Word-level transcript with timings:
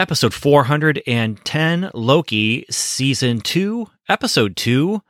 episode 0.00 0.32
410 0.32 1.90
Loki, 1.92 2.64
season 2.70 3.42
2, 3.42 3.86
episode 4.08 4.56
2 4.56 5.02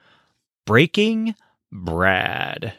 Breaking 0.67 1.37
Brad. 1.71 2.74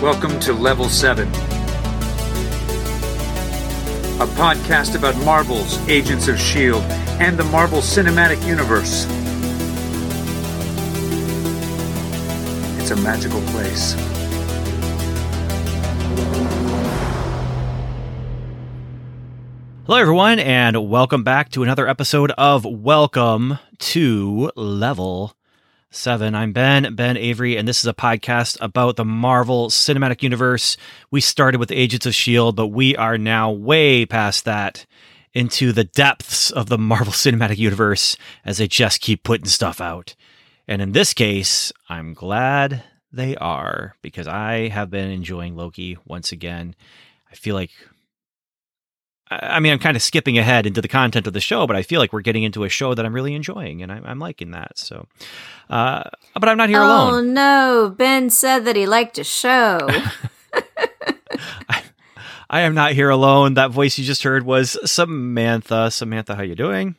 Welcome 0.00 0.40
to 0.40 0.54
Level 0.54 0.88
7, 0.88 1.28
a 1.28 1.32
podcast 4.32 4.96
about 4.96 5.14
Marvel's 5.26 5.76
Agents 5.90 6.26
of 6.28 6.36
S.H.I.E.L.D. 6.36 6.86
and 7.22 7.36
the 7.36 7.44
Marvel 7.44 7.80
Cinematic 7.80 8.42
Universe. 8.46 9.04
It's 12.86 12.92
a 12.92 13.02
magical 13.02 13.40
place. 13.46 13.94
Hello, 19.86 19.98
everyone, 19.98 20.38
and 20.38 20.88
welcome 20.88 21.24
back 21.24 21.50
to 21.50 21.64
another 21.64 21.88
episode 21.88 22.30
of 22.38 22.64
Welcome 22.64 23.58
to 23.80 24.52
Level 24.54 25.34
7. 25.90 26.36
I'm 26.36 26.52
Ben, 26.52 26.94
Ben 26.94 27.16
Avery, 27.16 27.56
and 27.56 27.66
this 27.66 27.80
is 27.80 27.86
a 27.86 27.92
podcast 27.92 28.56
about 28.60 28.94
the 28.94 29.04
Marvel 29.04 29.68
Cinematic 29.68 30.22
Universe. 30.22 30.76
We 31.10 31.20
started 31.20 31.58
with 31.58 31.72
Agents 31.72 32.06
of 32.06 32.10
S.H.I.E.L.D., 32.10 32.54
but 32.54 32.68
we 32.68 32.94
are 32.94 33.18
now 33.18 33.50
way 33.50 34.06
past 34.06 34.44
that 34.44 34.86
into 35.34 35.72
the 35.72 35.82
depths 35.82 36.52
of 36.52 36.68
the 36.68 36.78
Marvel 36.78 37.12
Cinematic 37.12 37.58
Universe 37.58 38.16
as 38.44 38.58
they 38.58 38.68
just 38.68 39.00
keep 39.00 39.24
putting 39.24 39.46
stuff 39.46 39.80
out. 39.80 40.14
And 40.68 40.82
in 40.82 40.92
this 40.92 41.14
case, 41.14 41.72
I'm 41.88 42.14
glad 42.14 42.82
they 43.12 43.36
are 43.36 43.96
because 44.02 44.26
I 44.26 44.68
have 44.68 44.90
been 44.90 45.10
enjoying 45.10 45.56
Loki 45.56 45.96
once 46.04 46.32
again. 46.32 46.74
I 47.30 47.34
feel 47.34 47.54
like 47.54 47.70
I 49.28 49.58
mean, 49.58 49.72
I'm 49.72 49.80
kind 49.80 49.96
of 49.96 50.02
skipping 50.02 50.38
ahead 50.38 50.66
into 50.66 50.80
the 50.80 50.88
content 50.88 51.26
of 51.26 51.32
the 51.32 51.40
show, 51.40 51.66
but 51.66 51.74
I 51.74 51.82
feel 51.82 51.98
like 51.98 52.12
we're 52.12 52.20
getting 52.20 52.44
into 52.44 52.62
a 52.62 52.68
show 52.68 52.94
that 52.94 53.04
I'm 53.04 53.12
really 53.12 53.34
enjoying, 53.34 53.82
and 53.82 53.90
I'm, 53.90 54.04
I'm 54.06 54.18
liking 54.20 54.52
that. 54.52 54.78
So, 54.78 55.08
uh, 55.68 56.04
but 56.34 56.48
I'm 56.48 56.56
not 56.56 56.68
here 56.68 56.80
oh, 56.80 56.86
alone. 56.86 57.12
Oh 57.12 57.20
no. 57.20 57.94
Ben 57.96 58.30
said 58.30 58.64
that 58.66 58.76
he 58.76 58.86
liked 58.86 59.18
a 59.18 59.24
show. 59.24 59.80
I, 61.68 61.82
I 62.48 62.60
am 62.60 62.74
not 62.74 62.92
here 62.92 63.10
alone. 63.10 63.54
That 63.54 63.72
voice 63.72 63.98
you 63.98 64.04
just 64.04 64.22
heard 64.22 64.46
was 64.46 64.78
Samantha. 64.88 65.90
Samantha, 65.90 66.36
how 66.36 66.42
you 66.42 66.54
doing? 66.54 66.94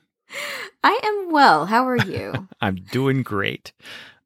I 0.84 1.00
am 1.04 1.32
well. 1.32 1.66
How 1.66 1.88
are 1.88 1.98
you? 1.98 2.48
I'm 2.62 2.76
doing 2.76 3.24
great. 3.24 3.74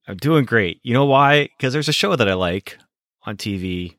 I'm 0.08 0.18
doing 0.18 0.46
great. 0.46 0.80
You 0.84 0.94
know 0.94 1.06
why? 1.06 1.50
Because 1.58 1.74
there's 1.74 1.90
a 1.90 1.94
show 1.94 2.16
that 2.16 2.28
I 2.28 2.34
like 2.34 2.78
on 3.24 3.38
TV 3.38 3.96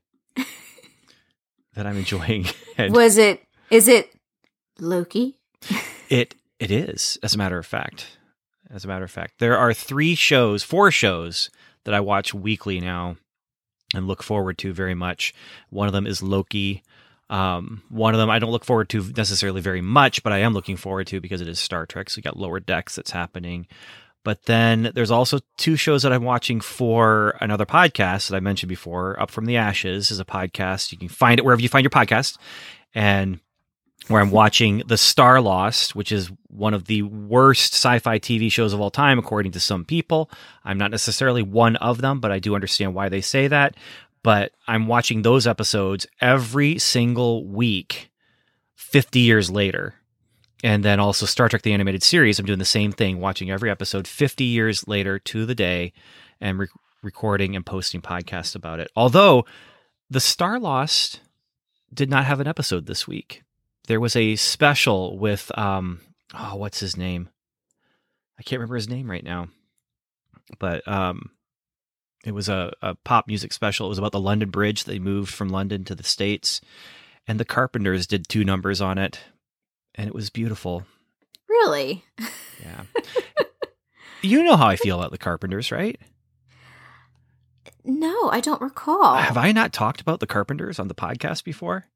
that 1.74 1.86
I'm 1.86 1.96
enjoying. 1.96 2.46
Was 2.78 3.16
it, 3.18 3.42
is 3.70 3.88
it 3.88 4.12
Loki? 4.78 5.38
It 6.08 6.34
it 6.58 6.70
is, 6.70 7.18
as 7.22 7.34
a 7.34 7.38
matter 7.38 7.58
of 7.58 7.66
fact. 7.66 8.18
As 8.70 8.84
a 8.84 8.88
matter 8.88 9.04
of 9.04 9.10
fact, 9.10 9.34
there 9.38 9.58
are 9.58 9.74
three 9.74 10.14
shows, 10.14 10.62
four 10.62 10.90
shows 10.90 11.50
that 11.84 11.92
I 11.92 12.00
watch 12.00 12.32
weekly 12.32 12.80
now 12.80 13.16
and 13.94 14.06
look 14.06 14.22
forward 14.22 14.58
to 14.58 14.72
very 14.72 14.94
much. 14.94 15.34
One 15.70 15.88
of 15.88 15.92
them 15.92 16.06
is 16.06 16.22
Loki. 16.22 16.82
Um, 17.32 17.82
one 17.88 18.12
of 18.12 18.20
them 18.20 18.28
I 18.28 18.38
don't 18.38 18.50
look 18.50 18.66
forward 18.66 18.90
to 18.90 19.10
necessarily 19.16 19.62
very 19.62 19.80
much, 19.80 20.22
but 20.22 20.34
I 20.34 20.38
am 20.40 20.52
looking 20.52 20.76
forward 20.76 21.06
to 21.06 21.20
because 21.20 21.40
it 21.40 21.48
is 21.48 21.58
Star 21.58 21.86
Trek. 21.86 22.10
So 22.10 22.18
you 22.18 22.22
got 22.22 22.36
Lower 22.36 22.60
Decks 22.60 22.94
that's 22.94 23.10
happening. 23.10 23.66
But 24.22 24.44
then 24.44 24.92
there's 24.94 25.10
also 25.10 25.40
two 25.56 25.74
shows 25.76 26.02
that 26.02 26.12
I'm 26.12 26.24
watching 26.24 26.60
for 26.60 27.38
another 27.40 27.64
podcast 27.64 28.28
that 28.28 28.36
I 28.36 28.40
mentioned 28.40 28.68
before. 28.68 29.18
Up 29.18 29.30
from 29.30 29.46
the 29.46 29.56
Ashes 29.56 30.10
is 30.10 30.20
a 30.20 30.26
podcast. 30.26 30.92
You 30.92 30.98
can 30.98 31.08
find 31.08 31.40
it 31.40 31.44
wherever 31.44 31.62
you 31.62 31.70
find 31.70 31.82
your 31.82 31.90
podcast. 31.90 32.36
And 32.94 33.40
where 34.08 34.20
I'm 34.20 34.30
watching 34.30 34.82
The 34.86 34.98
Star 34.98 35.40
Lost, 35.40 35.94
which 35.94 36.12
is 36.12 36.30
one 36.48 36.74
of 36.74 36.84
the 36.84 37.02
worst 37.02 37.72
sci 37.72 37.98
fi 38.00 38.18
TV 38.18 38.52
shows 38.52 38.72
of 38.72 38.80
all 38.80 38.90
time, 38.90 39.18
according 39.18 39.52
to 39.52 39.60
some 39.60 39.84
people. 39.84 40.30
I'm 40.64 40.76
not 40.76 40.90
necessarily 40.90 41.42
one 41.42 41.76
of 41.76 42.00
them, 42.00 42.20
but 42.20 42.30
I 42.30 42.40
do 42.40 42.54
understand 42.54 42.94
why 42.94 43.08
they 43.08 43.20
say 43.22 43.48
that. 43.48 43.74
But 44.22 44.52
I'm 44.68 44.86
watching 44.86 45.22
those 45.22 45.46
episodes 45.46 46.06
every 46.20 46.78
single 46.78 47.44
week, 47.46 48.10
50 48.74 49.18
years 49.20 49.50
later. 49.50 49.94
And 50.62 50.84
then 50.84 51.00
also 51.00 51.26
Star 51.26 51.48
Trek 51.48 51.62
the 51.62 51.72
Animated 51.72 52.04
Series, 52.04 52.38
I'm 52.38 52.46
doing 52.46 52.60
the 52.60 52.64
same 52.64 52.92
thing, 52.92 53.18
watching 53.18 53.50
every 53.50 53.68
episode 53.68 54.06
50 54.06 54.44
years 54.44 54.86
later 54.86 55.18
to 55.18 55.44
the 55.44 55.56
day 55.56 55.92
and 56.40 56.58
re- 56.58 56.68
recording 57.02 57.56
and 57.56 57.66
posting 57.66 58.00
podcasts 58.00 58.54
about 58.54 58.78
it. 58.78 58.88
Although 58.94 59.44
The 60.08 60.20
Star 60.20 60.60
Lost 60.60 61.20
did 61.92 62.08
not 62.08 62.26
have 62.26 62.38
an 62.38 62.46
episode 62.46 62.86
this 62.86 63.08
week 63.08 63.42
there 63.86 64.00
was 64.00 64.16
a 64.16 64.36
special 64.36 65.18
with 65.18 65.56
um 65.58 66.00
oh 66.34 66.56
what's 66.56 66.80
his 66.80 66.96
name 66.96 67.28
i 68.38 68.42
can't 68.42 68.60
remember 68.60 68.76
his 68.76 68.88
name 68.88 69.10
right 69.10 69.24
now 69.24 69.48
but 70.58 70.86
um 70.86 71.30
it 72.24 72.32
was 72.32 72.48
a, 72.48 72.72
a 72.82 72.94
pop 73.04 73.26
music 73.26 73.52
special 73.52 73.86
it 73.86 73.88
was 73.90 73.98
about 73.98 74.12
the 74.12 74.20
london 74.20 74.50
bridge 74.50 74.84
they 74.84 74.98
moved 74.98 75.32
from 75.32 75.48
london 75.48 75.84
to 75.84 75.94
the 75.94 76.02
states 76.02 76.60
and 77.26 77.38
the 77.40 77.44
carpenters 77.44 78.06
did 78.06 78.28
two 78.28 78.44
numbers 78.44 78.80
on 78.80 78.98
it 78.98 79.20
and 79.94 80.06
it 80.08 80.14
was 80.14 80.30
beautiful 80.30 80.84
Really? 81.48 82.04
yeah 82.62 82.82
you 84.22 84.42
know 84.42 84.56
how 84.56 84.66
i 84.68 84.76
feel 84.76 84.98
about 84.98 85.10
the 85.12 85.18
carpenters 85.18 85.70
right 85.72 85.98
No, 87.84 88.30
I 88.30 88.40
don't 88.40 88.60
recall. 88.62 89.16
have 89.16 89.36
i 89.36 89.52
not 89.52 89.72
talked 89.72 90.00
about 90.00 90.20
the 90.20 90.26
carpenters 90.26 90.78
on 90.78 90.88
the 90.88 90.94
podcast 90.94 91.44
before 91.44 91.86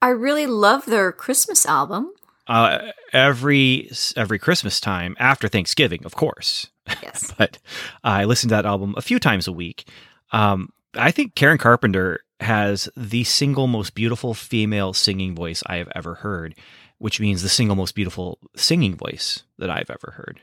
I 0.00 0.10
really 0.10 0.46
love 0.46 0.86
their 0.86 1.10
Christmas 1.10 1.66
album. 1.66 2.12
uh, 2.46 2.92
every 3.12 3.90
every 4.16 4.38
Christmas 4.38 4.78
time 4.80 5.16
after 5.18 5.48
Thanksgiving, 5.48 6.04
of 6.04 6.14
course. 6.14 6.68
Yes. 7.02 7.32
but 7.38 7.58
I 8.02 8.24
listen 8.24 8.48
to 8.48 8.54
that 8.54 8.66
album 8.66 8.94
a 8.96 9.02
few 9.02 9.18
times 9.18 9.46
a 9.46 9.52
week. 9.52 9.88
Um, 10.32 10.70
I 10.94 11.10
think 11.10 11.34
Karen 11.34 11.58
Carpenter 11.58 12.20
has 12.40 12.88
the 12.96 13.24
single 13.24 13.66
most 13.66 13.94
beautiful 13.94 14.34
female 14.34 14.92
singing 14.92 15.34
voice 15.34 15.62
I 15.66 15.76
have 15.76 15.90
ever 15.94 16.14
heard, 16.14 16.54
which 16.98 17.20
means 17.20 17.42
the 17.42 17.48
single 17.48 17.76
most 17.76 17.94
beautiful 17.94 18.38
singing 18.56 18.96
voice 18.96 19.42
that 19.58 19.70
I've 19.70 19.90
ever 19.90 20.12
heard. 20.16 20.40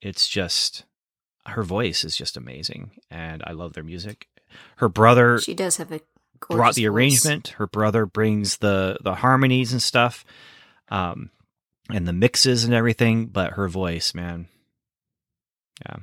It's 0.00 0.28
just 0.28 0.84
her 1.46 1.62
voice 1.62 2.04
is 2.04 2.16
just 2.16 2.36
amazing, 2.36 2.90
and 3.10 3.42
I 3.46 3.52
love 3.52 3.72
their 3.74 3.84
music. 3.84 4.28
Her 4.76 4.88
brother 4.88 5.38
she 5.38 5.54
does 5.54 5.76
have 5.76 5.92
a 5.92 6.00
brought 6.40 6.74
the 6.74 6.82
voice. 6.82 6.90
arrangement. 6.90 7.48
Her 7.48 7.66
brother 7.66 8.06
brings 8.06 8.58
the 8.58 8.98
the 9.02 9.14
harmonies 9.14 9.72
and 9.72 9.82
stuff, 9.82 10.24
um, 10.88 11.30
and 11.90 12.06
the 12.06 12.12
mixes 12.12 12.64
and 12.64 12.74
everything. 12.74 13.26
But 13.26 13.52
her 13.52 13.68
voice, 13.68 14.14
man, 14.14 14.48
yeah. 15.84 15.96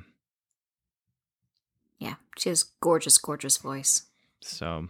Yeah, 1.98 2.14
she 2.38 2.48
has 2.50 2.64
gorgeous, 2.80 3.18
gorgeous 3.18 3.56
voice. 3.56 4.02
So, 4.40 4.88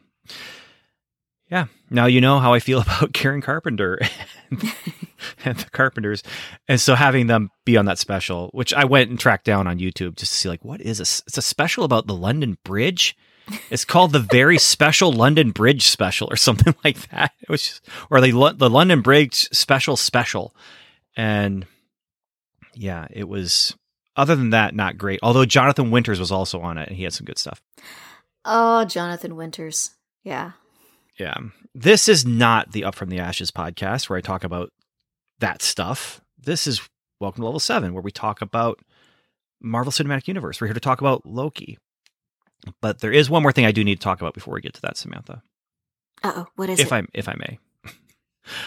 yeah. 1.50 1.67
Now 1.91 2.06
you 2.06 2.21
know 2.21 2.41
how 2.41 2.53
I 2.55 2.59
feel 2.59 2.81
about 2.83 3.12
Karen 3.12 3.41
Carpenter 3.41 3.99
and 5.45 5.59
the 5.59 5.71
Carpenters, 5.71 6.22
and 6.69 6.81
so 6.81 6.95
having 6.95 7.27
them 7.27 7.50
be 7.65 7.77
on 7.77 7.87
that 7.87 7.99
special, 7.99 8.50
which 8.53 8.72
I 8.72 8.84
went 8.84 9.11
and 9.11 9.19
tracked 9.19 9.45
down 9.45 9.67
on 9.67 9.78
YouTube 9.78 10.17
just 10.17 10.33
to 10.33 10.39
see, 10.39 10.49
like, 10.49 10.65
what 10.65 10.81
is 10.81 10.99
this? 10.99 11.22
It's 11.27 11.39
a 11.39 11.43
special 11.43 11.84
about 11.84 12.06
the 12.06 12.15
London 12.15 12.59
Bridge. 12.65 13.16
It's 13.71 13.84
called 13.84 14.12
the 14.12 14.21
very 14.21 14.59
special 14.59 15.12
London 15.12 15.51
Bridge 15.51 15.87
special 15.87 16.28
or 16.31 16.37
something 16.37 16.75
like 16.84 17.11
that. 17.11 17.33
It 17.43 17.49
was, 17.49 17.62
just, 17.62 17.89
or 18.11 18.21
the 18.21 18.55
the 18.56 18.71
London 18.71 19.03
Bridge 19.03 19.49
special 19.53 19.97
special, 19.97 20.55
and 21.16 21.66
yeah, 22.75 23.06
it 23.11 23.28
was. 23.28 23.75
Other 24.17 24.37
than 24.37 24.51
that, 24.51 24.75
not 24.75 24.97
great. 24.97 25.21
Although 25.23 25.45
Jonathan 25.45 25.91
Winters 25.91 26.21
was 26.21 26.31
also 26.31 26.61
on 26.61 26.79
it, 26.79 26.89
and 26.89 26.97
he 26.97 27.03
had 27.05 27.13
some 27.13 27.25
good 27.25 27.39
stuff. 27.39 27.61
Oh, 28.45 28.85
Jonathan 28.85 29.37
Winters. 29.37 29.91
Yeah. 30.22 30.53
Yeah. 31.19 31.34
This 31.75 32.09
is 32.09 32.25
not 32.25 32.72
the 32.72 32.84
Up 32.84 32.95
from 32.95 33.09
the 33.09 33.19
Ashes 33.19 33.51
podcast 33.51 34.09
where 34.09 34.16
I 34.16 34.21
talk 34.21 34.45
about 34.45 34.71
that 35.41 35.63
stuff. 35.63 36.21
This 36.39 36.66
is 36.66 36.81
Welcome 37.21 37.43
to 37.43 37.47
Level 37.47 37.61
7, 37.61 37.93
where 37.93 38.03
we 38.03 38.11
talk 38.11 38.41
about 38.41 38.78
Marvel 39.61 39.93
Cinematic 39.93 40.28
Universe. 40.28 40.60
We're 40.60 40.69
here 40.69 40.75
to 40.75 40.81
talk 40.81 41.01
about 41.01 41.25
Loki. 41.25 41.78
But 42.81 43.01
there 43.01 43.13
is 43.13 43.28
one 43.31 43.43
more 43.43 43.53
thing 43.53 43.67
I 43.67 43.72
do 43.72 43.84
need 43.84 43.97
to 43.97 44.05
talk 44.05 44.21
about 44.21 44.34
before 44.34 44.55
we 44.55 44.60
get 44.60 44.75
to 44.75 44.83
that, 44.83 44.97
Samantha. 44.97 45.43
Uh 46.22 46.33
oh, 46.37 46.47
what 46.57 46.71
is 46.71 46.81
if 46.81 46.87
it? 46.87 46.93
I 46.93 47.03
if 47.13 47.28
I 47.28 47.34
may. 47.34 47.59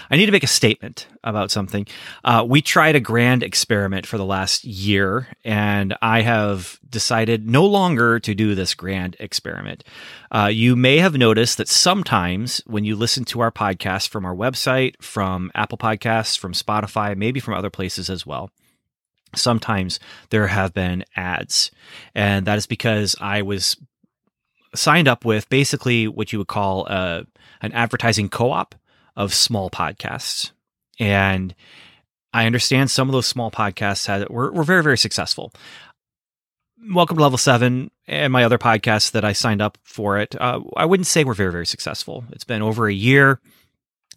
I 0.10 0.16
need 0.16 0.26
to 0.26 0.32
make 0.32 0.44
a 0.44 0.48
statement 0.48 1.08
about 1.24 1.52
something. 1.52 1.86
Uh, 2.24 2.46
we 2.48 2.62
tried 2.62 2.96
a 2.96 3.00
grand 3.00 3.44
experiment 3.44 4.06
for 4.06 4.18
the 4.18 4.26
last 4.26 4.64
year, 4.64 5.28
and 5.44 5.96
I 6.02 6.22
have 6.22 6.80
decided 6.90 7.48
no 7.48 7.66
longer 7.66 8.20
to 8.20 8.34
do 8.34 8.56
this 8.56 8.74
grand 8.74 9.16
experiment. 9.20 9.84
Uh, 10.32 10.50
you 10.52 10.76
may 10.76 10.98
have 10.98 11.16
noticed 11.16 11.58
that 11.58 11.68
sometimes 11.68 12.62
when 12.66 12.86
you 12.86 12.96
listen 12.96 13.26
to 13.26 13.40
our 13.40 13.52
podcast 13.52 14.10
from 14.10 14.26
our 14.26 14.36
website, 14.36 15.02
from 15.02 15.52
Apple 15.54 15.78
Podcasts, 15.78 16.38
from 16.38 16.54
Spotify, 16.54 17.16
maybe 17.16 17.40
from 17.40 17.54
other 17.54 17.70
places 17.70 18.10
as 18.10 18.26
well, 18.26 18.50
sometimes 19.36 20.00
there 20.30 20.48
have 20.48 20.74
been 20.74 21.04
ads. 21.16 21.72
And 22.16 22.46
that 22.48 22.58
is 22.58 22.68
because 22.68 23.16
I 23.20 23.42
was 23.42 23.78
signed 24.76 25.08
up 25.08 25.26
with 25.26 25.50
basically 25.50 26.08
what 26.08 26.32
you 26.32 26.40
would 26.40 26.48
call 26.48 26.88
a, 26.88 27.26
an 27.62 27.72
advertising 27.74 28.30
co-op 28.30 28.76
of 29.18 29.34
small 29.34 29.70
podcasts, 29.70 30.52
and 31.00 31.54
I 32.32 32.46
understand 32.46 32.92
some 32.92 33.10
of 33.10 33.14
those 33.14 33.26
small 33.26 33.52
podcasts 33.52 34.06
had 34.06 34.30
were, 34.30 34.52
were 34.52 34.64
very 34.64 34.84
very 34.84 34.98
successful. 34.98 35.52
Welcome 36.94 37.18
to 37.18 37.24
Level 37.24 37.40
Seven 37.40 37.90
and 38.08 38.32
my 38.32 38.44
other 38.44 38.60
podcasts 38.60 39.12
that 39.12 39.26
I 39.26 39.34
signed 39.34 39.62
up 39.62 39.80
for 39.84 40.20
it. 40.20 40.40
Uh, 40.40 40.62
I 40.78 40.86
wouldn't 40.86 41.08
say 41.08 41.24
we're 41.24 41.34
very 41.34 41.52
very 41.52 41.66
successful. 41.66 42.24
It's 42.32 42.44
been 42.44 42.62
over 42.62 42.88
a 42.88 42.94
year, 42.94 43.42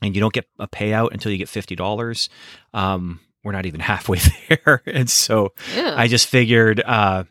and 0.03 0.15
you 0.15 0.21
don't 0.21 0.35
get 0.35 0.47
a 0.59 0.69
payout 0.69 1.13
until 1.13 1.33
you 1.33 1.39
get 1.39 1.49
fifty 1.49 1.75
dollars. 1.75 2.29
Um, 2.75 3.21
we're 3.43 3.53
not 3.53 3.65
even 3.65 3.81
halfway 3.93 4.19
there, 4.49 4.83
and 4.85 5.09
so 5.09 5.55
Ew. 5.75 5.87
I 5.87 6.09
just 6.09 6.27
figured, 6.29 6.83
uh, 6.85 7.25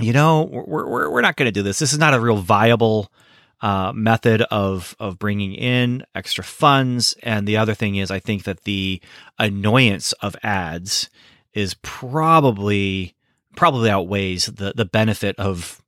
you 0.00 0.14
know, 0.14 0.44
we're 0.44 0.86
we're, 0.86 1.10
we're 1.10 1.20
not 1.20 1.36
going 1.36 1.46
to 1.46 1.52
do 1.52 1.62
this. 1.62 1.78
This 1.78 1.92
is 1.92 1.98
not 1.98 2.14
a 2.14 2.20
real 2.20 2.38
viable 2.38 3.12
uh, 3.60 3.92
method 3.94 4.42
of 4.42 4.94
of 4.98 5.18
bringing 5.18 5.54
in 5.54 6.04
extra 6.14 6.44
funds. 6.44 7.14
And 7.22 7.46
the 7.46 7.56
other 7.56 7.74
thing 7.74 7.96
is, 7.96 8.10
I 8.10 8.18
think 8.18 8.44
that 8.44 8.64
the 8.64 9.00
annoyance 9.38 10.12
of 10.14 10.36
ads 10.42 11.10
is 11.54 11.74
probably 11.82 13.14
probably 13.56 13.90
outweighs 13.90 14.46
the 14.46 14.72
the 14.76 14.84
benefit 14.84 15.38
of 15.38 15.82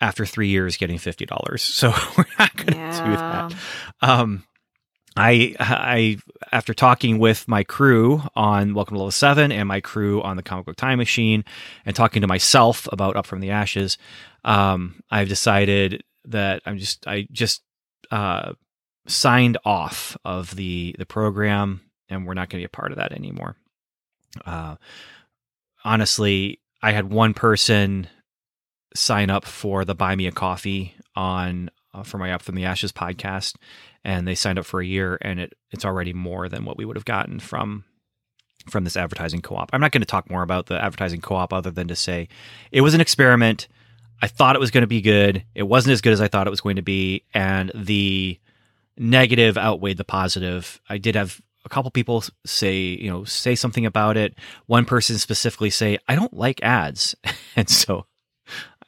after 0.00 0.26
three 0.26 0.48
years 0.48 0.76
getting 0.76 0.98
fifty 0.98 1.26
dollars. 1.26 1.62
So 1.76 1.92
we're 2.16 2.24
not 2.38 2.56
going 2.56 2.66
to 2.66 2.72
do 2.72 3.10
yeah. 3.10 3.48
that. 3.50 3.54
Um, 4.00 4.44
I 5.16 5.54
I 5.58 6.18
after 6.52 6.74
talking 6.74 7.18
with 7.18 7.48
my 7.48 7.64
crew 7.64 8.22
on 8.34 8.74
Welcome 8.74 8.94
to 8.94 8.98
Level 8.98 9.10
Seven 9.10 9.50
and 9.50 9.66
my 9.68 9.80
crew 9.80 10.22
on 10.22 10.36
the 10.36 10.42
Comic 10.42 10.66
Book 10.66 10.76
Time 10.76 10.98
Machine, 10.98 11.44
and 11.84 11.96
talking 11.96 12.20
to 12.22 12.26
myself 12.26 12.86
about 12.92 13.16
Up 13.16 13.26
from 13.26 13.40
the 13.40 13.50
Ashes, 13.50 13.96
um, 14.44 15.02
I've 15.10 15.28
decided 15.28 16.04
that 16.26 16.62
I'm 16.66 16.78
just 16.78 17.06
I 17.06 17.26
just 17.30 17.62
uh, 18.10 18.52
signed 19.06 19.58
off 19.64 20.16
of 20.24 20.54
the 20.56 20.94
the 20.98 21.06
program, 21.06 21.82
and 22.08 22.26
we're 22.26 22.34
not 22.34 22.48
going 22.48 22.60
to 22.60 22.62
be 22.62 22.64
a 22.64 22.68
part 22.68 22.92
of 22.92 22.98
that 22.98 23.12
anymore. 23.12 23.56
Uh, 24.44 24.76
honestly, 25.84 26.60
I 26.82 26.92
had 26.92 27.10
one 27.10 27.34
person 27.34 28.08
sign 28.94 29.30
up 29.30 29.44
for 29.44 29.84
the 29.84 29.94
Buy 29.94 30.16
Me 30.16 30.26
a 30.26 30.32
Coffee 30.32 30.94
on 31.14 31.70
uh, 31.94 32.02
for 32.02 32.18
my 32.18 32.32
Up 32.32 32.42
from 32.42 32.54
the 32.54 32.64
Ashes 32.64 32.92
podcast, 32.92 33.56
and 34.04 34.26
they 34.26 34.34
signed 34.34 34.58
up 34.58 34.66
for 34.66 34.80
a 34.80 34.86
year, 34.86 35.18
and 35.22 35.40
it 35.40 35.54
it's 35.70 35.84
already 35.84 36.12
more 36.12 36.48
than 36.48 36.64
what 36.64 36.76
we 36.76 36.84
would 36.84 36.96
have 36.96 37.04
gotten 37.04 37.40
from 37.40 37.84
from 38.70 38.84
this 38.84 38.96
advertising 38.96 39.40
co-op. 39.40 39.70
I'm 39.72 39.80
not 39.80 39.92
going 39.92 40.02
to 40.02 40.06
talk 40.06 40.28
more 40.28 40.42
about 40.42 40.66
the 40.66 40.82
advertising 40.82 41.20
co-op 41.20 41.52
other 41.52 41.70
than 41.70 41.88
to 41.88 41.96
say 41.96 42.28
it 42.72 42.80
was 42.80 42.94
an 42.94 43.00
experiment. 43.00 43.68
I 44.22 44.28
thought 44.28 44.56
it 44.56 44.60
was 44.60 44.70
going 44.70 44.82
to 44.82 44.88
be 44.88 45.00
good. 45.00 45.44
It 45.54 45.64
wasn't 45.64 45.92
as 45.92 46.00
good 46.00 46.12
as 46.12 46.20
I 46.20 46.28
thought 46.28 46.46
it 46.46 46.50
was 46.50 46.60
going 46.60 46.76
to 46.76 46.82
be, 46.82 47.24
and 47.34 47.70
the 47.74 48.38
negative 48.96 49.58
outweighed 49.58 49.98
the 49.98 50.04
positive. 50.04 50.80
I 50.88 50.98
did 50.98 51.14
have 51.14 51.40
a 51.64 51.68
couple 51.68 51.90
people 51.90 52.24
say, 52.46 52.78
you 52.78 53.10
know, 53.10 53.24
say 53.24 53.54
something 53.54 53.84
about 53.84 54.16
it. 54.16 54.34
One 54.66 54.84
person 54.84 55.18
specifically 55.18 55.70
say, 55.70 55.98
"I 56.08 56.14
don't 56.14 56.32
like 56.32 56.62
ads," 56.62 57.14
and 57.56 57.68
so 57.68 58.06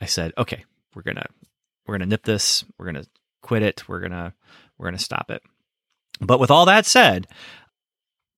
I 0.01 0.07
said, 0.07 0.33
"Okay, 0.39 0.65
we're 0.95 1.03
gonna 1.03 1.27
we're 1.87 1.95
gonna 1.95 2.07
nip 2.07 2.25
this. 2.25 2.65
We're 2.79 2.87
gonna 2.87 3.07
quit 3.43 3.63
it. 3.63 3.89
We're 3.89 4.01
gonna 4.01 4.35
we're 4.79 4.87
gonna 4.87 4.99
stop 4.99 5.31
it." 5.31 5.43
But 6.21 6.41
with 6.41 6.51
all 6.51 6.67
that 6.67 6.87
said, 6.87 7.27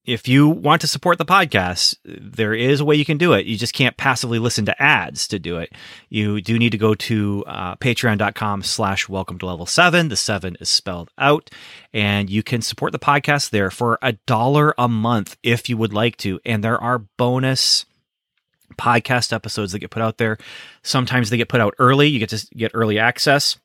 if 0.05 0.27
you 0.27 0.49
want 0.49 0.81
to 0.81 0.87
support 0.87 1.19
the 1.19 1.27
podcast, 1.27 1.97
there 2.05 2.55
is 2.55 2.81
a 2.81 2.85
way 2.85 2.97
you 2.97 3.05
can 3.05 3.19
do 3.19 3.35
it. 3.35 3.47
You 3.47 3.57
just 3.57 3.75
can't 3.75 3.97
passively 3.97 4.39
listen 4.39 4.65
to 4.65 4.83
ads 4.83 5.29
to 5.29 5.39
do 5.39 5.59
it. 5.59 5.73
You 6.09 6.41
do 6.41 6.59
need 6.59 6.71
to 6.71 6.79
go 6.79 6.95
to 6.95 7.45
uh, 7.47 7.77
patreon.com 7.77 8.63
slash 8.63 9.09
welcome 9.09 9.39
to 9.39 9.47
level 9.47 9.67
seven. 9.67 10.09
The 10.09 10.17
seven 10.17 10.57
is 10.59 10.71
spelled 10.71 11.11
out 11.19 11.51
and 11.93 12.31
you 12.31 12.43
can 12.43 12.63
support 12.63 12.93
the 12.93 12.99
podcast 12.99 13.51
there 13.51 13.71
for 13.71 13.99
a 14.01 14.13
dollar 14.27 14.75
a 14.79 14.89
month 14.89 15.37
if 15.43 15.69
you 15.69 15.77
would 15.77 15.93
like 15.93 16.17
to. 16.19 16.41
And 16.47 16.65
there 16.65 16.81
are 16.81 16.99
bonus 17.19 17.85
podcast 18.77 19.33
episodes 19.33 19.73
that 19.73 19.81
get 19.81 19.91
put 19.91 20.03
out 20.03 20.17
there. 20.17 20.39
Sometimes 20.83 21.29
they 21.29 21.37
get 21.37 21.49
put 21.49 21.61
out 21.61 21.75
early. 21.79 22.09
You 22.09 22.19
get 22.19 22.31
to 22.31 22.47
get 22.57 22.71
early 22.73 22.99
access. 22.99 23.59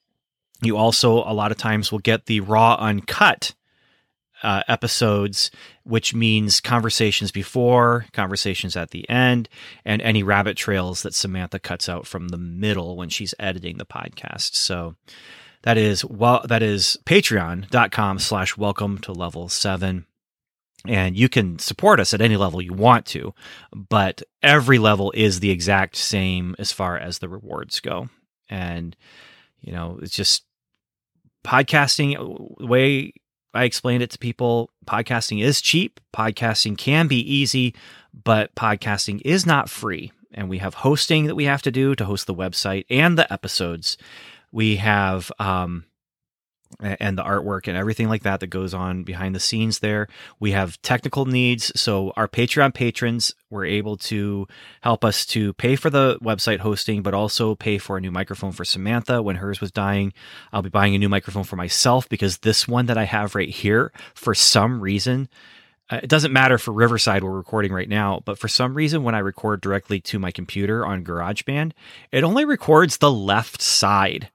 You 0.61 0.77
also, 0.77 1.17
a 1.17 1.33
lot 1.33 1.51
of 1.51 1.57
times, 1.57 1.91
will 1.91 1.99
get 1.99 2.25
the 2.25 2.39
raw, 2.39 2.75
uncut 2.75 3.53
uh, 4.43 4.63
episodes, 4.67 5.51
which 5.83 6.13
means 6.13 6.59
conversations 6.59 7.31
before, 7.31 8.05
conversations 8.13 8.75
at 8.75 8.91
the 8.91 9.09
end, 9.09 9.49
and 9.83 10.01
any 10.01 10.23
rabbit 10.23 10.57
trails 10.57 11.03
that 11.03 11.13
Samantha 11.13 11.59
cuts 11.59 11.87
out 11.89 12.05
from 12.05 12.29
the 12.29 12.37
middle 12.37 12.95
when 12.95 13.09
she's 13.09 13.33
editing 13.39 13.77
the 13.77 13.85
podcast. 13.85 14.55
So 14.55 14.95
that 15.63 15.77
is 15.77 16.05
well 16.05 16.45
that 16.47 16.61
is 16.61 16.97
patreon.com 17.05 18.19
slash 18.19 18.57
welcome 18.57 18.97
to 18.99 19.11
level 19.11 19.49
seven. 19.49 20.05
And 20.87 21.17
you 21.17 21.29
can 21.29 21.57
support 21.57 21.99
us 21.99 22.13
at 22.13 22.21
any 22.21 22.37
level 22.37 22.61
you 22.61 22.73
want 22.73 23.07
to, 23.07 23.33
but 23.73 24.21
every 24.43 24.77
level 24.77 25.11
is 25.15 25.39
the 25.39 25.49
exact 25.49 25.95
same 25.95 26.55
as 26.59 26.71
far 26.71 26.95
as 26.95 27.17
the 27.17 27.27
rewards 27.27 27.79
go. 27.79 28.09
And, 28.49 28.95
you 29.61 29.73
know, 29.73 29.97
it's 30.03 30.15
just 30.15 30.43
podcasting, 31.43 32.15
the 32.59 32.67
way 32.67 33.13
I 33.56 33.63
explained 33.63 34.04
it 34.04 34.10
to 34.12 34.18
people, 34.18 34.69
podcasting 34.86 35.42
is 35.42 35.62
cheap, 35.62 36.00
podcasting 36.13 36.78
can 36.78 37.07
be 37.07 37.19
easy, 37.19 37.74
but 38.13 38.54
podcasting 38.56 39.22
is 39.24 39.46
not 39.46 39.69
free. 39.69 40.12
And 40.34 40.50
we 40.50 40.57
have 40.57 40.74
hosting 40.74 41.25
that 41.25 41.36
we 41.36 41.46
have 41.46 41.62
to 41.62 41.72
do 41.72 41.96
to 41.96 42.06
host 42.06 42.28
the 42.28 42.36
website 42.36 42.86
and 42.90 43.18
the 43.18 43.31
episodes. 43.31 43.98
We 44.52 44.75
have 44.75 45.31
um, 45.40 45.86
and 46.79 47.17
the 47.17 47.23
artwork 47.23 47.67
and 47.67 47.77
everything 47.77 48.09
like 48.09 48.23
that 48.23 48.39
that 48.39 48.47
goes 48.47 48.73
on 48.73 49.03
behind 49.03 49.33
the 49.35 49.39
scenes 49.39 49.79
there. 49.79 50.07
We 50.39 50.51
have 50.51 50.81
technical 50.81 51.25
needs. 51.25 51.71
So 51.79 52.12
our 52.15 52.27
Patreon 52.27 52.73
patrons 52.73 53.33
were 53.50 53.65
able 53.65 53.97
to 53.97 54.47
help 54.81 55.06
us 55.06 55.25
to 55.27 55.53
pay 55.53 55.75
for 55.75 55.89
the 55.89 56.17
website 56.21 56.59
hosting, 56.59 57.01
but 57.01 57.13
also 57.13 57.56
pay 57.56 57.77
for 57.77 57.97
a 57.97 58.01
new 58.01 58.12
microphone 58.12 58.51
for 58.51 58.65
Samantha 58.65 59.21
when 59.21 59.38
hers 59.38 59.62
was 59.62 59.71
dying. 59.71 60.13
I'll 60.51 60.62
be 60.62 60.69
buying 60.69 60.95
a 60.95 61.00
new 61.00 61.09
microphone 61.09 61.44
for 61.44 61.56
myself 61.56 62.09
because 62.09 62.39
this 62.39 62.68
one 62.68 62.88
that 62.88 62.97
I 62.97 63.06
have 63.06 63.35
right 63.35 63.50
here, 63.50 63.91
for 64.13 64.33
some 64.33 64.81
reason, 64.81 65.29
uh, 65.89 66.00
it 66.01 66.09
doesn't 66.09 66.33
matter 66.33 66.57
for 66.57 66.71
Riverside, 66.71 67.23
we're 67.23 67.29
recording 67.29 67.71
right 67.71 67.88
now, 67.88 68.19
but 68.25 68.39
for 68.39 68.47
some 68.47 68.73
reason, 68.73 69.03
when 69.03 69.13
I 69.13 69.19
record 69.19 69.61
directly 69.61 70.01
to 70.01 70.18
my 70.18 70.31
computer 70.31 70.83
on 70.83 71.03
GarageBand, 71.03 71.73
it 72.11 72.23
only 72.23 72.44
records 72.44 72.97
the 72.97 73.11
left 73.11 73.61
side 73.61 74.31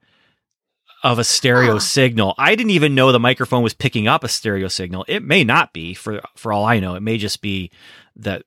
of 1.02 1.18
a 1.18 1.24
stereo 1.24 1.74
Huh. 1.74 1.78
signal. 1.80 2.34
I 2.38 2.54
didn't 2.54 2.70
even 2.70 2.94
know 2.94 3.12
the 3.12 3.18
microphone 3.18 3.62
was 3.62 3.74
picking 3.74 4.06
up 4.06 4.24
a 4.24 4.28
stereo 4.28 4.68
signal. 4.68 5.04
It 5.08 5.22
may 5.22 5.44
not 5.44 5.72
be 5.72 5.94
for 5.94 6.20
for 6.36 6.52
all 6.52 6.64
I 6.64 6.80
know. 6.80 6.94
It 6.94 7.02
may 7.02 7.18
just 7.18 7.40
be 7.40 7.70
that 8.16 8.42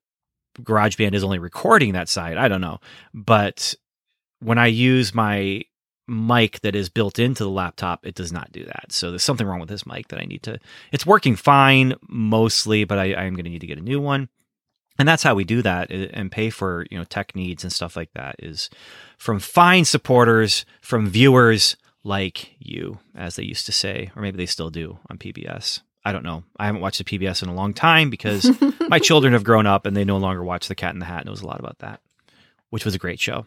GarageBand 0.61 1.13
is 1.13 1.23
only 1.23 1.39
recording 1.39 1.93
that 1.93 2.09
side. 2.09 2.37
I 2.37 2.47
don't 2.47 2.61
know. 2.61 2.79
But 3.13 3.73
when 4.39 4.57
I 4.57 4.67
use 4.67 5.13
my 5.13 5.63
mic 6.07 6.59
that 6.61 6.75
is 6.75 6.89
built 6.89 7.17
into 7.17 7.43
the 7.43 7.49
laptop, 7.49 8.05
it 8.05 8.13
does 8.13 8.31
not 8.31 8.51
do 8.51 8.65
that. 8.65 8.91
So 8.91 9.09
there's 9.09 9.23
something 9.23 9.47
wrong 9.47 9.61
with 9.61 9.69
this 9.69 9.85
mic 9.85 10.09
that 10.09 10.19
I 10.19 10.25
need 10.25 10.43
to. 10.43 10.59
It's 10.91 11.05
working 11.05 11.35
fine 11.35 11.95
mostly, 12.07 12.83
but 12.83 12.99
I, 12.99 13.13
I 13.13 13.23
am 13.23 13.33
going 13.35 13.45
to 13.45 13.49
need 13.49 13.61
to 13.61 13.67
get 13.67 13.77
a 13.79 13.81
new 13.81 14.01
one. 14.01 14.29
And 14.99 15.07
that's 15.07 15.23
how 15.23 15.33
we 15.33 15.43
do 15.43 15.61
that 15.63 15.89
eh, 15.91 16.09
and 16.13 16.31
pay 16.31 16.49
for 16.51 16.85
you 16.91 16.97
know 16.99 17.03
tech 17.03 17.35
needs 17.35 17.63
and 17.63 17.73
stuff 17.73 17.95
like 17.95 18.11
that 18.13 18.35
is 18.39 18.69
from 19.17 19.39
fine 19.39 19.85
supporters, 19.85 20.65
from 20.81 21.07
viewers 21.07 21.77
like 22.03 22.55
you, 22.59 22.99
as 23.15 23.35
they 23.35 23.43
used 23.43 23.65
to 23.65 23.71
say, 23.71 24.11
or 24.15 24.21
maybe 24.21 24.37
they 24.37 24.45
still 24.45 24.69
do 24.69 24.99
on 25.09 25.17
PBS. 25.17 25.81
I 26.05 26.11
don't 26.11 26.23
know. 26.23 26.43
I 26.57 26.65
haven't 26.65 26.81
watched 26.81 26.97
the 26.97 27.05
PBS 27.05 27.43
in 27.43 27.49
a 27.49 27.53
long 27.53 27.73
time 27.73 28.09
because 28.09 28.49
my 28.89 28.99
children 28.99 29.33
have 29.33 29.45
grown 29.45 29.65
up 29.65 29.85
and 29.85 29.95
they 29.95 30.03
no 30.03 30.17
longer 30.17 30.43
watch 30.43 30.67
The 30.67 30.75
Cat 30.75 30.93
in 30.93 30.99
the 30.99 31.05
Hat. 31.05 31.25
Knows 31.25 31.41
a 31.41 31.47
lot 31.47 31.59
about 31.59 31.79
that, 31.79 32.01
which 32.69 32.83
was 32.83 32.93
a 32.93 32.99
great 32.99 33.19
show, 33.19 33.45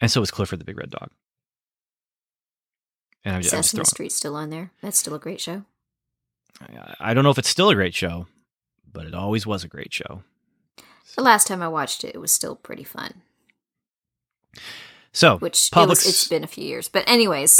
and 0.00 0.10
so 0.10 0.20
was 0.20 0.30
Clifford 0.30 0.60
the 0.60 0.64
Big 0.64 0.78
Red 0.78 0.90
Dog. 0.90 1.10
And 3.24 3.34
I'm 3.34 3.42
just, 3.42 3.52
I'm 3.52 3.58
just 3.58 3.70
Sesame 3.70 3.84
Street's 3.84 4.14
still 4.14 4.36
on 4.36 4.50
there. 4.50 4.70
That's 4.80 4.98
still 4.98 5.14
a 5.14 5.18
great 5.18 5.40
show. 5.40 5.64
I 7.00 7.14
don't 7.14 7.24
know 7.24 7.30
if 7.30 7.38
it's 7.38 7.48
still 7.48 7.68
a 7.68 7.74
great 7.74 7.94
show, 7.94 8.26
but 8.90 9.06
it 9.06 9.14
always 9.14 9.46
was 9.46 9.64
a 9.64 9.68
great 9.68 9.92
show. 9.92 10.22
The 11.16 11.22
last 11.22 11.46
time 11.46 11.62
I 11.62 11.68
watched 11.68 12.04
it, 12.04 12.14
it 12.14 12.18
was 12.18 12.32
still 12.32 12.54
pretty 12.54 12.84
fun. 12.84 13.22
So, 15.12 15.38
Which 15.38 15.68
it 15.68 15.72
public 15.72 15.98
was, 15.98 16.06
it's 16.06 16.28
been 16.28 16.44
a 16.44 16.48
few 16.48 16.64
years, 16.64 16.88
but 16.88 17.04
anyways, 17.08 17.58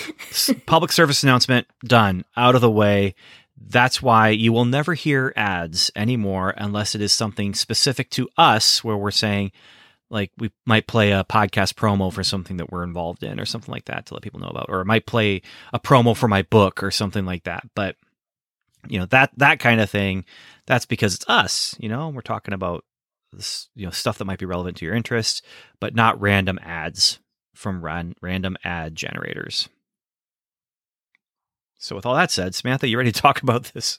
public 0.66 0.90
service 0.92 1.22
announcement 1.22 1.66
done, 1.84 2.24
out 2.36 2.54
of 2.54 2.60
the 2.60 2.70
way. 2.70 3.14
That's 3.60 4.00
why 4.00 4.28
you 4.30 4.52
will 4.52 4.64
never 4.64 4.94
hear 4.94 5.32
ads 5.36 5.90
anymore 5.96 6.54
unless 6.56 6.94
it 6.94 7.00
is 7.00 7.12
something 7.12 7.54
specific 7.54 8.08
to 8.10 8.28
us 8.38 8.82
where 8.84 8.96
we're 8.96 9.10
saying, 9.10 9.52
like, 10.10 10.30
we 10.38 10.50
might 10.64 10.86
play 10.86 11.12
a 11.12 11.24
podcast 11.24 11.74
promo 11.74 12.12
for 12.12 12.24
something 12.24 12.56
that 12.58 12.70
we're 12.70 12.84
involved 12.84 13.22
in 13.22 13.38
or 13.38 13.44
something 13.44 13.72
like 13.72 13.84
that 13.86 14.06
to 14.06 14.14
let 14.14 14.22
people 14.22 14.40
know 14.40 14.48
about, 14.48 14.66
or 14.68 14.80
it 14.80 14.86
might 14.86 15.06
play 15.06 15.42
a 15.72 15.80
promo 15.80 16.16
for 16.16 16.28
my 16.28 16.42
book 16.42 16.82
or 16.82 16.90
something 16.90 17.26
like 17.26 17.44
that. 17.44 17.64
But, 17.74 17.96
you 18.88 18.98
know, 18.98 19.06
that, 19.06 19.30
that 19.36 19.58
kind 19.58 19.80
of 19.80 19.90
thing, 19.90 20.24
that's 20.66 20.86
because 20.86 21.14
it's 21.14 21.28
us, 21.28 21.76
you 21.78 21.88
know, 21.88 22.08
we're 22.08 22.22
talking 22.22 22.54
about 22.54 22.84
you 23.74 23.86
know, 23.86 23.90
stuff 23.90 24.18
that 24.18 24.24
might 24.24 24.38
be 24.38 24.46
relevant 24.46 24.76
to 24.78 24.84
your 24.84 24.94
interests, 24.94 25.42
but 25.80 25.94
not 25.94 26.20
random 26.20 26.58
ads 26.62 27.18
from 27.54 27.84
ran, 27.84 28.14
random 28.20 28.56
ad 28.64 28.94
generators. 28.94 29.68
So 31.78 31.94
with 31.94 32.06
all 32.06 32.14
that 32.14 32.30
said, 32.30 32.54
Samantha, 32.54 32.88
you 32.88 32.98
ready 32.98 33.12
to 33.12 33.20
talk 33.22 33.42
about 33.42 33.64
this 33.74 33.98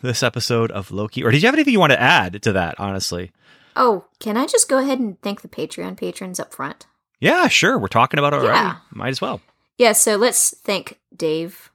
this 0.00 0.22
episode 0.22 0.70
of 0.72 0.90
Loki? 0.90 1.22
Or 1.22 1.30
did 1.30 1.42
you 1.42 1.46
have 1.46 1.54
anything 1.54 1.72
you 1.72 1.80
want 1.80 1.92
to 1.92 2.00
add 2.00 2.42
to 2.42 2.52
that, 2.52 2.78
honestly? 2.80 3.30
Oh, 3.76 4.06
can 4.18 4.36
I 4.36 4.46
just 4.46 4.68
go 4.68 4.78
ahead 4.78 4.98
and 4.98 5.20
thank 5.22 5.40
the 5.40 5.48
Patreon 5.48 5.96
patrons 5.96 6.40
up 6.40 6.52
front? 6.52 6.86
Yeah, 7.20 7.48
sure. 7.48 7.78
We're 7.78 7.86
talking 7.86 8.18
about 8.18 8.32
it 8.32 8.40
already. 8.40 8.58
Yeah. 8.58 8.76
Might 8.90 9.10
as 9.10 9.20
well. 9.20 9.40
Yeah, 9.78 9.92
so 9.92 10.16
let's 10.16 10.54
thank 10.58 10.98
Dave. 11.16 11.70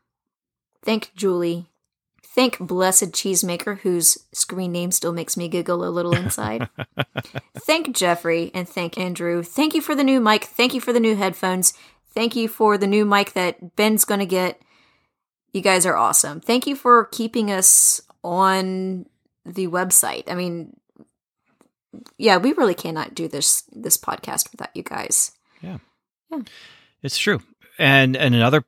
Thank 0.83 1.11
Julie. 1.15 1.69
Thank 2.37 2.59
Blessed 2.59 3.13
Cheesemaker, 3.13 3.79
whose 3.79 4.15
screen 4.31 4.71
name 4.71 4.91
still 4.91 5.11
makes 5.11 5.37
me 5.37 5.47
giggle 5.47 5.83
a 5.83 5.89
little 5.89 6.15
inside. 6.15 6.69
thank 7.61 7.95
Jeffrey 7.95 8.51
and 8.53 8.69
thank 8.69 8.95
Andrew. 8.95 9.41
Thank 9.41 9.73
you 9.73 9.81
for 9.81 9.95
the 9.95 10.03
new 10.03 10.21
mic. 10.21 10.43
Thank 10.43 10.75
you 10.75 10.79
for 10.79 10.93
the 10.93 10.99
new 10.99 11.15
headphones. 11.15 11.73
Thank 12.13 12.35
you 12.35 12.47
for 12.47 12.77
the 12.77 12.85
new 12.85 13.05
mic 13.05 13.33
that 13.33 13.75
Ben's 13.75 14.05
going 14.05 14.19
to 14.19 14.27
get. 14.27 14.61
You 15.51 15.61
guys 15.61 15.87
are 15.87 15.97
awesome. 15.97 16.39
Thank 16.39 16.67
you 16.67 16.75
for 16.75 17.05
keeping 17.05 17.49
us 17.49 18.01
on 18.23 19.07
the 19.43 19.65
website. 19.65 20.29
I 20.29 20.35
mean, 20.35 20.77
yeah, 22.19 22.37
we 22.37 22.53
really 22.53 22.75
cannot 22.75 23.15
do 23.15 23.27
this 23.27 23.63
this 23.71 23.97
podcast 23.97 24.51
without 24.51 24.75
you 24.75 24.83
guys. 24.83 25.31
Yeah. 25.63 25.79
Yeah. 26.29 26.41
It's 27.01 27.17
true. 27.17 27.41
And 27.79 28.15
and 28.15 28.35
another 28.35 28.63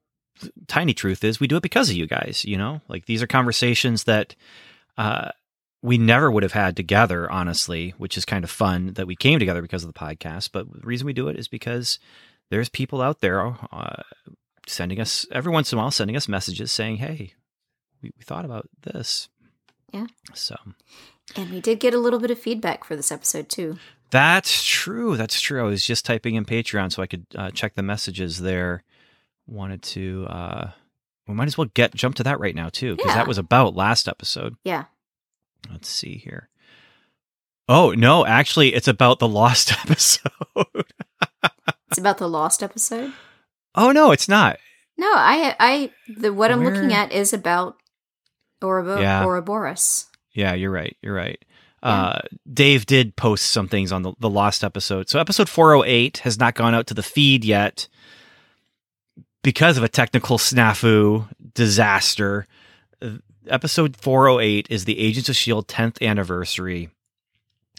tiny 0.67 0.93
truth 0.93 1.23
is 1.23 1.39
we 1.39 1.47
do 1.47 1.57
it 1.57 1.63
because 1.63 1.89
of 1.89 1.95
you 1.95 2.07
guys, 2.07 2.45
you 2.45 2.57
know? 2.57 2.81
Like 2.87 3.05
these 3.05 3.21
are 3.21 3.27
conversations 3.27 4.05
that 4.05 4.35
uh 4.97 5.31
we 5.81 5.97
never 5.97 6.29
would 6.29 6.43
have 6.43 6.51
had 6.51 6.75
together, 6.75 7.31
honestly, 7.31 7.93
which 7.97 8.17
is 8.17 8.25
kind 8.25 8.43
of 8.43 8.49
fun 8.49 8.93
that 8.93 9.07
we 9.07 9.15
came 9.15 9.39
together 9.39 9.61
because 9.61 9.83
of 9.83 9.93
the 9.93 9.97
podcast. 9.97 10.49
But 10.51 10.71
the 10.71 10.85
reason 10.85 11.05
we 11.05 11.13
do 11.13 11.29
it 11.29 11.39
is 11.39 11.47
because 11.47 11.99
there's 12.49 12.67
people 12.69 13.01
out 13.01 13.21
there 13.21 13.55
uh, 13.71 14.03
sending 14.67 14.99
us 14.99 15.25
every 15.31 15.51
once 15.51 15.71
in 15.71 15.77
a 15.77 15.81
while, 15.81 15.91
sending 15.91 16.17
us 16.17 16.27
messages 16.27 16.71
saying, 16.71 16.97
"Hey, 16.97 17.33
we, 18.01 18.11
we 18.17 18.23
thought 18.23 18.45
about 18.45 18.67
this." 18.81 19.29
Yeah. 19.93 20.07
So 20.33 20.55
And 21.35 21.49
we 21.49 21.61
did 21.61 21.79
get 21.79 21.93
a 21.93 21.99
little 21.99 22.19
bit 22.19 22.31
of 22.31 22.39
feedback 22.39 22.83
for 22.83 22.95
this 22.95 23.11
episode 23.11 23.49
too. 23.49 23.77
That's 24.11 24.63
true. 24.63 25.17
That's 25.17 25.39
true. 25.39 25.59
I 25.61 25.63
was 25.63 25.85
just 25.85 26.05
typing 26.05 26.35
in 26.35 26.45
Patreon 26.45 26.91
so 26.91 27.01
I 27.01 27.07
could 27.07 27.25
uh, 27.35 27.51
check 27.51 27.75
the 27.75 27.83
messages 27.83 28.39
there. 28.39 28.83
Wanted 29.49 29.81
to. 29.83 30.25
Uh, 30.29 30.71
we 31.27 31.33
might 31.35 31.47
as 31.47 31.57
well 31.57 31.69
get 31.73 31.93
jump 31.95 32.15
to 32.15 32.23
that 32.23 32.39
right 32.39 32.55
now 32.55 32.69
too, 32.69 32.95
because 32.95 33.09
Yeah. 33.11 33.15
that 33.15 33.27
was 33.27 33.37
about 33.37 33.75
last 33.75 34.07
episode. 34.07 34.55
Yeah. 34.63 34.85
Let's 35.71 35.89
see 35.89 36.15
here. 36.17 36.49
Oh 37.67 37.91
no, 37.91 38.25
actually, 38.25 38.73
it's 38.73 38.87
about 38.87 39.19
the 39.19 39.27
lost 39.27 39.71
episode. 39.83 40.31
It's 41.89 41.97
about 41.97 42.17
the 42.17 42.29
lost 42.29 42.63
episode. 42.63 43.13
oh 43.75 43.91
no, 43.91 44.11
it's 44.11 44.27
not. 44.29 44.57
No, 44.97 45.07
I 45.11 45.55
I 45.59 45.91
the 46.17 46.33
what 46.33 46.51
I'm 46.51 46.63
looking 46.63 46.93
at 46.93 47.11
is 47.11 47.33
about 47.33 47.77
Ourobo- 48.61 49.01
Yeah. 49.01 49.23
Ouroboros. 49.25 50.05
Yeah, 50.33 50.53
you're 50.53 50.71
right. 50.71 50.95
You're 51.01 51.15
right. 51.15 51.43
Yeah. 51.83 51.89
Uh, 51.89 52.19
Dave 52.51 52.85
did 52.85 53.15
post 53.15 53.47
some 53.47 53.67
things 53.69 53.91
on 53.91 54.01
the, 54.03 54.13
the 54.19 54.29
lost 54.29 54.63
episode. 54.63 55.09
So 55.09 55.19
episode 55.19 55.47
408 55.49 56.19
has 56.19 56.37
not 56.37 56.55
gone 56.55 56.75
out 56.75 56.87
to 56.87 56.93
the 56.93 57.01
feed 57.03 57.45
yet 57.45 57.87
because 59.43 59.77
of 59.77 59.83
a 59.83 59.89
technical 59.89 60.37
snafu 60.37 61.27
disaster. 61.53 62.47
Uh, 63.01 63.17
Episode 63.47 63.97
408 63.97 64.67
is 64.69 64.85
the 64.85 64.99
Agents 64.99 65.27
of 65.27 65.33
S.H.I.E.L.D. 65.33 65.73
10th 65.73 66.07
anniversary 66.07 66.89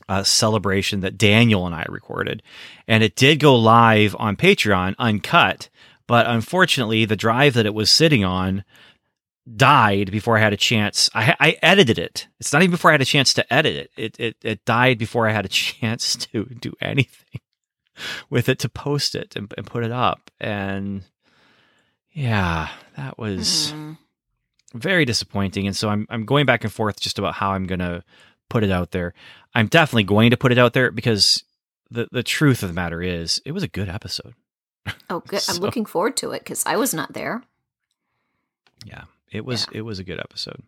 uh, 0.09 0.25
celebration 0.25 1.01
that 1.01 1.17
Daniel 1.17 1.65
and 1.67 1.75
I 1.75 1.87
recorded. 1.89 2.43
And 2.89 3.05
it 3.05 3.15
did 3.15 3.39
go 3.39 3.55
live 3.55 4.17
on 4.19 4.37
Patreon 4.37 4.97
uncut, 4.99 5.69
but 6.09 6.27
unfortunately, 6.27 7.05
the 7.05 7.15
drive 7.15 7.55
that 7.55 7.67
it 7.67 7.75
was 7.75 7.91
sitting 7.91 8.25
on 8.25 8.65
died 9.57 10.11
before 10.11 10.37
I 10.37 10.41
had 10.41 10.53
a 10.53 10.57
chance. 10.57 11.09
I, 11.15 11.37
I 11.39 11.57
edited 11.63 11.99
it. 11.99 12.27
It's 12.41 12.53
not 12.53 12.63
even 12.63 12.73
before 12.73 12.91
I 12.91 12.95
had 12.95 13.03
a 13.03 13.07
chance 13.07 13.33
to 13.35 13.53
edit 13.53 13.77
it. 13.77 13.91
It 13.97 14.19
it 14.19 14.37
it 14.43 14.65
died 14.65 14.99
before 14.99 15.29
I 15.29 15.33
had 15.33 15.45
a 15.45 15.49
chance 15.51 16.17
to 16.17 16.45
do 16.47 16.73
anything 16.81 17.41
with 18.29 18.49
it 18.49 18.59
to 18.61 18.69
post 18.69 19.15
it 19.15 19.37
and, 19.37 19.53
and 19.57 19.67
put 19.67 19.85
it 19.85 19.93
up. 19.93 20.31
And 20.41 21.05
yeah, 22.21 22.69
that 22.97 23.19
was 23.19 23.73
Mhm. 23.73 23.97
very 24.75 25.05
disappointing. 25.05 25.67
And 25.67 25.77
so 25.77 25.89
I'm 25.89 26.07
I'm 26.11 26.25
going 26.27 26.45
back 26.47 26.65
and 26.65 26.73
forth 26.73 27.01
just 27.01 27.19
about 27.19 27.35
how 27.35 27.53
I'm 27.53 27.67
gonna 27.67 28.05
put 28.49 28.63
it 28.65 28.71
out 28.71 28.91
there. 28.91 29.15
I'm 29.55 29.67
definitely 29.69 30.05
going 30.05 30.31
to 30.31 30.37
put 30.37 30.53
it 30.53 30.59
out 30.59 30.73
there 30.75 30.91
because 30.91 31.45
the 31.91 32.09
the 32.13 32.23
truth 32.23 32.63
of 32.63 32.69
the 32.69 32.75
matter 32.75 33.03
is 33.03 33.41
it 33.45 33.53
was 33.53 33.63
a 33.63 33.69
good 33.69 33.89
episode. 33.89 34.35
Oh, 35.09 35.21
good. 35.27 35.43
I'm 35.49 35.57
looking 35.57 35.87
forward 35.87 36.17
to 36.19 36.33
it 36.33 36.41
because 36.41 36.65
I 36.67 36.77
was 36.77 36.93
not 36.95 37.13
there. 37.15 37.43
Yeah, 38.85 39.05
it 39.33 39.45
was 39.45 39.67
it 39.73 39.83
was 39.83 39.99
a 39.99 40.05
good 40.05 40.21
episode. 40.21 40.63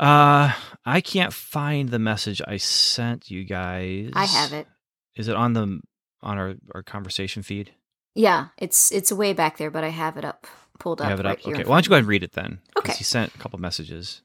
Uh, 0.00 0.52
I 0.84 1.00
can't 1.00 1.32
find 1.32 1.88
the 1.88 1.98
message 2.00 2.42
I 2.46 2.56
sent 2.56 3.30
you 3.30 3.44
guys. 3.44 4.10
I 4.14 4.24
have 4.24 4.52
it. 4.52 4.66
Is 5.14 5.28
it 5.28 5.36
on 5.36 5.52
the 5.52 5.80
on 6.22 6.38
our 6.38 6.54
our 6.74 6.82
conversation 6.82 7.42
feed? 7.42 7.72
Yeah, 8.14 8.48
it's 8.58 8.92
it's 8.92 9.10
way 9.12 9.32
back 9.32 9.56
there, 9.58 9.70
but 9.70 9.84
I 9.84 9.88
have 9.88 10.16
it 10.16 10.24
up, 10.24 10.46
pulled 10.78 11.00
You 11.00 11.04
up. 11.04 11.10
have 11.10 11.20
it 11.20 11.24
right 11.26 11.32
up. 11.32 11.40
here 11.40 11.54
Okay. 11.54 11.64
Why 11.64 11.76
don't 11.76 11.84
you 11.86 11.88
go 11.90 11.94
ahead 11.96 12.02
and 12.02 12.08
read 12.08 12.22
it 12.22 12.32
then? 12.32 12.60
Okay. 12.78 12.92
He 12.92 13.04
sent 13.04 13.34
a 13.34 13.38
couple 13.38 13.58
messages. 13.58 14.22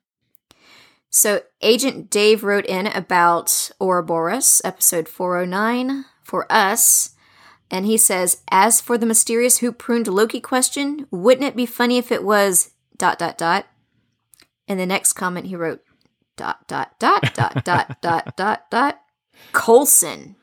So, 1.12 1.42
Agent 1.62 2.12
Dave 2.12 2.44
wrote 2.44 2.68
in 2.68 2.86
about 2.86 3.72
Ouroboros, 3.82 4.62
episode 4.64 5.08
409, 5.10 6.06
for 6.22 6.46
us. 6.52 7.16
And 7.72 7.86
he 7.88 7.98
says, 7.98 8.44
As 8.52 8.80
for 8.80 8.96
the 8.96 9.08
mysterious 9.08 9.58
who 9.58 9.72
pruned 9.72 10.08
Loki 10.08 10.40
question, 10.40 11.08
wouldn't 11.10 11.46
it 11.48 11.56
be 11.56 11.66
funny 11.66 11.98
if 11.98 12.12
it 12.12 12.24
was 12.24 12.72
dot 12.98 13.18
dot 13.18 13.40
dot? 13.40 13.66
And 14.68 14.80
the 14.80 14.86
next 14.86 15.14
comment 15.14 15.48
he 15.48 15.56
wrote, 15.56 15.82
dot 16.38 16.68
dot 16.68 17.00
dot 17.00 17.34
dot 17.34 17.64
dot 17.64 18.02
dot 18.02 18.36
dot 18.36 18.70
dot 18.70 19.02
Coulson. 19.52 20.36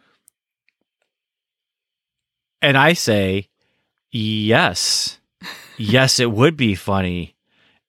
And 2.62 2.76
I 2.76 2.94
say, 2.94 3.48
yes, 4.10 5.18
yes, 5.76 6.18
it 6.20 6.30
would 6.32 6.56
be 6.56 6.75
funny. 6.75 7.34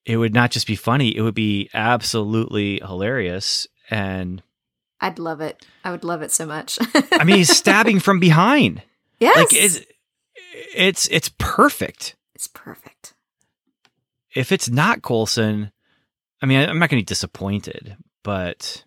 It 0.06 0.18
would 0.18 0.34
not 0.34 0.52
just 0.52 0.68
be 0.68 0.76
funny; 0.76 1.16
it 1.16 1.22
would 1.22 1.36
be 1.36 1.70
absolutely 1.74 2.80
hilarious. 2.80 3.68
And 3.90 4.42
I'd 5.02 5.20
love 5.20 5.42
it. 5.42 5.66
I 5.84 5.92
would 5.92 6.04
love 6.04 6.22
it 6.22 6.32
so 6.32 6.46
much. 6.46 6.80
I 7.14 7.24
mean, 7.24 7.38
he's 7.38 7.56
stabbing 7.58 8.00
from 8.00 8.20
behind. 8.20 8.82
yes. 9.20 9.36
Like 9.36 9.48
it's 9.52 9.82
it's 10.74 11.08
it's 11.10 11.30
perfect. 11.38 12.16
it's 12.36 12.48
perfect. 12.48 13.14
if 14.34 14.52
it's 14.52 14.70
not 14.70 15.02
Coulson, 15.02 15.72
I 16.42 16.46
mean, 16.46 16.60
I'm 16.70 16.80
not 16.80 16.90
going 16.90 17.00
to 17.02 17.04
be 17.04 17.14
disappointed, 17.14 17.98
but 18.24 18.84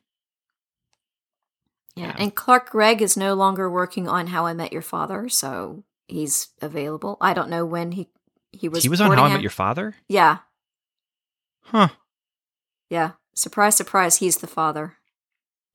Yeah. 2.00 2.14
And 2.18 2.34
Clark 2.34 2.70
Gregg 2.70 3.02
is 3.02 3.16
no 3.16 3.34
longer 3.34 3.70
working 3.70 4.08
on 4.08 4.28
How 4.28 4.46
I 4.46 4.52
Met 4.54 4.72
Your 4.72 4.82
Father, 4.82 5.28
so 5.28 5.84
he's 6.08 6.48
available. 6.60 7.16
I 7.20 7.34
don't 7.34 7.50
know 7.50 7.64
when 7.64 7.92
he 7.92 8.08
he 8.52 8.68
was. 8.68 8.82
he 8.82 8.88
was 8.88 9.00
on 9.00 9.16
How 9.16 9.24
I 9.24 9.32
Met. 9.32 9.42
Your 9.42 9.50
Father. 9.50 9.94
Yeah, 10.08 10.38
Huh? 11.64 11.88
yeah. 12.88 13.12
Surprise, 13.34 13.76
surprise. 13.76 14.16
He's 14.16 14.38
the 14.38 14.46
father, 14.48 14.94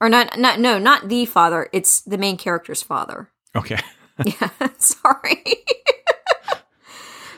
or 0.02 0.10
not? 0.10 0.38
Not 0.38 0.60
no, 0.60 0.78
not 0.78 1.08
the 1.10 1.26
father. 1.26 1.70
It's 1.72 2.02
the 2.02 2.18
main 2.18 2.38
character's 2.38 2.84
father. 2.84 3.30
Okay. 3.56 3.80
Yeah. 4.26 4.50
Sorry. 4.78 5.44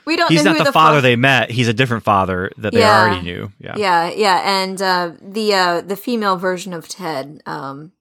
we 0.06 0.16
don't. 0.16 0.30
He's 0.32 0.44
know 0.44 0.52
not 0.52 0.58
the, 0.60 0.64
the 0.66 0.72
father 0.72 0.98
fa- 1.00 1.02
they 1.02 1.16
met. 1.16 1.50
He's 1.50 1.68
a 1.68 1.74
different 1.74 2.04
father 2.04 2.52
that 2.58 2.72
they 2.74 2.80
Yeah. 2.80 3.02
already 3.02 3.22
knew. 3.24 3.52
Yeah. 3.60 3.76
Yeah, 3.78 4.10
yeah, 4.12 4.62
and 4.64 4.82
uh, 4.82 5.12
the 5.22 5.54
uh, 5.56 5.82
the 5.82 5.96
female 5.96 6.38
version 6.38 6.74
of 6.74 6.88
Ted, 6.88 7.42
um, 7.46 7.92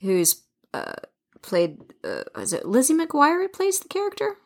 who's 0.00 0.42
uh, 0.74 0.94
played, 1.42 1.78
uh, 2.04 2.24
is 2.36 2.52
it 2.52 2.66
Lizzie 2.66 2.94
McGuire? 2.94 3.42
who 3.42 3.48
plays 3.48 3.78
the 3.78 3.88
character. 3.88 4.36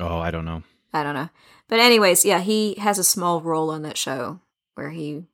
Oh, 0.00 0.18
I 0.18 0.30
don't 0.30 0.44
know. 0.44 0.62
I 0.92 1.02
don't 1.02 1.14
know. 1.14 1.30
But 1.68 1.80
anyways, 1.80 2.24
yeah, 2.24 2.40
he 2.40 2.74
has 2.74 2.98
a 2.98 3.04
small 3.04 3.40
role 3.40 3.70
on 3.70 3.82
that 3.82 3.96
show 3.96 4.40
where 4.74 4.90
he 4.90 5.24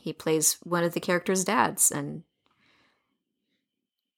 he 0.00 0.12
plays 0.12 0.56
one 0.62 0.82
of 0.84 0.94
the 0.94 1.00
characters' 1.00 1.44
dads 1.44 1.90
and 1.90 2.22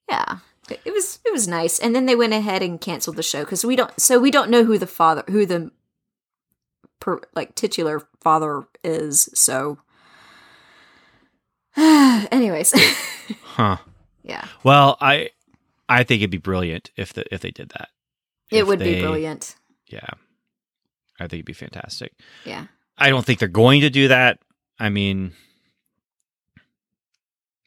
yeah, 0.09 0.39
it, 0.71 0.81
it 0.85 0.93
was 0.93 1.21
it 1.25 1.33
was 1.33 1.49
nice. 1.49 1.79
And 1.79 1.95
then 1.95 2.07
they 2.07 2.15
went 2.15 2.35
ahead 2.35 2.63
and 2.63 2.81
canceled 2.81 3.17
the 3.17 3.23
show 3.23 3.45
cuz 3.45 3.65
we 3.65 3.77
don't 3.77 3.99
so 3.99 4.19
we 4.19 4.31
don't 4.31 4.51
know 4.51 4.65
who 4.65 4.79
the 4.79 4.87
father 4.87 5.25
who 5.29 5.47
the 5.47 5.71
per, 7.01 7.21
like 7.35 7.55
titular 7.55 8.07
father 8.21 8.65
is. 8.85 9.29
So 9.35 9.79
anyways, 11.77 12.75
Huh. 13.43 13.79
Yeah. 14.23 14.47
Well, 14.65 14.97
I 15.01 15.31
I 15.89 16.05
think 16.05 16.21
it'd 16.23 16.31
be 16.31 16.39
brilliant 16.39 16.91
if 16.97 17.13
the 17.13 17.25
if 17.35 17.41
they 17.41 17.51
did 17.51 17.71
that. 17.71 17.89
It 18.51 18.59
If 18.61 18.67
would 18.69 18.79
they- 18.79 18.95
be 18.97 19.01
brilliant. 19.01 19.55
Yeah. 19.89 20.07
I 21.21 21.25
think 21.25 21.35
it'd 21.35 21.45
be 21.47 21.53
fantastic. 21.53 22.13
Yeah. 22.45 22.67
I 22.99 23.11
don't 23.11 23.25
think 23.25 23.39
they're 23.39 23.49
going 23.49 23.81
to 23.83 23.91
do 23.91 24.09
that. 24.09 24.39
I 24.79 24.89
mean, 24.89 25.33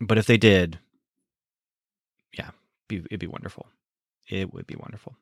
but 0.01 0.17
if 0.17 0.25
they 0.25 0.37
did, 0.37 0.79
yeah, 2.37 2.49
be, 2.87 2.97
it'd 3.09 3.19
be 3.19 3.27
wonderful. 3.27 3.67
It 4.29 4.53
would 4.53 4.67
be 4.67 4.75
wonderful. 4.75 5.15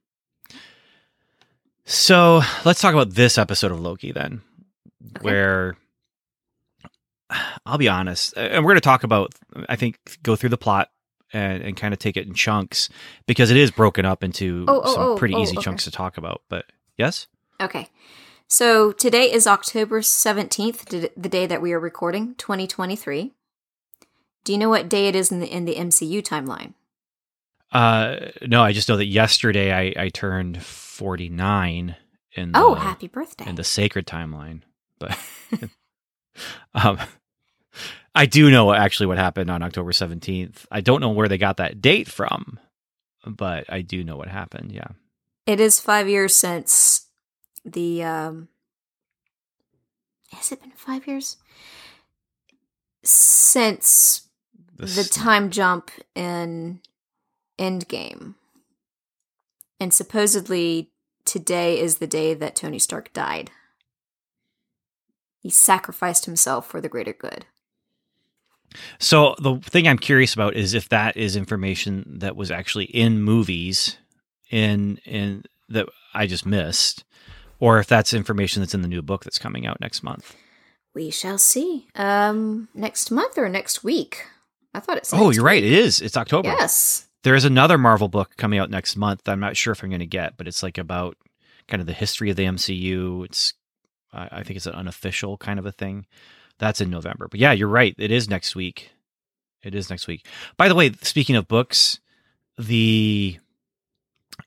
So 1.86 2.42
let's 2.66 2.82
talk 2.82 2.94
about 2.94 3.12
this 3.12 3.38
episode 3.38 3.72
of 3.72 3.80
Loki 3.80 4.12
then, 4.12 4.42
Okay. 5.18 5.22
where 5.24 5.78
I'll 7.66 7.78
be 7.78 7.90
honest, 7.90 8.34
and 8.38 8.63
we're 8.63 8.72
going 8.72 8.75
to 8.78 8.82
talk 8.82 9.04
about, 9.04 9.34
I 9.68 9.75
think, 9.75 9.98
go 10.24 10.36
through 10.36 10.50
the 10.50 10.58
plot 10.58 10.90
and, 11.34 11.62
and 11.63 11.75
kind 11.75 11.94
of 11.94 12.00
take 12.00 12.16
it 12.16 12.28
in 12.28 12.34
chunks 12.34 12.90
because 13.28 13.52
it 13.52 13.58
is 13.58 13.72
broken 13.72 14.06
up 14.06 14.24
into 14.24 14.66
Oh, 14.68 14.82
oh, 14.84 14.94
some 14.94 15.04
oh, 15.04 15.16
pretty 15.18 15.34
oh, 15.36 15.42
easy 15.42 15.58
okay. 15.58 15.63
chunks 15.66 15.84
to 15.86 15.92
talk 15.92 16.18
about. 16.18 16.42
But 16.50 16.66
yes, 16.98 17.28
Okay. 17.62 17.90
So 18.48 18.92
today 18.92 19.32
is 19.32 19.48
October 19.48 20.02
17th, 20.02 21.10
the 21.16 21.30
day 21.30 21.46
that 21.46 21.62
we 21.62 21.72
are 21.74 21.80
recording, 21.80 22.36
2023. 22.36 23.32
Do 24.44 24.52
you 24.52 24.58
know 24.58 24.70
what 24.70 24.90
day 24.90 25.08
it 25.08 25.16
is 25.16 25.32
in 25.32 25.40
the 25.40 25.48
in 25.48 25.66
the 25.66 25.75
MCU 25.75 26.22
timeline? 26.22 26.74
uh, 27.72 28.32
no, 28.46 28.62
I 28.63 28.72
just 28.72 28.88
know 28.88 28.98
that 28.98 29.08
yesterday 29.08 29.74
I, 29.74 30.04
I 30.04 30.10
turned 30.10 30.62
49 30.62 31.96
in 32.34 32.52
the, 32.52 32.60
oh, 32.60 32.75
happy 32.75 33.08
birthday. 33.08 33.50
in 33.50 33.56
the 33.56 33.63
sacred 33.63 34.06
timeline. 34.06 34.62
But 35.00 35.18
um, 36.75 37.00
I 38.15 38.25
do 38.25 38.51
know 38.51 38.74
actually 38.74 39.08
what 39.08 39.17
happened 39.17 39.50
on 39.50 39.63
October 39.63 39.91
17th. 39.91 40.65
I 40.72 40.82
don't 40.82 41.01
know 41.01 41.10
where 41.10 41.27
they 41.27 41.38
got 41.38 41.58
that 41.58 41.82
date 41.82 42.08
from, 42.08 42.60
but 43.25 43.65
I 43.70 43.82
do 43.82 44.03
know 44.03 44.17
what 44.17 44.27
happened. 44.27 44.72
Yeah. 44.72 44.89
It 45.46 45.60
is 45.60 45.79
5 45.79 46.08
years 46.08 46.36
since 46.36 47.08
the 47.65 48.03
um 48.03 48.48
Has 50.32 50.51
it 50.51 50.62
been 50.62 50.72
5 50.72 51.08
years? 51.08 51.38
Since 53.03 54.27
the 54.77 54.86
s- 54.86 55.10
time 55.10 55.50
jump 55.50 55.91
in 56.15 56.82
Endgame. 57.60 58.36
And 59.79 59.93
supposedly 59.93 60.91
today 61.25 61.79
is 61.79 61.98
the 61.98 62.08
day 62.08 62.34
that 62.34 62.55
Tony 62.55 62.79
Stark 62.79 63.12
died. 63.12 63.51
He 65.39 65.50
sacrificed 65.50 66.25
himself 66.25 66.67
for 66.67 66.79
the 66.79 66.88
greater 66.88 67.12
good. 67.13 67.46
So 69.00 69.36
the 69.39 69.58
thing 69.58 69.88
I'm 69.88 70.00
curious 70.00 70.34
about 70.34 70.55
is 70.55 70.74
if 70.74 70.89
that 70.89 71.15
is 71.15 71.36
information 71.36 72.05
that 72.20 72.36
was 72.36 72.50
actually 72.51 72.86
in 72.86 73.22
movies 73.22 73.98
in 74.50 74.98
in 75.05 75.43
that 75.70 75.88
I 76.13 76.27
just 76.27 76.46
missed 76.46 77.03
or 77.60 77.79
if 77.79 77.88
that's 77.88 78.13
information 78.13 78.62
that's 78.62 78.74
in 78.74 78.82
the 78.82 78.88
new 78.88 79.01
book 79.01 79.24
that's 79.24 79.39
coming 79.39 79.65
out 79.65 79.79
next 79.79 80.03
month. 80.03 80.36
We 80.93 81.12
shall 81.12 81.38
see. 81.38 81.88
Um 81.96 82.67
next 82.74 83.12
month 83.12 83.38
or 83.38 83.48
next 83.50 83.84
week? 83.84 84.25
I 84.74 84.79
thought 84.79 84.98
it 84.98 85.05
said 85.05 85.20
Oh, 85.20 85.29
you're 85.29 85.43
right. 85.43 85.63
It 85.63 85.72
is. 85.72 86.01
It's 86.01 86.17
October. 86.17 86.50
Yes. 86.50 87.08
There 87.24 87.36
is 87.36 87.46
another 87.46 87.77
Marvel 87.77 88.10
book 88.10 88.32
coming 88.38 88.60
out 88.60 88.70
next 88.70 88.96
month. 88.98 89.24
that 89.24 89.32
I'm 89.32 89.39
not 89.39 89.55
sure 89.55 89.72
if 89.72 89.82
I'm 89.82 89.89
going 89.89 90.00
to 90.00 90.05
get, 90.05 90.36
but 90.36 90.48
it's 90.48 90.62
like 90.62 90.77
about 90.77 91.15
kind 91.67 91.79
of 91.79 91.88
the 91.88 91.93
history 91.93 92.29
of 92.29 92.36
the 92.36 92.43
MCU. 92.43 93.24
It's 93.25 93.53
I 94.12 94.43
think 94.43 94.58
it's 94.58 94.67
an 94.67 94.74
unofficial 94.74 95.38
kind 95.38 95.58
of 95.58 95.65
a 95.65 95.72
thing. 95.72 96.05
That's 96.63 96.79
in 96.79 96.89
November. 96.89 97.27
But 97.27 97.41
yeah, 97.41 97.51
you're 97.51 97.67
right. 97.67 97.93
It 97.98 98.10
is 98.10 98.29
next 98.29 98.55
week. 98.55 98.91
It 99.63 99.75
is 99.75 99.89
next 99.89 100.08
week. 100.08 100.25
By 100.55 100.70
the 100.70 100.75
way, 100.75 100.93
speaking 101.01 101.36
of 101.36 101.46
books, 101.50 102.00
the 102.58 103.38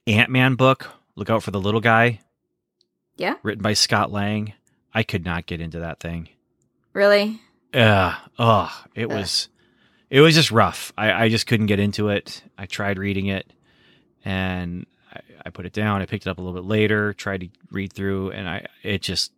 Ant 0.07 0.31
Man 0.31 0.55
book, 0.55 0.89
Look 1.15 1.29
Out 1.29 1.43
for 1.43 1.51
the 1.51 1.59
Little 1.61 1.79
Guy, 1.79 2.21
Yeah. 3.17 3.35
written 3.43 3.61
by 3.61 3.73
Scott 3.73 4.11
Lang. 4.11 4.53
I 4.95 5.03
could 5.03 5.25
not 5.25 5.45
get 5.45 5.61
into 5.61 5.79
that 5.79 5.99
thing. 5.99 6.29
Really? 6.93 7.39
Uh, 7.71 8.15
oh, 8.39 8.85
it 8.95 9.05
Ugh. 9.05 9.11
was, 9.11 9.47
it 10.09 10.21
was 10.21 10.33
just 10.33 10.49
rough. 10.49 10.91
I, 10.97 11.25
I 11.25 11.29
just 11.29 11.45
couldn't 11.45 11.67
get 11.67 11.79
into 11.79 12.09
it. 12.09 12.41
I 12.57 12.65
tried 12.65 12.97
reading 12.97 13.27
it, 13.27 13.51
and 14.25 14.87
I, 15.13 15.19
I 15.45 15.49
put 15.51 15.67
it 15.67 15.73
down. 15.73 16.01
I 16.01 16.07
picked 16.07 16.25
it 16.25 16.29
up 16.31 16.39
a 16.39 16.41
little 16.41 16.59
bit 16.59 16.67
later, 16.67 17.13
tried 17.13 17.41
to 17.41 17.49
read 17.69 17.93
through, 17.93 18.31
and 18.31 18.49
I 18.49 18.65
it 18.81 19.03
just, 19.03 19.33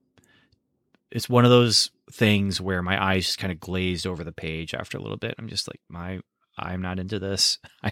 it's 1.11 1.29
one 1.29 1.45
of 1.45 1.51
those 1.51 1.91
things 2.11 2.59
where 2.59 2.81
my 2.81 3.01
eyes 3.01 3.25
just 3.25 3.39
kind 3.39 3.51
of 3.51 3.59
glazed 3.59 4.05
over 4.07 4.23
the 4.23 4.31
page 4.31 4.73
after 4.73 4.97
a 4.97 5.01
little 5.01 5.17
bit. 5.17 5.35
I'm 5.37 5.47
just 5.47 5.67
like, 5.67 5.79
my, 5.89 6.19
I'm 6.57 6.81
not 6.81 6.99
into 6.99 7.19
this. 7.19 7.57
I, 7.83 7.91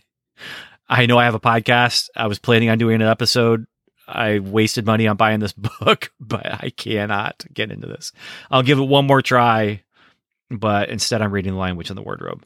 I 0.89 1.05
know 1.05 1.17
I 1.17 1.25
have 1.25 1.35
a 1.35 1.39
podcast. 1.39 2.09
I 2.15 2.27
was 2.27 2.39
planning 2.39 2.69
on 2.69 2.77
doing 2.77 3.01
an 3.01 3.07
episode. 3.07 3.65
I 4.07 4.39
wasted 4.39 4.85
money 4.85 5.07
on 5.07 5.17
buying 5.17 5.39
this 5.39 5.53
book, 5.79 6.11
but 6.19 6.45
I 6.45 6.69
cannot 6.69 7.45
get 7.53 7.71
into 7.71 7.87
this. 7.87 8.11
I'll 8.49 8.63
give 8.63 8.79
it 8.79 8.83
one 8.83 9.05
more 9.05 9.21
try, 9.21 9.83
but 10.49 10.89
instead 10.89 11.21
I'm 11.21 11.31
reading 11.31 11.53
The 11.53 11.59
Lion 11.59 11.75
Witch 11.75 11.89
in 11.89 11.95
the 11.95 12.01
Wardrobe, 12.01 12.45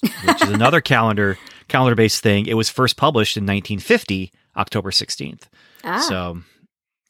which 0.00 0.42
is 0.42 0.50
another 0.50 0.80
calendar 0.82 1.38
calendar 1.68 1.94
based 1.94 2.22
thing. 2.22 2.46
It 2.46 2.54
was 2.54 2.68
first 2.68 2.96
published 2.96 3.36
in 3.36 3.44
1950, 3.44 4.32
October 4.56 4.90
16th. 4.90 5.44
Ah. 5.84 6.00
So, 6.00 6.40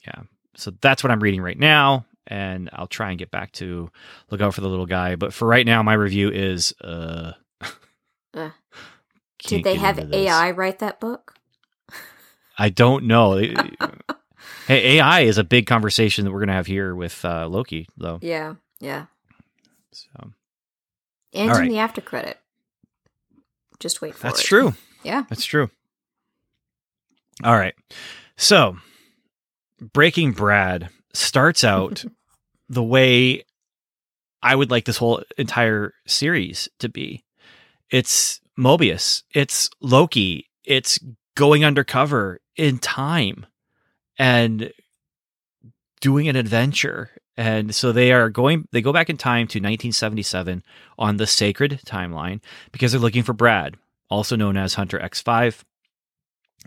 yeah. 0.07 0.23
So 0.57 0.73
that's 0.83 1.03
what 1.03 1.11
I'm 1.11 1.23
reading 1.23 1.41
right 1.41 1.59
now, 1.59 2.05
and 2.27 2.71
I'll 2.73 2.87
try 2.87 3.11
and 3.11 3.19
get 3.19 3.31
back 3.31 3.53
to 3.53 3.91
look 4.31 4.41
out 4.41 4.55
for 4.55 4.61
the 4.61 4.69
little 4.69 4.87
guy. 4.87 5.17
But 5.17 5.33
for 5.35 5.47
right 5.49 5.67
now, 5.67 5.83
my 5.83 5.95
review 5.95 6.31
is 6.31 6.75
uh. 6.83 7.33
Uh. 8.35 8.51
Did 9.41 9.65
they 9.65 9.75
have. 9.75 9.99
AI 10.13 10.53
write 10.53 10.79
that 10.79 11.01
book? 11.01 11.35
I 12.59 12.69
don't 12.71 13.05
know. 13.05 13.35
hey, 14.67 14.99
AI 14.99 15.21
is 15.21 15.39
a 15.39 15.45
big 15.45 15.67
conversation 15.67 16.25
that 16.25 16.33
we're 16.33 16.41
gonna 16.41 16.53
have 16.55 16.67
here 16.67 16.95
with 16.95 17.25
uh, 17.25 17.47
Loki, 17.49 17.89
though. 17.97 18.19
Yeah. 18.23 18.55
Yeah. 18.81 19.07
So 19.91 20.33
And 21.33 21.51
in 21.51 21.69
the 21.69 21.79
after 21.79 22.01
credit. 22.01 22.39
Just 23.81 24.01
wait 24.01 24.15
for 24.15 24.29
it. 24.29 24.31
that's 24.31 24.41
it. 24.41 24.47
true. 24.47 24.75
Yeah. 25.03 25.25
That's 25.29 25.45
true. 25.45 25.71
All 27.43 27.57
right. 27.57 27.75
So, 28.37 28.77
Breaking 29.81 30.33
Brad 30.33 30.89
starts 31.15 31.65
out 31.65 32.05
the 32.69 32.83
way 32.83 33.45
I 34.43 34.57
would 34.57 34.71
like 34.71 34.85
this 34.85 34.97
whole 34.97 35.23
entire 35.39 35.95
series 36.07 36.69
to 36.81 36.89
be. 36.89 37.25
It's 37.91 38.41
Mobius, 38.59 39.23
it's 39.35 39.71
Loki, 39.81 40.49
it's 40.65 40.99
going 41.37 41.65
undercover 41.65 42.41
in 42.57 42.79
time 42.79 43.47
and 44.19 44.73
doing 46.01 46.29
an 46.29 46.37
adventure. 46.37 47.11
And 47.37 47.75
so 47.75 47.93
they 47.93 48.13
are 48.13 48.29
going, 48.29 48.69
they 48.73 48.83
go 48.83 48.93
back 48.93 49.09
in 49.09 49.17
time 49.17 49.47
to 49.49 49.59
1977 49.59 50.63
on 50.99 51.17
the 51.17 51.27
sacred 51.27 51.81
timeline 51.87 52.41
because 52.73 52.93
they're 52.93 53.01
looking 53.01 53.23
for 53.23 53.33
Brad, 53.33 53.77
also 54.11 54.37
known 54.37 54.57
as 54.57 54.75
Hunter 54.75 54.99
X5. 54.99 55.63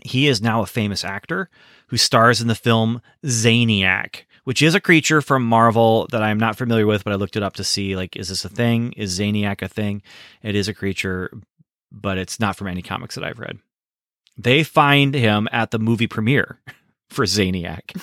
He 0.02 0.26
is 0.26 0.42
now 0.42 0.62
a 0.62 0.66
famous 0.66 1.04
actor 1.04 1.48
who 1.88 1.96
stars 1.96 2.40
in 2.40 2.48
the 2.48 2.54
film 2.54 3.00
Zaniac, 3.24 4.24
which 4.46 4.62
is 4.62 4.76
a 4.76 4.80
creature 4.80 5.20
from 5.20 5.44
Marvel 5.44 6.06
that 6.12 6.22
I'm 6.22 6.38
not 6.38 6.56
familiar 6.56 6.86
with, 6.86 7.02
but 7.02 7.12
I 7.12 7.16
looked 7.16 7.34
it 7.34 7.42
up 7.42 7.54
to 7.54 7.64
see 7.64 7.96
like, 7.96 8.14
is 8.14 8.28
this 8.28 8.44
a 8.44 8.48
thing? 8.48 8.92
Is 8.92 9.18
Zaniac 9.18 9.60
a 9.60 9.66
thing? 9.66 10.02
It 10.40 10.54
is 10.54 10.68
a 10.68 10.74
creature, 10.74 11.32
but 11.90 12.16
it's 12.16 12.38
not 12.38 12.54
from 12.54 12.68
any 12.68 12.80
comics 12.80 13.16
that 13.16 13.24
I've 13.24 13.40
read. 13.40 13.58
They 14.38 14.62
find 14.62 15.16
him 15.16 15.48
at 15.50 15.72
the 15.72 15.80
movie 15.80 16.06
premiere 16.06 16.60
for 17.10 17.24
Zaniac, 17.24 18.00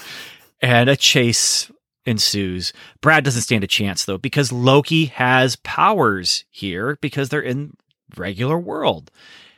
and 0.62 0.90
a 0.90 0.98
chase 0.98 1.72
ensues. 2.06 2.74
Brad 3.00 3.24
doesn't 3.24 3.44
stand 3.44 3.64
a 3.64 3.68
chance 3.68 4.04
though, 4.04 4.18
because 4.18 4.52
Loki 4.52 5.06
has 5.06 5.56
powers 5.56 6.44
here 6.50 6.98
because 7.00 7.30
they're 7.30 7.40
in 7.40 7.78
regular 8.18 8.60
world. 8.60 9.12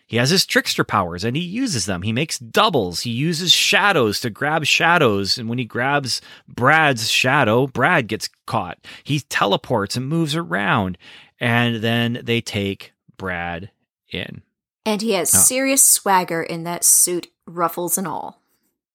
He 0.07 0.17
has 0.17 0.29
his 0.29 0.45
trickster 0.45 0.83
powers 0.83 1.23
and 1.23 1.35
he 1.35 1.41
uses 1.41 1.85
them. 1.87 2.03
He 2.03 2.13
makes 2.13 2.37
doubles. 2.37 3.01
He 3.01 3.09
uses 3.11 3.51
shadows 3.51 4.19
to 4.21 4.29
grab 4.29 4.65
shadows. 4.65 5.37
And 5.37 5.49
when 5.49 5.57
he 5.57 5.65
grabs 5.65 6.21
Brad's 6.47 7.09
shadow, 7.09 7.65
Brad 7.67 8.07
gets 8.07 8.29
caught. 8.45 8.77
He 9.03 9.21
teleports 9.21 9.97
and 9.97 10.07
moves 10.07 10.35
around. 10.35 10.97
And 11.39 11.77
then 11.83 12.19
they 12.23 12.39
take 12.39 12.93
Brad 13.17 13.71
in. 14.11 14.43
And 14.85 15.01
he 15.01 15.13
has 15.13 15.33
Oh. 15.33 15.39
serious 15.39 15.83
swagger 15.83 16.43
in 16.43 16.63
that 16.65 16.83
suit, 16.83 17.27
ruffles 17.47 17.97
and 17.97 18.07
all. 18.07 18.41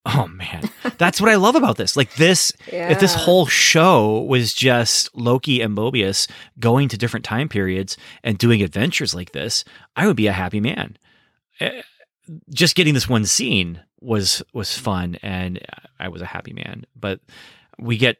Oh 0.06 0.26
man, 0.28 0.62
that's 0.96 1.20
what 1.20 1.30
I 1.30 1.34
love 1.34 1.56
about 1.56 1.76
this. 1.76 1.94
Like 1.96 2.14
this, 2.14 2.52
if 2.90 3.00
this 3.00 3.14
whole 3.14 3.44
show 3.46 4.22
was 4.22 4.54
just 4.54 5.14
Loki 5.14 5.60
and 5.60 5.76
Mobius 5.76 6.26
going 6.58 6.88
to 6.88 6.96
different 6.96 7.24
time 7.24 7.48
periods 7.50 7.98
and 8.24 8.38
doing 8.38 8.62
adventures 8.62 9.14
like 9.14 9.32
this, 9.32 9.62
I 9.96 10.06
would 10.06 10.16
be 10.16 10.26
a 10.26 10.32
happy 10.32 10.60
man. 10.60 10.96
Eh, 11.60 11.82
Just 12.48 12.76
getting 12.76 12.94
this 12.94 13.08
one 13.10 13.26
scene 13.26 13.80
was 14.00 14.42
was 14.54 14.76
fun, 14.76 15.18
and 15.22 15.60
I 15.98 16.08
was 16.08 16.22
a 16.22 16.26
happy 16.26 16.54
man. 16.54 16.86
But 16.96 17.20
we 17.78 17.98
get 17.98 18.16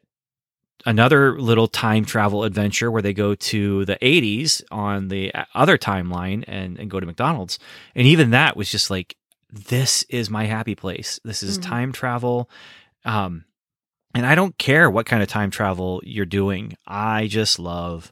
another 0.85 1.39
little 1.39 1.67
time 1.67 2.05
travel 2.05 2.43
adventure 2.43 2.91
where 2.91 3.01
they 3.01 3.13
go 3.13 3.33
to 3.35 3.85
the 3.85 3.97
80s 4.01 4.63
on 4.71 5.07
the 5.09 5.31
other 5.53 5.77
timeline 5.77 6.43
and, 6.47 6.77
and 6.79 6.89
go 6.89 6.99
to 6.99 7.05
McDonald's. 7.05 7.59
And 7.95 8.07
even 8.07 8.31
that 8.31 8.57
was 8.57 8.69
just 8.71 8.89
like, 8.89 9.15
this 9.51 10.03
is 10.09 10.29
my 10.29 10.45
happy 10.45 10.75
place. 10.75 11.19
This 11.23 11.43
is 11.43 11.57
Mhm. 11.57 11.61
time 11.61 11.91
travel. 11.91 12.49
Um, 13.05 13.45
and 14.13 14.25
I 14.25 14.35
don't 14.35 14.57
care 14.57 14.89
what 14.89 15.05
kind 15.05 15.21
of 15.23 15.29
time 15.29 15.51
travel 15.51 16.01
you're 16.03 16.25
doing. 16.25 16.75
I 16.87 17.27
just 17.27 17.59
love 17.59 18.11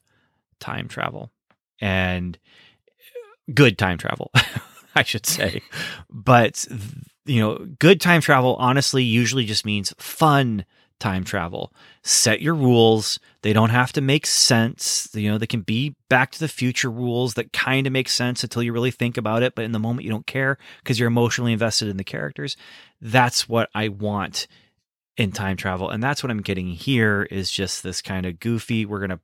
time 0.60 0.88
travel 0.88 1.32
and 1.82 2.38
good 3.54 3.78
time 3.78 3.98
travel, 3.98 4.32
I 4.96 5.04
should 5.04 5.26
say. 5.26 5.62
But 6.10 6.66
you 7.26 7.40
know, 7.42 7.68
good 7.80 8.02
time 8.02 8.22
travel 8.22 8.56
honestly 8.56 9.04
usually 9.04 9.46
just 9.46 9.66
means 9.66 9.94
fun 9.98 10.66
time 11.00 11.24
travel. 11.24 11.74
Set 12.04 12.42
your 12.42 12.56
rules. 12.56 13.20
They 13.42 13.54
don't 13.54 13.70
have 13.70 13.94
to 13.94 14.02
make 14.02 14.26
sense. 14.26 15.10
You 15.14 15.32
know, 15.32 15.38
they 15.38 15.48
can 15.48 15.62
be 15.62 15.96
back 16.10 16.32
to 16.32 16.40
the 16.40 16.48
future 16.48 16.92
rules 16.92 17.34
that 17.36 17.54
kind 17.54 17.88
of 17.88 17.94
make 17.94 18.10
sense 18.10 18.44
until 18.44 18.64
you 18.64 18.74
really 18.74 18.92
think 18.92 19.18
about 19.18 19.44
it. 19.44 19.56
But 19.56 19.66
in 19.66 19.72
the 19.72 19.80
moment, 19.80 20.06
you 20.06 20.12
don't 20.12 20.28
care 20.28 20.58
because 20.84 21.00
you're 21.00 21.08
emotionally 21.08 21.54
invested 21.54 21.88
in 21.88 21.98
the 21.98 22.04
characters. 22.04 22.58
That's 23.02 23.48
what 23.48 23.70
I 23.74 23.88
want 23.88 24.48
in 25.18 25.32
time 25.32 25.58
travel. 25.58 25.90
And 25.90 26.02
that's 26.02 26.24
what 26.24 26.32
I'm 26.32 26.42
getting 26.42 26.68
here 26.68 27.28
is 27.30 27.52
just 27.52 27.84
this 27.84 28.02
kind 28.02 28.26
of 28.26 28.40
goofy, 28.40 28.86
we're 28.86 29.06
going 29.06 29.10
to 29.10 29.20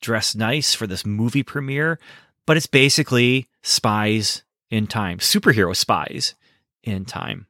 dress 0.00 0.34
nice 0.34 0.74
for 0.74 0.86
this 0.86 1.04
movie 1.06 1.42
premiere. 1.42 1.98
But 2.46 2.56
it's 2.56 2.66
basically 2.66 3.48
spies 3.62 4.42
in 4.70 4.86
time, 4.86 5.18
superhero 5.18 5.74
spies 5.76 6.34
in 6.82 7.04
time. 7.04 7.46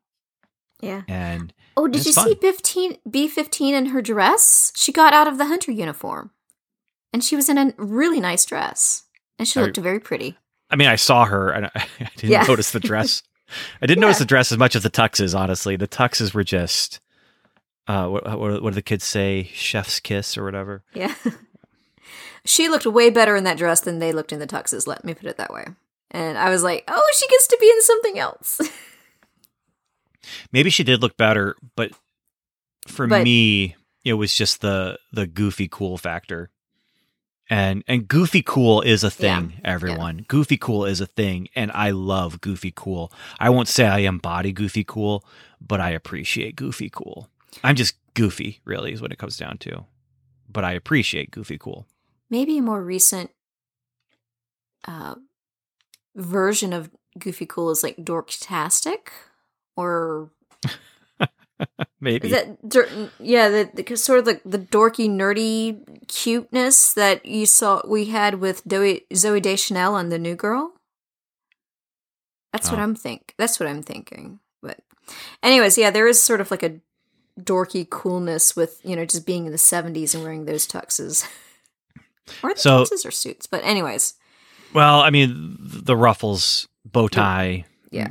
Yeah. 0.80 1.02
And 1.09 1.52
Oh, 1.76 1.87
did 1.88 2.04
you 2.04 2.12
fun. 2.12 2.28
see 2.28 2.35
15, 2.35 2.98
B15 3.09 3.72
in 3.72 3.87
her 3.87 4.02
dress? 4.02 4.72
She 4.76 4.92
got 4.92 5.12
out 5.12 5.26
of 5.28 5.38
the 5.38 5.46
hunter 5.46 5.72
uniform. 5.72 6.30
And 7.12 7.24
she 7.24 7.37
was 7.37 7.48
in 7.48 7.59
a 7.59 7.74
really 7.76 8.20
nice 8.20 8.44
dress. 8.44 9.04
And 9.38 9.46
she 9.48 9.59
I- 9.61 9.64
looked 9.64 9.76
very 9.78 10.00
pretty. 10.00 10.37
I 10.70 10.76
mean, 10.76 10.88
I 10.88 10.96
saw 10.96 11.24
her 11.24 11.50
and 11.50 11.66
I, 11.66 11.70
I 11.74 12.11
didn't 12.16 12.30
Yeah. 12.30 12.42
notice 12.44 12.70
the 12.70 12.80
dress. 12.80 13.22
I 13.83 13.87
didn't 13.87 14.00
notice 14.00 14.18
the 14.18 14.24
dress 14.24 14.52
as 14.52 14.59
much 14.59 14.76
as 14.76 14.85
the 14.85 14.90
tuxes, 14.90 15.37
honestly. 15.37 15.74
The 15.74 15.88
tuxes 15.88 16.33
were 16.33 16.44
just, 16.44 17.00
uh, 17.88 18.06
what, 18.06 18.24
what, 18.38 18.62
what 18.62 18.70
do 18.70 18.74
the 18.76 18.83
kids 18.83 19.04
say? 19.04 19.50
Chef's 19.52 19.98
kiss 19.98 20.38
or 20.38 20.44
whatever. 20.44 20.85
Yeah. 20.94 21.14
she 22.44 22.68
looked 22.68 22.87
way 22.87 23.11
better 23.11 23.35
in 23.35 23.42
that 23.44 23.59
dress 23.59 23.80
than 23.80 23.98
they 23.98 24.12
looked 24.12 24.33
in 24.33 24.38
the 24.38 24.46
tuxes, 24.46 24.87
let 24.87 25.04
me 25.04 25.14
put 25.14 25.26
it 25.28 25.37
that 25.38 25.52
way. 25.52 25.64
And 26.12 26.38
I 26.38 26.50
was 26.50 26.62
like, 26.62 26.85
oh, 26.88 27.11
she 27.14 27.26
gets 27.28 27.46
to 27.48 27.59
be 27.61 27.68
in 27.68 27.83
something 27.83 28.18
else. 28.18 28.61
Maybe 30.52 30.70
she 30.70 30.85
did 30.85 31.02
look 31.02 31.16
better, 31.16 31.56
but 31.76 31.92
for 32.87 33.06
But- 33.06 33.24
me, 33.24 33.76
it 34.04 34.14
was 34.14 34.35
just 34.35 34.61
the 34.61 34.98
the 35.12 35.26
goofy 35.26 35.68
cool 35.68 35.98
factor. 35.98 36.50
And 37.48 37.83
and 37.88 38.06
goofy 38.06 38.42
cool 38.42 38.80
is 38.80 39.02
a 39.02 39.11
thing, 39.11 39.61
everyone. 39.64 40.24
Goofy 40.28 40.56
cool 40.56 40.85
is 40.85 41.00
a 41.00 41.06
thing, 41.06 41.48
and 41.56 41.72
I 41.72 41.90
love 41.90 42.40
goofy 42.40 42.72
cool. 42.74 43.12
I 43.40 43.50
won't 43.50 43.66
say 43.66 43.87
I 43.87 43.98
embody 44.00 44.52
goofy 44.52 44.85
cool, 44.85 45.24
but 45.61 45.80
I 45.80 45.90
appreciate 45.90 46.54
goofy 46.54 46.88
cool. 46.90 47.28
I'm 47.64 47.74
just 47.74 47.94
goofy, 48.14 48.61
really, 48.64 48.92
is 48.92 49.02
what 49.02 49.11
it 49.11 49.18
comes 49.18 49.37
down 49.37 49.59
to. 49.59 49.85
But 50.48 50.64
I 50.64 50.72
appreciate 50.72 51.33
goofy 51.33 51.59
cool. 51.59 51.87
Maybe 52.28 52.56
a 52.59 52.62
more 52.62 52.83
recent 52.83 53.33
uh, 54.87 55.16
version 56.14 56.72
of 56.72 56.90
Goofy 57.18 57.46
Cool 57.46 57.70
is 57.70 57.83
like 57.83 57.96
Dorktastic? 57.96 59.09
Or 59.76 60.30
Maybe. 62.00 62.28
Is 62.28 62.33
that 62.33 63.11
yeah, 63.20 63.48
the, 63.48 63.83
the 63.83 63.96
sort 63.96 64.18
of 64.20 64.26
like 64.26 64.40
the 64.44 64.59
dorky, 64.59 65.09
nerdy 65.11 66.06
cuteness 66.09 66.94
that 66.94 67.24
you 67.26 67.44
saw 67.46 67.83
we 67.87 68.06
had 68.06 68.37
with 68.37 68.64
Zooey, 68.66 69.02
Zooey 69.12 69.42
Deschanel 69.42 69.94
on 69.94 70.09
the 70.09 70.18
New 70.18 70.35
Girl. 70.35 70.72
That's 72.52 72.70
what 72.70 72.80
Oh. 72.80 72.83
I'm 72.83 72.94
think. 72.94 73.35
That's 73.38 73.61
what 73.61 73.68
I'm 73.68 73.83
thinking. 73.83 74.40
But, 74.62 74.78
anyways, 75.42 75.76
yeah, 75.78 75.90
there 75.90 76.09
is 76.09 76.22
sort 76.22 76.40
of 76.40 76.50
like 76.50 76.62
a 76.62 76.80
dorky 77.38 77.88
coolness 77.88 78.56
with 78.56 78.80
you 78.85 78.96
know 78.96 79.04
just 79.04 79.26
being 79.26 79.44
in 79.46 79.52
the 79.52 79.59
'70s 79.59 80.14
and 80.14 80.22
wearing 80.24 80.46
those 80.46 80.66
tuxes, 80.66 81.28
or 82.42 82.54
the 82.54 82.61
So- 82.61 82.85
tuxes 82.85 83.06
or 83.06 83.11
suits. 83.11 83.46
But 83.46 83.62
anyways, 83.64 84.14
well, 84.72 85.00
I 85.00 85.11
mean, 85.11 85.56
the 85.61 85.96
ruffles, 85.96 86.66
bow 86.85 87.06
tie. 87.09 87.66
yeah, 87.90 88.09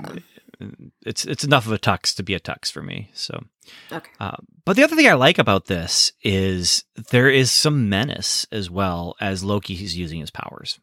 It's 1.06 1.26
it's 1.26 1.44
enough 1.44 1.66
of 1.66 1.72
a 1.72 1.80
tux 1.80 2.16
to 2.16 2.24
be 2.24 2.34
a 2.34 2.40
tux 2.40 2.72
for 2.72 2.82
me. 2.82 3.10
So, 3.14 3.44
okay, 3.92 4.12
uh, 4.20 4.38
but 4.66 4.76
the 4.76 4.84
other 4.84 4.96
thing 4.96 5.08
I 5.08 5.14
like 5.14 5.38
about 5.38 5.66
this 5.66 6.12
is 6.22 6.84
there 7.12 7.30
is 7.30 7.52
some 7.52 7.88
menace 7.88 8.46
as 8.52 8.70
well 8.70 9.16
as 9.22 9.44
Loki. 9.44 9.76
He's 9.76 9.98
using 9.98 10.20
his 10.20 10.32
powers. 10.32 10.80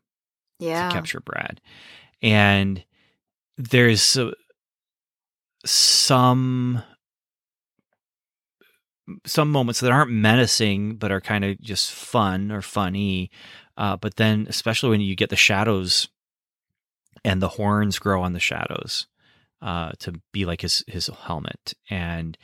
yeah, 0.58 0.88
to 0.88 0.94
capture 0.94 1.20
Brad. 1.20 1.60
And 2.22 2.84
there's 3.58 4.16
uh, 4.16 4.30
some 5.64 6.82
some 9.26 9.50
moments 9.50 9.80
that 9.80 9.92
aren't 9.92 10.10
menacing 10.10 10.96
but 10.96 11.12
are 11.12 11.20
kind 11.20 11.44
of 11.44 11.60
just 11.60 11.92
fun 11.92 12.50
or 12.50 12.62
funny. 12.62 13.30
Uh, 13.76 13.96
but 13.96 14.16
then, 14.16 14.46
especially 14.48 14.90
when 14.90 15.02
you 15.02 15.14
get 15.14 15.28
the 15.28 15.36
shadows 15.36 16.08
and 17.24 17.42
the 17.42 17.48
horns 17.48 17.98
grow 17.98 18.22
on 18.22 18.32
the 18.32 18.40
shadows 18.40 19.06
uh, 19.62 19.92
to 20.00 20.20
be 20.32 20.44
like 20.44 20.60
his 20.60 20.84
his 20.86 21.06
helmet, 21.06 21.74
and 21.90 22.36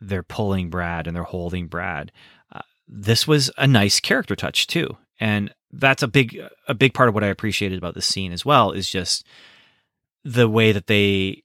they're 0.00 0.22
pulling 0.22 0.70
Brad 0.70 1.06
and 1.06 1.14
they're 1.16 1.22
holding 1.22 1.66
Brad. 1.66 2.12
Uh, 2.52 2.62
this 2.88 3.26
was 3.26 3.50
a 3.56 3.66
nice 3.66 4.00
character 4.00 4.36
touch 4.36 4.66
too, 4.66 4.96
and 5.20 5.54
that's 5.70 6.02
a 6.02 6.08
big 6.08 6.38
a 6.68 6.74
big 6.74 6.94
part 6.94 7.08
of 7.08 7.14
what 7.14 7.24
I 7.24 7.28
appreciated 7.28 7.78
about 7.78 7.94
this 7.94 8.06
scene 8.06 8.32
as 8.32 8.44
well 8.44 8.72
is 8.72 8.88
just 8.88 9.26
the 10.24 10.48
way 10.48 10.72
that 10.72 10.86
they 10.86 11.42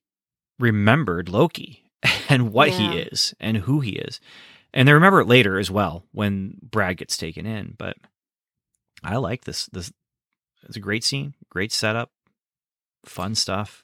remembered 0.60 1.30
Loki 1.30 1.84
and 2.30 2.52
what 2.52 2.70
he 2.70 2.98
is 2.98 3.34
and 3.40 3.58
who 3.58 3.80
he 3.80 3.92
is. 3.92 4.20
And 4.74 4.88
they 4.88 4.94
remember 4.94 5.22
it 5.22 5.28
later 5.28 5.58
as 5.58 5.72
well 5.72 6.04
when 6.12 6.58
Brad 6.62 6.98
gets 6.98 7.18
taken 7.18 7.46
in, 7.46 7.76
but 7.78 7.98
I 9.04 9.18
like 9.18 9.46
this 9.46 9.68
this 9.68 9.92
it's 10.64 10.78
a 10.78 10.82
great 10.82 11.04
scene, 11.04 11.34
great 11.50 11.72
setup, 11.72 12.12
fun 13.06 13.36
stuff. 13.36 13.84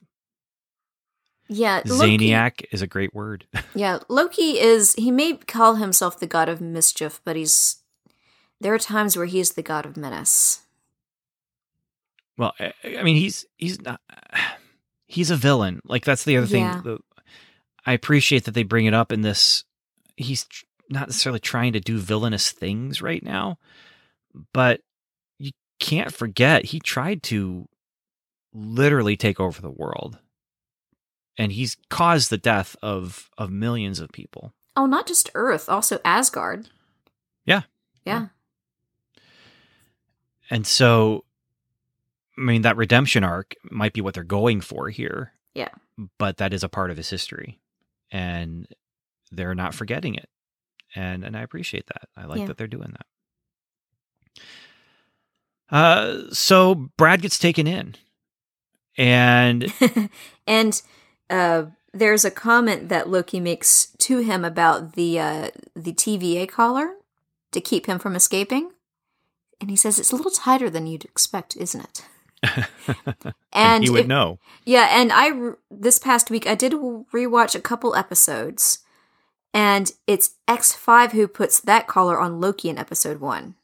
Yeah. 1.48 1.82
Loki- 1.86 2.18
Zaniac 2.18 2.66
is 2.72 2.82
a 2.82 2.88
great 2.88 3.14
word. 3.14 3.46
Yeah, 3.76 4.00
Loki 4.08 4.60
is 4.60 4.94
he 4.96 5.10
may 5.12 5.34
call 5.34 5.76
himself 5.76 6.20
the 6.20 6.28
god 6.28 6.48
of 6.50 6.62
mischief, 6.62 7.20
but 7.26 7.36
he's 7.36 7.78
there 8.62 8.74
are 8.74 8.80
times 8.80 9.18
where 9.18 9.26
he's 9.26 9.52
the 9.54 9.64
god 9.64 9.86
of 9.86 9.98
menace. 9.98 10.62
Well, 12.38 12.54
I, 12.60 12.74
I 13.00 13.04
mean, 13.04 13.16
he's 13.16 13.46
he's 13.58 13.82
not 13.82 14.00
he's 15.08 15.32
a 15.32 15.36
villain. 15.36 15.82
Like 15.86 16.06
that's 16.06 16.24
the 16.24 16.38
other 16.38 16.48
Yeah. 16.58 16.82
thing. 16.82 16.84
The, 16.84 17.00
I 17.86 17.94
appreciate 17.94 18.46
that 18.46 18.52
they 18.54 18.64
bring 18.64 18.86
it 18.86 18.94
up 18.94 19.12
in 19.12 19.22
this. 19.22 19.64
He's 20.16 20.46
tr- 20.46 20.66
not 20.90 21.08
necessarily 21.08 21.40
trying 21.40 21.74
to 21.74 21.80
do 21.80 21.98
villainous 21.98 22.52
things 22.52 23.02
right 23.02 23.24
now, 23.24 23.58
but 24.54 24.82
you 25.40 25.52
can't 25.80 26.14
forget 26.14 26.66
he 26.66 26.80
tried 26.80 27.24
to 27.24 27.68
literally 28.54 29.18
take 29.18 29.40
over 29.40 29.60
the 29.62 29.72
world, 29.72 30.20
and 31.38 31.52
he's 31.52 31.78
caused 31.90 32.30
the 32.30 32.38
death 32.38 32.76
of 32.82 33.30
of 33.38 33.50
millions 33.52 34.00
of 34.00 34.12
people. 34.12 34.54
Oh, 34.76 34.86
not 34.86 35.08
just 35.08 35.30
Earth, 35.36 35.70
also 35.70 36.00
Asgard. 36.04 36.70
Yeah. 37.46 37.62
Yeah. 38.06 38.28
And 40.50 40.66
so, 40.68 41.24
I 42.38 42.42
mean, 42.42 42.62
that 42.64 42.78
redemption 42.78 43.24
arc 43.24 43.56
might 43.72 43.94
be 43.94 44.02
what 44.02 44.14
they're 44.14 44.24
going 44.24 44.62
for 44.62 44.90
here. 44.90 45.34
Yeah. 45.54 45.70
But 46.18 46.38
that 46.38 46.54
is 46.54 46.64
a 46.64 46.70
part 46.70 46.92
of 46.92 46.98
his 46.98 47.10
history. 47.10 47.60
And 48.12 48.68
they're 49.32 49.56
not 49.56 49.74
forgetting 49.74 50.16
it. 50.16 50.30
And 50.96 51.24
and 51.24 51.36
I 51.38 51.42
appreciate 51.42 51.88
that. 51.88 52.10
I 52.16 52.26
like 52.26 52.40
Yeah. 52.42 52.46
that 52.48 52.58
they're 52.58 52.68
doing 52.68 52.94
that. 52.94 54.46
Uh 55.76 56.30
so 56.32 56.76
Brad 56.98 57.22
gets 57.22 57.40
taken 57.40 57.68
in. 57.68 57.96
And 58.98 59.72
and 60.48 60.82
uh 61.30 61.66
there's 61.94 62.26
a 62.26 62.32
comment 62.32 62.90
that 62.90 63.10
Loki 63.10 63.40
makes 63.40 63.88
to 64.00 64.20
him 64.20 64.44
about 64.44 64.94
the 64.94 65.20
uh 65.20 65.50
the 65.76 65.94
TVA 65.94 66.50
collar 66.50 66.96
to 67.52 67.62
keep 67.62 67.86
him 67.86 68.00
from 68.00 68.16
escaping. 68.16 68.72
And 69.62 69.70
he 69.70 69.76
says 69.76 70.00
it's 70.00 70.12
a 70.12 70.16
little 70.16 70.32
tighter 70.32 70.70
than 70.70 70.88
you'd 70.88 71.06
expect, 71.06 71.56
isn't 71.56 71.82
it? 71.82 72.06
and, 72.84 73.36
And 73.54 73.84
he 73.84 73.90
would 73.90 74.08
know. 74.08 74.40
Yeah, 74.66 74.90
and 74.92 75.12
I 75.14 75.54
this 75.72 76.00
past 76.00 76.30
week 76.30 76.46
I 76.48 76.56
did 76.56 76.74
rewatch 76.74 77.56
a 77.56 77.62
couple 77.62 77.96
episodes, 77.96 78.80
and 79.54 79.92
it's 80.08 80.36
X 80.48 80.74
Five 80.74 81.14
who 81.14 81.28
puts 81.28 81.60
that 81.62 81.88
collar 81.88 82.20
on 82.20 82.42
Loki 82.42 82.70
in 82.70 82.78
episode 82.78 83.22
one. 83.22 83.56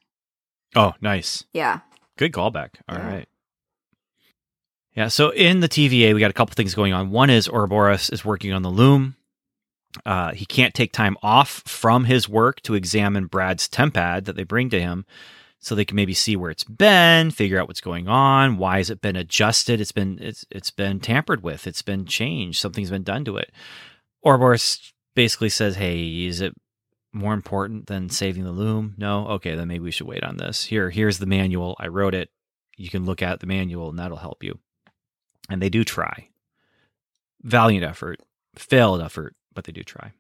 Oh, 0.76 0.94
nice. 1.02 1.44
Yeah, 1.52 1.80
Good 2.16 2.32
callback. 2.34 2.72
All 2.88 2.98
right. 2.98 3.28
Yeah. 4.96 5.08
So 5.08 5.30
in 5.30 5.60
the 5.60 5.70
TVA, 5.70 6.14
we 6.14 6.20
got 6.20 6.32
a 6.32 6.34
couple 6.34 6.56
things 6.56 6.76
going 6.76 6.94
on. 6.94 7.12
One 7.12 7.30
is 7.30 7.48
Ouroboros 7.48 8.10
is 8.10 8.26
working 8.26 8.52
on 8.52 8.64
the 8.64 8.70
loom. 8.70 9.16
Uh, 10.06 10.34
he 10.34 10.46
can't 10.46 10.74
take 10.74 10.92
time 10.92 11.18
off 11.24 11.64
from 11.66 12.06
his 12.06 12.30
work 12.30 12.62
to 12.62 12.76
examine 12.76 13.28
Brad's 13.28 13.68
tempad 13.68 14.26
that 14.26 14.36
they 14.36 14.44
bring 14.44 14.70
to 14.70 14.80
him, 14.80 15.06
so 15.60 15.74
they 15.74 15.86
can 15.86 15.96
maybe 15.96 16.14
see 16.14 16.36
where 16.36 16.52
it's 16.52 16.64
been, 16.64 17.32
figure 17.32 17.60
out 17.60 17.68
what's 17.68 17.82
going 17.82 18.08
on, 18.08 18.58
why 18.58 18.78
has 18.78 18.90
it 18.92 19.02
been 19.02 19.16
adjusted? 19.16 19.82
It's 19.82 19.92
been 19.92 20.20
it's 20.22 20.46
it's 20.52 20.72
been 20.72 21.00
tampered 21.00 21.44
with. 21.44 21.66
It's 21.66 21.82
been 21.82 22.06
changed. 22.06 22.60
Something's 22.60 22.92
been 22.92 23.04
done 23.04 23.26
to 23.26 23.38
it. 23.38 23.52
Ouroboros 24.24 24.94
basically 25.16 25.50
says, 25.50 25.76
"Hey, 25.76 26.26
is 26.26 26.40
it 26.40 26.54
more 27.14 27.34
important 27.34 27.88
than 27.88 28.10
saving 28.10 28.44
the 28.44 28.52
loom? 28.52 28.96
No? 28.98 29.28
Okay, 29.28 29.56
then 29.56 29.68
maybe 29.68 29.84
we 29.84 29.92
should 29.92 30.08
wait 30.08 30.24
on 30.24 30.38
this. 30.38 30.66
Here, 30.66 30.90
here's 30.90 31.20
the 31.20 31.26
manual. 31.26 31.76
I 31.80 31.88
wrote 31.88 32.14
it. 32.14 32.30
You 32.78 32.90
can 32.90 33.06
look 33.06 33.22
at 33.22 33.40
the 33.40 33.48
manual 33.48 33.90
and 33.90 34.00
that'll 34.00 34.18
help 34.18 34.44
you. 34.44 34.60
And 35.50 35.62
they 35.62 35.70
do 35.70 35.84
try. 35.84 36.30
Valiant 37.42 37.84
effort. 37.84 38.22
failed 38.56 39.02
effort, 39.02 39.36
but 39.54 39.64
they 39.64 39.72
do 39.72 39.84
try. 39.84 40.12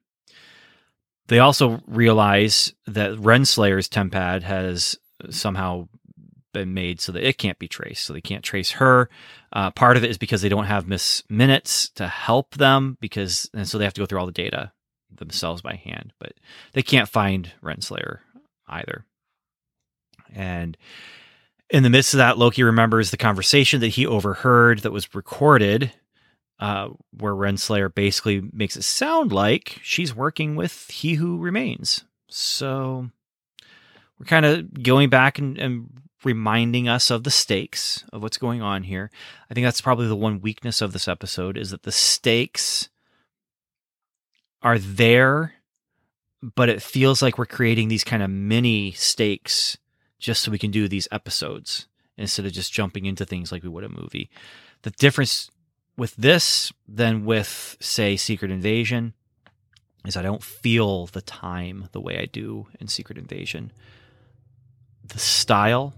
They 1.28 1.40
also 1.40 1.82
realize 1.86 2.74
that 2.88 3.12
Renslayer's 3.12 3.88
tempad 3.88 4.44
has 4.44 4.98
somehow 5.30 5.88
been 6.54 6.74
made 6.74 7.00
so 7.00 7.12
that 7.12 7.28
it 7.28 7.38
can't 7.38 7.60
be 7.60 7.68
traced. 7.68 8.06
So 8.06 8.14
they 8.14 8.22
can't 8.22 8.44
trace 8.44 8.72
her. 8.72 9.10
Uh, 9.54 9.72
part 9.72 9.98
of 9.98 10.04
it 10.04 10.10
is 10.10 10.18
because 10.18 10.42
they 10.42 10.50
don't 10.50 10.66
have 10.66 10.88
Miss 10.88 11.24
Minutes 11.30 11.90
to 11.90 12.08
help 12.08 12.56
them 12.56 12.98
because, 13.00 13.50
and 13.54 13.68
so 13.68 13.78
they 13.78 13.84
have 13.84 13.94
to 13.94 14.02
go 14.02 14.06
through 14.06 14.20
all 14.20 14.26
the 14.26 14.32
data 14.32 14.72
themselves 15.16 15.62
by 15.62 15.76
hand. 15.76 16.14
But 16.20 16.34
they 16.74 16.82
can't 16.82 17.10
find 17.10 17.52
Renslayer 17.64 18.20
either. 18.68 19.06
And 20.34 20.78
in 21.70 21.84
the 21.84 21.90
midst 21.90 22.14
of 22.14 22.20
that, 22.20 22.38
Loki 22.38 22.64
remembers 22.64 23.12
the 23.12 23.18
conversation 23.18 23.82
that 23.82 23.90
he 23.90 24.06
overheard 24.06 24.80
that 24.80 24.92
was 24.92 25.14
recorded, 25.14 25.92
uh, 26.60 26.90
where 27.18 27.34
Renslayer 27.34 27.94
basically 27.94 28.42
makes 28.52 28.76
it 28.76 28.84
sound 28.84 29.32
like 29.32 29.80
she's 29.84 30.16
working 30.16 30.56
with 30.56 30.90
He 30.90 31.16
Who 31.16 31.38
Remains. 31.38 32.06
So 32.28 33.10
we're 34.18 34.26
kind 34.26 34.46
of 34.46 34.84
going 34.84 35.10
back 35.10 35.38
and, 35.38 35.58
and 35.58 36.02
reminding 36.24 36.90
us 36.90 37.12
of 37.12 37.24
the 37.24 37.32
stakes 37.32 38.04
of 38.12 38.22
what's 38.22 38.38
going 38.38 38.62
on 38.62 38.84
here. 38.84 39.10
I 39.50 39.54
think 39.54 39.66
that's 39.66 39.82
probably 39.82 40.08
the 40.08 40.16
one 40.16 40.42
weakness 40.42 40.82
of 40.82 40.92
this 40.92 41.08
episode 41.08 41.58
is 41.58 41.70
that 41.70 41.84
the 41.84 41.92
stakes 41.92 42.90
are 44.62 44.78
there, 44.78 45.54
but 46.42 46.68
it 46.68 46.82
feels 46.82 47.22
like 47.22 47.38
we're 47.38 47.46
creating 47.46 47.88
these 47.88 48.04
kind 48.04 48.22
of 48.22 48.30
mini 48.30 48.92
stakes 48.92 49.78
just 50.20 50.44
so 50.44 50.52
we 50.52 50.60
can 50.60 50.72
do 50.72 50.88
these 50.88 51.08
episodes 51.12 51.88
instead 52.18 52.46
of 52.46 52.52
just 52.52 52.74
jumping 52.74 53.06
into 53.06 53.26
things 53.26 53.52
like 53.52 53.64
we 53.64 53.70
would 53.70 53.84
a 53.84 53.90
movie. 53.90 54.30
The 54.82 54.92
difference 54.92 55.50
with 55.98 56.16
this 56.16 56.72
than 56.88 57.26
with, 57.26 57.78
say, 57.80 58.16
Secret 58.16 58.52
Invasion 58.52 59.14
is 60.06 60.16
I 60.16 60.22
don't 60.22 60.44
feel 60.44 61.08
the 61.08 61.22
time 61.22 61.90
the 61.92 62.02
way 62.02 62.20
I 62.20 62.26
do 62.26 62.68
in 62.80 62.88
Secret 62.88 63.18
Invasion. 63.18 63.72
The 65.08 65.20
style 65.20 65.94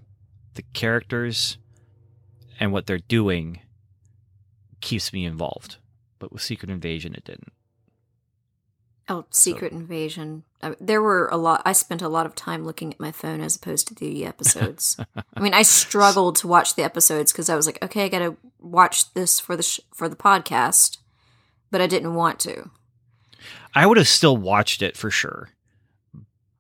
the 0.56 0.62
characters 0.74 1.58
and 2.60 2.72
what 2.72 2.86
they're 2.86 2.98
doing 2.98 3.62
keeps 4.82 5.14
me 5.14 5.26
involved. 5.26 5.78
But 6.20 6.32
with 6.32 6.42
Secret 6.42 6.70
Invasion, 6.70 7.14
it 7.16 7.24
didn't. 7.24 7.54
Oh, 9.12 9.26
Secret 9.30 9.74
so. 9.74 9.78
Invasion. 9.78 10.44
I, 10.64 10.74
there 10.80 11.02
were 11.02 11.28
a 11.28 11.36
lot. 11.36 11.62
I 11.66 11.74
spent 11.74 12.02
a 12.02 12.08
lot 12.08 12.26
of 12.26 12.34
time 12.34 12.64
looking 12.64 12.94
at 12.94 13.00
my 13.00 13.12
phone 13.12 13.42
as 13.42 13.58
opposed 13.58 13.90
to 13.90 13.94
the 13.94 14.26
episodes. 14.26 14.98
I 15.36 15.40
mean, 15.42 15.54
I 15.54 15.62
struggled 15.64 16.38
to 16.38 16.48
watch 16.48 16.76
the 16.76 16.84
episodes 16.84 17.34
because 17.34 17.50
I 17.50 17.58
was 17.58 17.66
like, 17.66 17.84
okay, 17.84 18.06
I 18.06 18.10
got 18.10 18.20
to 18.20 18.38
watch 18.62 19.14
this 19.14 19.38
for 19.38 19.58
the 19.58 19.64
sh- 19.64 19.82
for 19.94 20.08
the 20.08 20.16
podcast, 20.16 21.00
but 21.72 21.82
I 21.82 21.88
didn't 21.88 22.16
want 22.16 22.40
to. 22.42 22.70
I 23.76 23.86
would 23.86 23.98
have 23.98 24.08
still 24.08 24.38
watched 24.38 24.82
it 24.82 24.96
for 24.96 25.12
sure, 25.12 25.50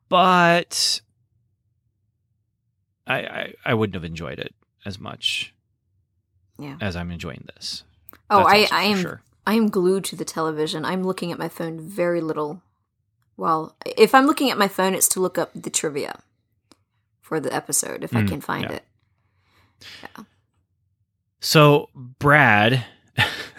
but 0.10 1.00
I, 3.08 3.20
I, 3.20 3.54
I 3.64 3.74
wouldn't 3.76 3.96
have 3.96 4.04
enjoyed 4.04 4.40
it 4.40 4.54
as 4.86 5.00
much 5.00 5.54
yeah. 6.60 6.76
as 6.82 6.98
I'm 6.98 7.12
enjoying 7.12 7.48
this. 7.56 7.84
Oh, 8.30 8.44
I, 8.44 8.68
I 8.72 8.84
am 8.84 8.98
sure. 8.98 9.22
I 9.46 9.56
am 9.56 9.70
glued 9.70 10.04
to 10.06 10.16
the 10.16 10.26
television. 10.26 10.86
I'm 10.86 11.04
looking 11.04 11.32
at 11.32 11.40
my 11.40 11.50
phone 11.50 11.80
very 11.80 12.22
little. 12.22 12.62
Well, 13.38 13.76
if 13.98 14.14
I'm 14.14 14.28
looking 14.28 14.52
at 14.52 14.58
my 14.58 14.68
phone, 14.68 14.94
it's 14.94 15.08
to 15.10 15.20
look 15.20 15.38
up 15.38 15.52
the 15.56 15.70
trivia 15.70 16.22
for 17.22 17.40
the 17.40 17.54
episode 17.54 18.04
if 18.04 18.12
mm, 18.12 18.24
I 18.24 18.28
can 18.28 18.42
find 18.42 18.66
yeah. 18.66 18.72
it. 18.74 18.84
Yeah. 20.04 20.24
So 21.40 21.90
Brad, 21.96 22.86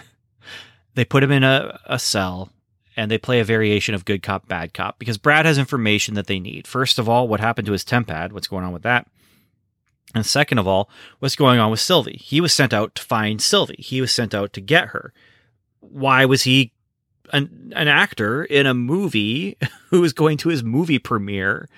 they 0.94 1.04
put 1.04 1.24
him 1.24 1.32
in 1.32 1.42
a, 1.42 1.80
a 1.86 1.98
cell 1.98 2.50
and 2.96 3.10
they 3.10 3.18
play 3.18 3.40
a 3.40 3.44
variation 3.44 3.94
of 3.94 4.04
good 4.04 4.22
cop, 4.22 4.46
bad 4.46 4.72
cop 4.72 4.98
because 4.98 5.18
Brad 5.18 5.46
has 5.46 5.58
information 5.58 6.14
that 6.14 6.26
they 6.28 6.38
need. 6.38 6.66
First 6.66 6.98
of 6.98 7.08
all, 7.08 7.26
what 7.26 7.40
happened 7.40 7.66
to 7.66 7.72
his 7.72 7.84
tempad? 7.84 8.32
What's 8.32 8.48
going 8.48 8.64
on 8.64 8.72
with 8.72 8.82
that? 8.82 9.08
And 10.14 10.26
second 10.26 10.58
of 10.58 10.68
all, 10.68 10.90
what's 11.18 11.36
going 11.36 11.58
on 11.58 11.70
with 11.70 11.80
Sylvie? 11.80 12.20
He 12.22 12.40
was 12.40 12.52
sent 12.52 12.72
out 12.72 12.94
to 12.96 13.02
find 13.02 13.40
Sylvie. 13.40 13.76
He 13.78 14.00
was 14.00 14.12
sent 14.12 14.34
out 14.34 14.52
to 14.52 14.60
get 14.60 14.88
her. 14.88 15.12
Why 15.92 16.24
was 16.24 16.42
he 16.42 16.72
an, 17.32 17.72
an 17.76 17.88
actor 17.88 18.44
in 18.44 18.66
a 18.66 18.74
movie 18.74 19.56
who 19.90 20.00
was 20.00 20.12
going 20.12 20.38
to 20.38 20.48
his 20.48 20.62
movie 20.62 20.98
premiere? 20.98 21.68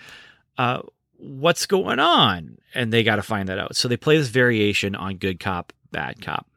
Uh, 0.56 0.82
what's 1.18 1.66
going 1.66 1.98
on? 1.98 2.58
And 2.74 2.92
they 2.92 3.02
got 3.02 3.16
to 3.16 3.22
find 3.22 3.48
that 3.48 3.58
out. 3.58 3.76
So 3.76 3.88
they 3.88 3.96
play 3.96 4.16
this 4.16 4.28
variation 4.28 4.94
on 4.94 5.16
good 5.16 5.40
cop, 5.40 5.72
bad 5.90 6.20
cop. 6.20 6.48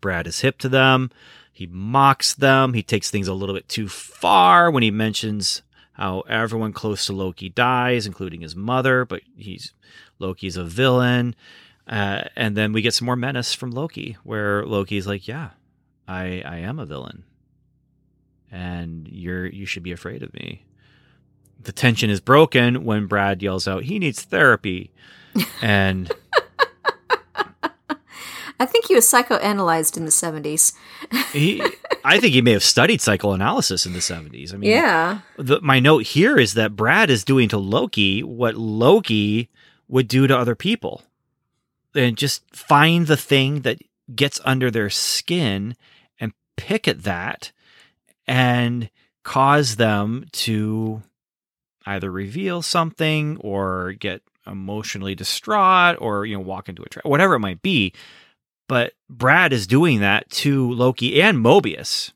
Brad 0.00 0.26
is 0.26 0.40
hip 0.40 0.58
to 0.58 0.68
them. 0.68 1.10
He 1.52 1.66
mocks 1.66 2.34
them. 2.34 2.72
He 2.72 2.82
takes 2.82 3.10
things 3.10 3.28
a 3.28 3.34
little 3.34 3.54
bit 3.54 3.68
too 3.68 3.88
far 3.88 4.70
when 4.70 4.82
he 4.82 4.90
mentions 4.90 5.62
how 5.92 6.20
everyone 6.20 6.72
close 6.72 7.06
to 7.06 7.12
Loki 7.12 7.50
dies, 7.50 8.06
including 8.06 8.40
his 8.40 8.56
mother, 8.56 9.04
but 9.04 9.20
he's 9.36 9.74
Loki's 10.18 10.56
a 10.56 10.64
villain. 10.64 11.36
Uh, 11.86 12.22
and 12.34 12.56
then 12.56 12.72
we 12.72 12.80
get 12.80 12.94
some 12.94 13.06
more 13.06 13.16
menace 13.16 13.52
from 13.52 13.70
Loki, 13.70 14.16
where 14.22 14.64
Loki's 14.64 15.06
like, 15.06 15.28
"Yeah, 15.28 15.50
I 16.12 16.42
I 16.44 16.58
am 16.58 16.78
a 16.78 16.86
villain, 16.86 17.24
and 18.50 19.08
you're 19.08 19.46
you 19.46 19.66
should 19.66 19.82
be 19.82 19.92
afraid 19.92 20.22
of 20.22 20.32
me." 20.34 20.66
The 21.60 21.72
tension 21.72 22.10
is 22.10 22.20
broken 22.20 22.84
when 22.84 23.06
Brad 23.06 23.42
yells 23.42 23.66
out, 23.66 23.84
"He 23.84 23.98
needs 23.98 24.22
therapy," 24.22 24.92
and 25.62 26.12
I 28.60 28.66
think 28.66 28.86
he 28.86 28.94
was 28.94 29.06
psychoanalyzed 29.06 29.96
in 29.96 30.04
the 30.04 30.10
seventies. 30.10 30.72
he, 31.32 31.62
I 32.04 32.20
think 32.20 32.34
he 32.34 32.42
may 32.42 32.52
have 32.52 32.62
studied 32.62 33.00
psychoanalysis 33.00 33.86
in 33.86 33.92
the 33.92 34.00
seventies. 34.00 34.52
I 34.52 34.56
mean, 34.58 34.70
yeah. 34.70 35.20
The, 35.36 35.60
my 35.62 35.80
note 35.80 36.04
here 36.04 36.38
is 36.38 36.54
that 36.54 36.76
Brad 36.76 37.10
is 37.10 37.24
doing 37.24 37.48
to 37.48 37.58
Loki 37.58 38.22
what 38.22 38.54
Loki 38.54 39.48
would 39.88 40.08
do 40.08 40.26
to 40.26 40.36
other 40.36 40.54
people 40.54 41.02
and 41.94 42.16
just 42.16 42.42
find 42.54 43.06
the 43.06 43.16
thing 43.16 43.62
that 43.62 43.78
gets 44.14 44.40
under 44.44 44.70
their 44.70 44.90
skin 44.90 45.76
pick 46.62 46.86
at 46.86 47.02
that 47.02 47.50
and 48.26 48.88
cause 49.24 49.76
them 49.76 50.26
to 50.30 51.02
either 51.86 52.10
reveal 52.10 52.62
something 52.62 53.36
or 53.38 53.94
get 53.94 54.22
emotionally 54.46 55.14
distraught 55.16 55.96
or 56.00 56.24
you 56.24 56.36
know 56.36 56.40
walk 56.40 56.68
into 56.68 56.82
a 56.82 56.88
trap 56.88 57.04
whatever 57.04 57.34
it 57.34 57.40
might 57.40 57.62
be. 57.62 57.92
But 58.68 58.92
Brad 59.10 59.52
is 59.52 59.66
doing 59.66 60.00
that 60.00 60.30
to 60.30 60.70
Loki 60.72 61.20
and 61.20 61.38
Mobius. 61.38 62.12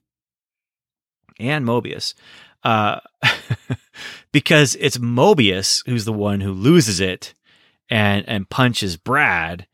And 1.39 1.67
Mobius. 1.67 2.15
Uh, 2.63 3.01
because 4.33 4.77
it's 4.77 4.97
Mobius 4.97 5.83
who's 5.87 6.05
the 6.05 6.13
one 6.13 6.41
who 6.41 6.53
loses 6.53 7.01
it 7.01 7.35
and 7.91 8.25
and 8.29 8.49
punches 8.49 8.97
Brad 8.97 9.67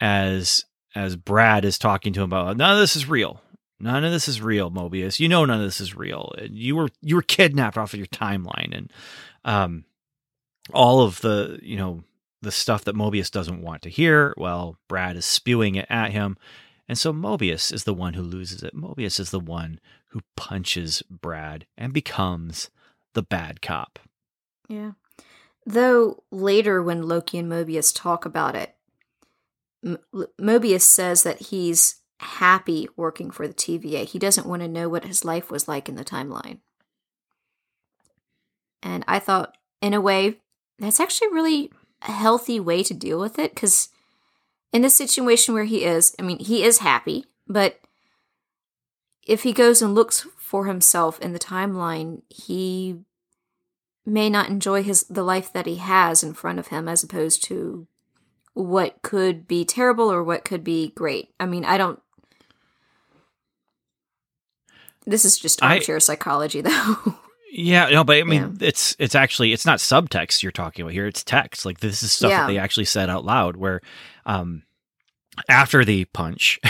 as 0.00 0.64
as 0.94 1.16
Brad 1.16 1.64
is 1.64 1.76
talking 1.76 2.12
to 2.12 2.20
him 2.20 2.32
about 2.32 2.56
none 2.56 2.74
of 2.74 2.78
this 2.78 2.94
is 2.94 3.08
real. 3.08 3.42
None 3.82 4.04
of 4.04 4.12
this 4.12 4.28
is 4.28 4.40
real, 4.40 4.70
Mobius. 4.70 5.20
You 5.20 5.28
know 5.28 5.44
none 5.44 5.58
of 5.58 5.66
this 5.66 5.80
is 5.80 5.94
real. 5.94 6.32
You 6.48 6.76
were 6.76 6.88
you 7.00 7.16
were 7.16 7.22
kidnapped 7.22 7.76
off 7.76 7.92
of 7.92 7.98
your 7.98 8.06
timeline 8.06 8.74
and 8.76 8.92
um 9.44 9.84
all 10.72 11.00
of 11.00 11.20
the, 11.20 11.58
you 11.62 11.76
know, 11.76 12.04
the 12.40 12.52
stuff 12.52 12.84
that 12.84 12.96
Mobius 12.96 13.30
doesn't 13.30 13.62
want 13.62 13.82
to 13.82 13.90
hear, 13.90 14.34
well, 14.36 14.76
Brad 14.88 15.16
is 15.16 15.24
spewing 15.24 15.74
it 15.76 15.86
at 15.88 16.12
him. 16.12 16.36
And 16.88 16.98
so 16.98 17.12
Mobius 17.12 17.72
is 17.72 17.84
the 17.84 17.94
one 17.94 18.14
who 18.14 18.22
loses 18.22 18.62
it. 18.62 18.74
Mobius 18.74 19.20
is 19.20 19.30
the 19.30 19.40
one 19.40 19.80
who 20.08 20.20
punches 20.36 21.02
Brad 21.08 21.66
and 21.78 21.92
becomes 21.92 22.70
the 23.14 23.22
bad 23.22 23.62
cop. 23.62 23.98
Yeah. 24.68 24.92
Though 25.64 26.24
later, 26.30 26.82
when 26.82 27.02
Loki 27.02 27.38
and 27.38 27.50
Mobius 27.50 27.94
talk 27.94 28.24
about 28.24 28.56
it, 28.56 28.74
Mobius 30.40 30.82
says 30.82 31.22
that 31.22 31.40
he's 31.42 31.96
happy 32.22 32.88
working 32.96 33.30
for 33.30 33.46
the 33.46 33.54
TVA. 33.54 34.04
He 34.04 34.18
doesn't 34.18 34.46
want 34.46 34.62
to 34.62 34.68
know 34.68 34.88
what 34.88 35.04
his 35.04 35.24
life 35.24 35.50
was 35.50 35.68
like 35.68 35.88
in 35.88 35.96
the 35.96 36.04
timeline. 36.04 36.58
And 38.82 39.04
I 39.06 39.18
thought, 39.18 39.56
in 39.80 39.94
a 39.94 40.00
way, 40.00 40.38
that's 40.78 41.00
actually 41.00 41.28
really 41.28 41.70
a 42.02 42.12
healthy 42.12 42.58
way 42.58 42.82
to 42.82 42.94
deal 42.94 43.20
with 43.20 43.38
it 43.38 43.54
because 43.54 43.88
in 44.72 44.82
the 44.82 44.90
situation 44.90 45.54
where 45.54 45.64
he 45.64 45.84
is, 45.84 46.14
I 46.18 46.22
mean, 46.22 46.38
he 46.38 46.64
is 46.64 46.78
happy, 46.78 47.26
but 47.46 47.80
if 49.26 49.42
he 49.42 49.52
goes 49.52 49.82
and 49.82 49.94
looks 49.94 50.26
for 50.36 50.66
himself 50.66 51.20
in 51.20 51.32
the 51.32 51.38
timeline, 51.38 52.22
he 52.28 52.98
may 54.04 54.28
not 54.28 54.48
enjoy 54.48 54.82
his 54.82 55.04
the 55.04 55.22
life 55.22 55.52
that 55.52 55.66
he 55.66 55.76
has 55.76 56.24
in 56.24 56.34
front 56.34 56.58
of 56.58 56.68
him 56.68 56.88
as 56.88 57.04
opposed 57.04 57.44
to 57.44 57.86
what 58.54 59.00
could 59.02 59.46
be 59.46 59.64
terrible 59.64 60.12
or 60.12 60.22
what 60.24 60.44
could 60.44 60.64
be 60.64 60.90
great. 60.90 61.30
I 61.38 61.46
mean, 61.46 61.64
I 61.64 61.78
don't 61.78 62.02
This 65.06 65.24
is 65.24 65.38
just 65.38 65.62
armchair 65.62 65.96
I, 65.96 65.98
psychology 66.00 66.60
though. 66.62 66.96
yeah, 67.52 67.88
no, 67.90 68.04
but 68.04 68.16
I 68.18 68.22
mean 68.22 68.56
yeah. 68.60 68.68
it's 68.68 68.96
it's 68.98 69.14
actually 69.14 69.52
it's 69.52 69.66
not 69.66 69.78
subtext 69.78 70.42
you're 70.42 70.52
talking 70.52 70.82
about 70.82 70.92
here, 70.92 71.06
it's 71.06 71.24
text. 71.24 71.64
Like 71.66 71.80
this 71.80 72.02
is 72.02 72.12
stuff 72.12 72.30
yeah. 72.30 72.40
that 72.40 72.46
they 72.46 72.58
actually 72.58 72.86
said 72.86 73.10
out 73.10 73.24
loud 73.24 73.56
where 73.56 73.80
um 74.26 74.62
after 75.48 75.84
the 75.84 76.04
punch 76.06 76.60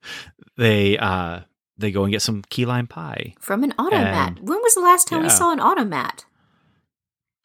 they 0.56 0.98
uh 0.98 1.40
they 1.78 1.90
go 1.90 2.04
and 2.04 2.12
get 2.12 2.22
some 2.22 2.42
key 2.48 2.64
lime 2.64 2.86
pie. 2.86 3.34
From 3.38 3.62
an 3.62 3.74
automat. 3.78 4.38
And- 4.38 4.48
when 4.48 4.58
was 4.62 4.74
the 4.74 4.80
last 4.80 5.08
time 5.08 5.22
we 5.22 5.28
saw 5.28 5.52
an 5.52 5.60
automat? 5.60 6.24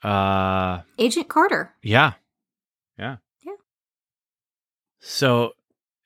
Uh, 0.03 0.81
Agent 0.97 1.27
Carter. 1.29 1.75
yeah, 1.83 2.13
yeah, 2.97 3.17
Yeah. 3.45 3.53
So 4.99 5.51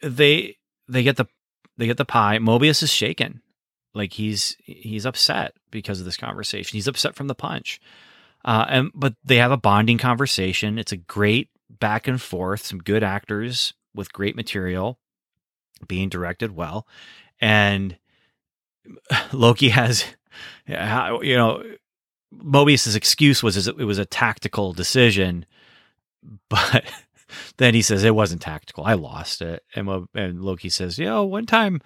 they 0.02 0.58
they 0.90 1.02
get 1.04 1.16
the 1.16 1.28
they 1.78 1.88
get 1.88 1.96
the 1.98 2.04
pie. 2.04 2.40
Mobius 2.40 2.84
is 2.84 2.92
shaken, 2.92 3.42
like 3.96 4.14
he's 4.14 4.56
he's 4.64 5.06
upset 5.06 5.54
because 5.72 6.00
of 6.00 6.06
this 6.06 6.18
conversation. 6.18 6.76
He's 6.76 6.88
upset 6.88 7.16
from 7.16 7.28
the 7.28 7.36
punch. 7.36 7.80
Uh, 8.44 8.66
and 8.70 8.92
but 8.94 9.16
they 9.24 9.38
have 9.38 9.52
a 9.52 9.58
bonding 9.58 9.98
conversation. 9.98 10.78
It's 10.78 10.92
a 10.92 10.98
great 10.98 11.50
back 11.70 12.08
and 12.08 12.22
forth. 12.22 12.66
Some 12.66 12.80
good 12.80 13.04
actors 13.04 13.74
with 13.96 14.14
great 14.14 14.36
material, 14.36 15.00
being 15.88 16.10
directed 16.10 16.56
well, 16.56 16.86
and 17.42 17.98
Loki 19.34 19.70
has, 19.70 20.06
you 20.68 20.76
know, 21.36 21.64
Mobius's 22.32 22.96
excuse 22.96 23.42
was 23.42 23.68
it 23.68 23.78
was 23.78 23.98
a 23.98 24.06
tactical 24.06 24.74
decision, 24.74 25.46
but 26.50 26.86
then 27.58 27.74
he 27.74 27.82
says 27.82 28.04
it 28.04 28.14
wasn't 28.14 28.42
tactical. 28.42 28.84
I 28.86 28.94
lost 28.94 29.42
it, 29.42 29.64
and 29.76 30.08
and 30.14 30.42
Loki 30.42 30.70
says, 30.70 31.00
you 31.00 31.06
know, 31.06 31.24
one 31.26 31.46
time. 31.46 31.82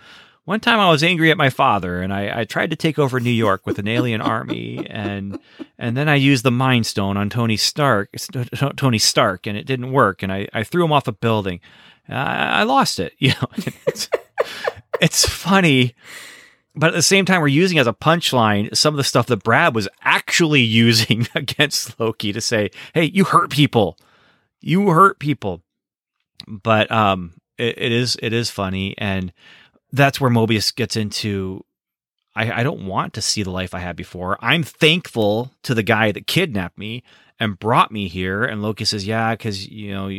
One 0.49 0.59
time 0.59 0.79
I 0.79 0.89
was 0.89 1.03
angry 1.03 1.29
at 1.29 1.37
my 1.37 1.51
father 1.51 2.01
and 2.01 2.11
I, 2.11 2.39
I 2.39 2.43
tried 2.43 2.71
to 2.71 2.75
take 2.75 2.97
over 2.97 3.19
New 3.19 3.29
York 3.29 3.67
with 3.67 3.77
an 3.77 3.87
alien 3.87 4.19
army 4.19 4.83
and 4.89 5.37
and 5.77 5.95
then 5.95 6.09
I 6.09 6.15
used 6.15 6.43
the 6.43 6.49
Mind 6.49 6.87
Stone 6.87 7.17
on 7.17 7.29
Tony 7.29 7.55
Stark, 7.55 8.09
Tony 8.75 8.97
Stark, 8.97 9.45
and 9.45 9.55
it 9.55 9.67
didn't 9.67 9.91
work. 9.91 10.23
And 10.23 10.33
I, 10.33 10.47
I 10.51 10.63
threw 10.63 10.83
him 10.83 10.91
off 10.91 11.07
a 11.07 11.11
building. 11.11 11.59
I, 12.07 12.61
I 12.61 12.63
lost 12.63 12.99
it. 12.99 13.13
You 13.19 13.33
know, 13.33 13.47
it's, 13.85 14.09
it's 14.99 15.23
funny, 15.23 15.93
but 16.73 16.87
at 16.87 16.95
the 16.95 17.03
same 17.03 17.25
time, 17.25 17.41
we're 17.41 17.47
using 17.49 17.77
as 17.77 17.85
a 17.85 17.93
punchline 17.93 18.75
some 18.75 18.95
of 18.95 18.97
the 18.97 19.03
stuff 19.03 19.27
that 19.27 19.43
Brad 19.43 19.75
was 19.75 19.87
actually 20.01 20.61
using 20.85 21.27
against 21.35 21.99
Loki 21.99 22.33
to 22.33 22.41
say, 22.41 22.71
"Hey, 22.95 23.03
you 23.03 23.23
hurt 23.23 23.51
people. 23.51 23.99
You 24.61 24.89
hurt 24.89 25.19
people." 25.19 25.61
But 26.47 26.91
um, 26.91 27.33
it, 27.59 27.77
it 27.77 27.91
is 27.91 28.17
it 28.23 28.33
is 28.33 28.49
funny, 28.49 28.95
and 28.97 29.31
that's 29.91 30.21
where 30.21 30.29
Mobius 30.29 30.73
gets 30.73 30.95
into 30.95 31.63
I, 32.35 32.61
I 32.61 32.63
don't 32.63 32.85
want 32.85 33.13
to 33.15 33.21
see 33.21 33.43
the 33.43 33.51
life 33.51 33.73
I 33.73 33.79
had 33.79 33.95
before. 33.95 34.37
I'm 34.39 34.63
thankful 34.63 35.51
to 35.63 35.73
the 35.73 35.83
guy 35.83 36.11
that 36.11 36.27
kidnapped 36.27 36.77
me 36.77 37.03
and 37.39 37.57
brought 37.57 37.91
me 37.91 38.07
here. 38.07 38.43
And 38.43 38.61
Loki 38.61 38.85
says, 38.85 39.05
"Yeah, 39.05 39.33
because 39.33 39.67
you 39.67 39.93
know, 39.93 40.09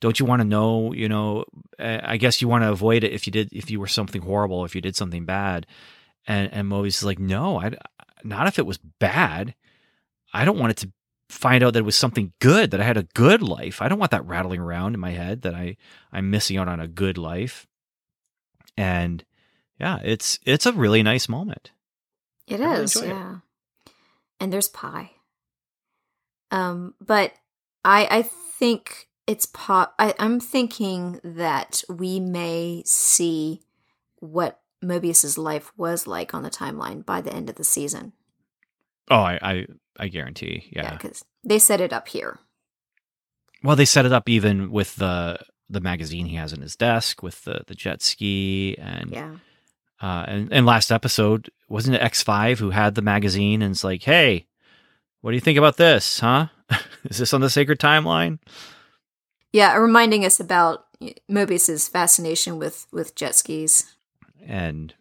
don't 0.00 0.20
you 0.20 0.26
want 0.26 0.40
to 0.40 0.48
know? 0.48 0.92
You 0.92 1.08
know, 1.08 1.44
I 1.78 2.16
guess 2.16 2.40
you 2.40 2.48
want 2.48 2.64
to 2.64 2.70
avoid 2.70 3.04
it 3.04 3.12
if 3.12 3.26
you 3.26 3.32
did, 3.32 3.52
if 3.52 3.70
you 3.70 3.80
were 3.80 3.86
something 3.86 4.22
horrible, 4.22 4.64
if 4.64 4.74
you 4.74 4.80
did 4.80 4.96
something 4.96 5.24
bad." 5.24 5.66
And 6.26 6.52
and 6.52 6.68
Mobius 6.68 6.98
is 6.98 7.04
like, 7.04 7.18
"No, 7.18 7.60
I 7.60 7.72
not 8.24 8.46
if 8.46 8.58
it 8.58 8.66
was 8.66 8.78
bad. 8.78 9.54
I 10.32 10.44
don't 10.44 10.58
want 10.58 10.72
it 10.72 10.76
to 10.78 10.92
find 11.28 11.62
out 11.62 11.74
that 11.74 11.80
it 11.80 11.84
was 11.84 11.96
something 11.96 12.32
good, 12.40 12.70
that 12.70 12.80
I 12.80 12.84
had 12.84 12.96
a 12.96 13.02
good 13.14 13.42
life. 13.42 13.82
I 13.82 13.88
don't 13.88 13.98
want 13.98 14.12
that 14.12 14.26
rattling 14.26 14.60
around 14.60 14.94
in 14.94 15.00
my 15.00 15.10
head 15.10 15.42
that 15.42 15.54
I 15.54 15.76
I'm 16.12 16.30
missing 16.30 16.56
out 16.56 16.68
on 16.68 16.80
a 16.80 16.88
good 16.88 17.18
life." 17.18 17.66
And 18.78 19.24
yeah, 19.80 19.98
it's 20.04 20.38
it's 20.46 20.66
a 20.66 20.72
really 20.72 21.02
nice 21.02 21.28
moment. 21.28 21.72
It 22.46 22.60
I 22.60 22.64
really 22.64 22.84
is, 22.84 22.96
it. 22.96 23.08
yeah. 23.08 23.36
And 24.40 24.52
there's 24.52 24.68
pie. 24.68 25.10
Um, 26.50 26.94
but 27.00 27.32
I 27.84 28.06
I 28.10 28.22
think 28.22 29.08
it's 29.26 29.46
pop. 29.46 29.94
I, 29.98 30.14
I'm 30.18 30.40
thinking 30.40 31.20
that 31.22 31.82
we 31.88 32.20
may 32.20 32.82
see 32.86 33.62
what 34.20 34.60
Mobius's 34.80 35.36
life 35.36 35.72
was 35.76 36.06
like 36.06 36.32
on 36.34 36.42
the 36.42 36.50
timeline 36.50 37.04
by 37.04 37.20
the 37.20 37.32
end 37.32 37.50
of 37.50 37.56
the 37.56 37.64
season. 37.64 38.12
Oh, 39.10 39.16
I 39.20 39.38
I, 39.42 39.66
I 39.98 40.08
guarantee. 40.08 40.70
Yeah. 40.72 40.92
because 40.94 41.24
they 41.44 41.58
set 41.58 41.80
it 41.80 41.92
up 41.92 42.08
here. 42.08 42.38
Well, 43.62 43.76
they 43.76 43.84
set 43.84 44.06
it 44.06 44.12
up 44.12 44.28
even 44.28 44.70
with 44.70 44.96
the 44.96 45.40
the 45.70 45.80
magazine 45.80 46.26
he 46.26 46.36
has 46.36 46.52
in 46.52 46.62
his 46.62 46.76
desk 46.76 47.22
with 47.22 47.44
the 47.44 47.62
the 47.66 47.74
jet 47.74 48.02
ski 48.02 48.76
and 48.78 49.10
Yeah, 49.10 49.32
uh 50.00 50.24
and, 50.26 50.52
and 50.52 50.66
last 50.66 50.90
episode 50.90 51.50
wasn't 51.68 51.96
it 51.96 52.02
X 52.02 52.22
five 52.22 52.58
who 52.58 52.70
had 52.70 52.94
the 52.94 53.02
magazine 53.02 53.62
and 53.62 53.72
it's 53.72 53.84
like, 53.84 54.02
hey, 54.02 54.46
what 55.20 55.30
do 55.32 55.34
you 55.34 55.40
think 55.40 55.58
about 55.58 55.76
this? 55.76 56.20
Huh? 56.20 56.46
Is 57.04 57.18
this 57.18 57.34
on 57.34 57.40
the 57.40 57.50
sacred 57.50 57.78
timeline? 57.78 58.38
yeah, 59.52 59.74
reminding 59.76 60.24
us 60.24 60.40
about 60.40 60.86
Mobius's 61.30 61.88
fascination 61.88 62.58
with 62.58 62.86
with 62.92 63.14
jet 63.14 63.34
skis. 63.34 63.94
and 64.46 64.94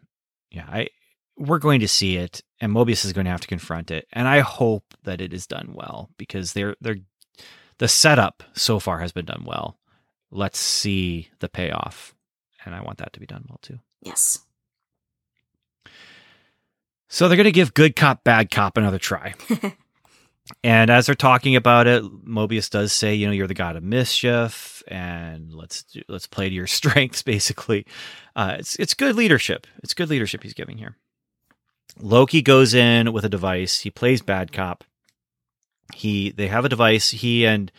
yeah, 0.52 0.66
I 0.68 0.90
we're 1.38 1.60
going 1.60 1.82
to 1.82 1.88
see 1.88 2.18
it, 2.18 2.42
and 2.60 2.74
Mobius 2.74 3.06
is 3.06 3.14
going 3.14 3.26
to 3.26 3.32
have 3.32 3.42
to 3.42 3.48
confront 3.48 3.92
it, 3.92 4.08
and 4.12 4.28
I 4.28 4.40
hope 4.40 4.96
that 5.04 5.22
it 5.22 5.34
is 5.34 5.48
done 5.48 5.72
well 5.74 6.10
because 6.18 6.54
they're 6.54 6.76
they're 6.82 6.98
the 7.78 7.88
setup 7.88 8.44
so 8.54 8.80
far 8.80 9.00
has 9.00 9.12
been 9.12 9.26
done 9.26 9.44
well. 9.46 9.78
Let's 10.32 10.60
see 10.60 11.30
the 11.40 11.50
payoff, 11.50 12.14
and 12.66 12.76
I 12.76 12.82
want 12.82 12.98
that 12.98 13.14
to 13.14 13.20
be 13.20 13.26
done 13.26 13.46
well 13.48 13.60
too. 13.62 13.80
Yes. 14.02 14.40
So 17.10 17.28
they're 17.28 17.38
going 17.38 17.46
to 17.46 17.52
give 17.52 17.74
good 17.74 17.96
cop, 17.96 18.24
bad 18.24 18.52
cop 18.52 18.78
another 18.78 19.00
try. 19.00 19.34
and 20.64 20.90
as 20.90 21.06
they're 21.06 21.16
talking 21.16 21.56
about 21.56 21.88
it, 21.88 22.04
Mobius 22.04 22.70
does 22.70 22.92
say, 22.92 23.16
you 23.16 23.26
know, 23.26 23.32
you're 23.32 23.48
the 23.48 23.54
god 23.54 23.76
of 23.76 23.84
mischief, 23.84 24.84
and 24.88 25.54
let's 25.54 25.84
do, 25.84 26.02
let's 26.10 26.28
play 26.28 26.50
to 26.50 26.56
your 26.56 26.68
strengths. 26.68 27.24
Basically, 27.24 27.86
uh, 28.36 28.58
it's 28.60 28.76
it's 28.78 28.94
good 28.94 29.16
leadership. 29.16 29.68
It's 29.84 29.94
good 29.94 30.10
leadership 30.10 30.44
he's 30.44 30.54
giving 30.54 30.78
here. 30.78 30.98
Loki 32.00 32.42
goes 32.42 32.74
in 32.74 33.14
with 33.14 33.26
a 33.26 33.30
device. 33.30 33.80
He 33.80 33.90
plays 33.90 34.22
bad 34.22 34.52
cop. 34.52 34.84
He 35.96 36.32
they 36.32 36.48
have 36.48 36.66
a 36.66 36.70
device. 36.70 37.12
He 37.12 37.46
and 37.46 37.72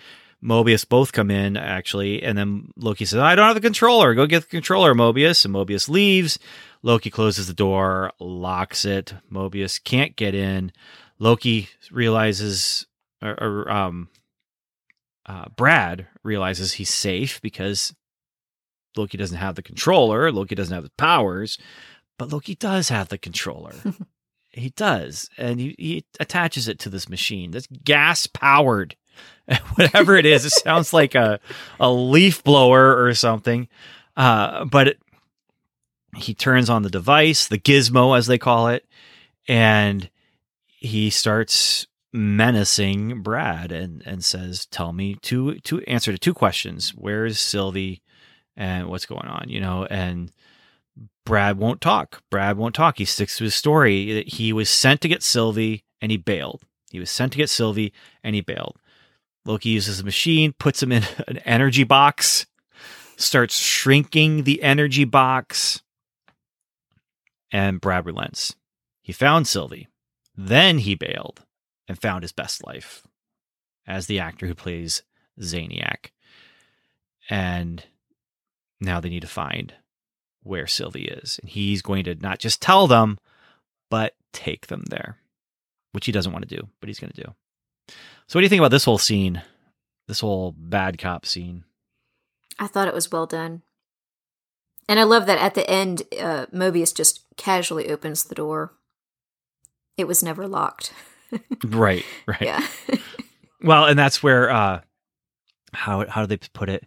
Mobius 0.42 0.88
both 0.88 1.12
come 1.12 1.30
in 1.30 1.56
actually, 1.56 2.22
and 2.22 2.38
then 2.38 2.70
Loki 2.76 3.04
says, 3.04 3.18
"I 3.18 3.34
don't 3.34 3.46
have 3.46 3.56
the 3.56 3.60
controller. 3.60 4.14
Go 4.14 4.26
get 4.26 4.42
the 4.42 4.48
controller, 4.48 4.94
Mobius." 4.94 5.44
And 5.44 5.54
Mobius 5.54 5.88
leaves. 5.88 6.38
Loki 6.82 7.10
closes 7.10 7.48
the 7.48 7.54
door, 7.54 8.12
locks 8.20 8.84
it. 8.84 9.14
Mobius 9.32 9.82
can't 9.82 10.14
get 10.14 10.34
in. 10.34 10.72
Loki 11.18 11.68
realizes, 11.90 12.86
or, 13.20 13.32
or 13.32 13.70
um, 13.70 14.08
uh, 15.26 15.46
Brad 15.56 16.06
realizes 16.22 16.74
he's 16.74 16.92
safe 16.92 17.40
because 17.42 17.94
Loki 18.96 19.18
doesn't 19.18 19.36
have 19.38 19.56
the 19.56 19.62
controller. 19.62 20.30
Loki 20.30 20.54
doesn't 20.54 20.74
have 20.74 20.84
the 20.84 20.90
powers, 20.96 21.58
but 22.18 22.32
Loki 22.32 22.54
does 22.54 22.88
have 22.88 23.08
the 23.08 23.18
controller. 23.18 23.72
he 24.50 24.70
does, 24.70 25.28
and 25.36 25.60
he, 25.60 25.74
he 25.78 26.04
attaches 26.20 26.68
it 26.68 26.78
to 26.80 26.88
this 26.88 27.08
machine 27.08 27.50
that's 27.50 27.68
gas 27.84 28.26
powered. 28.26 28.96
Whatever 29.74 30.16
it 30.16 30.26
is, 30.26 30.44
it 30.44 30.50
sounds 30.50 30.92
like 30.92 31.14
a 31.14 31.40
a 31.80 31.90
leaf 31.90 32.44
blower 32.44 33.02
or 33.02 33.14
something. 33.14 33.68
Uh, 34.16 34.64
but 34.64 34.88
it, 34.88 34.98
he 36.16 36.34
turns 36.34 36.68
on 36.68 36.82
the 36.82 36.90
device, 36.90 37.48
the 37.48 37.58
gizmo 37.58 38.16
as 38.16 38.26
they 38.26 38.38
call 38.38 38.68
it, 38.68 38.86
and 39.46 40.10
he 40.66 41.10
starts 41.10 41.86
menacing 42.12 43.22
Brad 43.22 43.72
and 43.72 44.02
and 44.06 44.24
says, 44.24 44.66
"Tell 44.66 44.92
me 44.92 45.16
two 45.22 45.58
two 45.60 45.80
answer 45.82 46.12
to 46.12 46.18
two 46.18 46.34
questions. 46.34 46.90
Where 46.90 47.24
is 47.24 47.38
Sylvie, 47.38 48.02
and 48.56 48.88
what's 48.88 49.06
going 49.06 49.28
on? 49.28 49.48
You 49.48 49.60
know." 49.60 49.86
And 49.86 50.32
Brad 51.24 51.58
won't 51.58 51.80
talk. 51.80 52.22
Brad 52.30 52.56
won't 52.56 52.74
talk. 52.74 52.98
He 52.98 53.04
sticks 53.04 53.38
to 53.38 53.44
his 53.44 53.54
story. 53.54 54.12
That 54.12 54.28
he 54.28 54.52
was 54.52 54.68
sent 54.68 55.00
to 55.02 55.08
get 55.08 55.22
Sylvie, 55.22 55.84
and 56.00 56.10
he 56.10 56.16
bailed. 56.16 56.62
He 56.90 56.98
was 56.98 57.10
sent 57.10 57.32
to 57.32 57.38
get 57.38 57.50
Sylvie, 57.50 57.92
and 58.22 58.34
he 58.34 58.40
bailed. 58.40 58.78
Loki 59.44 59.70
uses 59.70 60.00
a 60.00 60.04
machine, 60.04 60.54
puts 60.58 60.82
him 60.82 60.92
in 60.92 61.04
an 61.28 61.38
energy 61.38 61.84
box, 61.84 62.46
starts 63.16 63.58
shrinking 63.58 64.44
the 64.44 64.62
energy 64.62 65.04
box, 65.04 65.82
and 67.50 67.80
Brad 67.80 68.06
relents. 68.06 68.54
He 69.00 69.12
found 69.12 69.46
Sylvie. 69.48 69.88
Then 70.36 70.78
he 70.78 70.94
bailed 70.94 71.44
and 71.88 72.00
found 72.00 72.22
his 72.22 72.32
best 72.32 72.64
life 72.66 73.06
as 73.86 74.06
the 74.06 74.20
actor 74.20 74.46
who 74.46 74.54
plays 74.54 75.02
Zaniac. 75.40 76.12
And 77.30 77.84
now 78.80 79.00
they 79.00 79.08
need 79.08 79.22
to 79.22 79.26
find 79.26 79.74
where 80.42 80.66
Sylvie 80.66 81.06
is. 81.06 81.38
And 81.40 81.50
he's 81.50 81.82
going 81.82 82.04
to 82.04 82.14
not 82.14 82.38
just 82.38 82.62
tell 82.62 82.86
them, 82.86 83.18
but 83.90 84.14
take 84.32 84.66
them 84.66 84.84
there, 84.90 85.16
which 85.92 86.06
he 86.06 86.12
doesn't 86.12 86.32
want 86.32 86.46
to 86.48 86.56
do, 86.56 86.68
but 86.80 86.88
he's 86.88 87.00
going 87.00 87.12
to 87.12 87.22
do. 87.22 87.34
So, 88.28 88.38
what 88.38 88.42
do 88.42 88.44
you 88.44 88.50
think 88.50 88.60
about 88.60 88.70
this 88.70 88.84
whole 88.84 88.98
scene? 88.98 89.42
This 90.06 90.20
whole 90.20 90.52
bad 90.56 90.98
cop 90.98 91.26
scene? 91.26 91.64
I 92.58 92.66
thought 92.66 92.88
it 92.88 92.94
was 92.94 93.10
well 93.10 93.26
done. 93.26 93.62
And 94.88 94.98
I 94.98 95.02
love 95.04 95.26
that 95.26 95.38
at 95.38 95.54
the 95.54 95.68
end, 95.68 96.02
uh, 96.20 96.46
Mobius 96.52 96.94
just 96.94 97.24
casually 97.36 97.90
opens 97.90 98.24
the 98.24 98.34
door. 98.34 98.74
It 99.96 100.06
was 100.06 100.22
never 100.22 100.46
locked. 100.46 100.92
Right, 101.64 102.06
right. 102.26 102.40
Yeah. 102.40 102.66
Well, 103.62 103.84
and 103.84 103.98
that's 103.98 104.22
where 104.22 104.48
uh 104.50 104.80
how 105.74 106.06
how 106.08 106.22
do 106.22 106.26
they 106.28 106.38
put 106.54 106.70
it? 106.70 106.86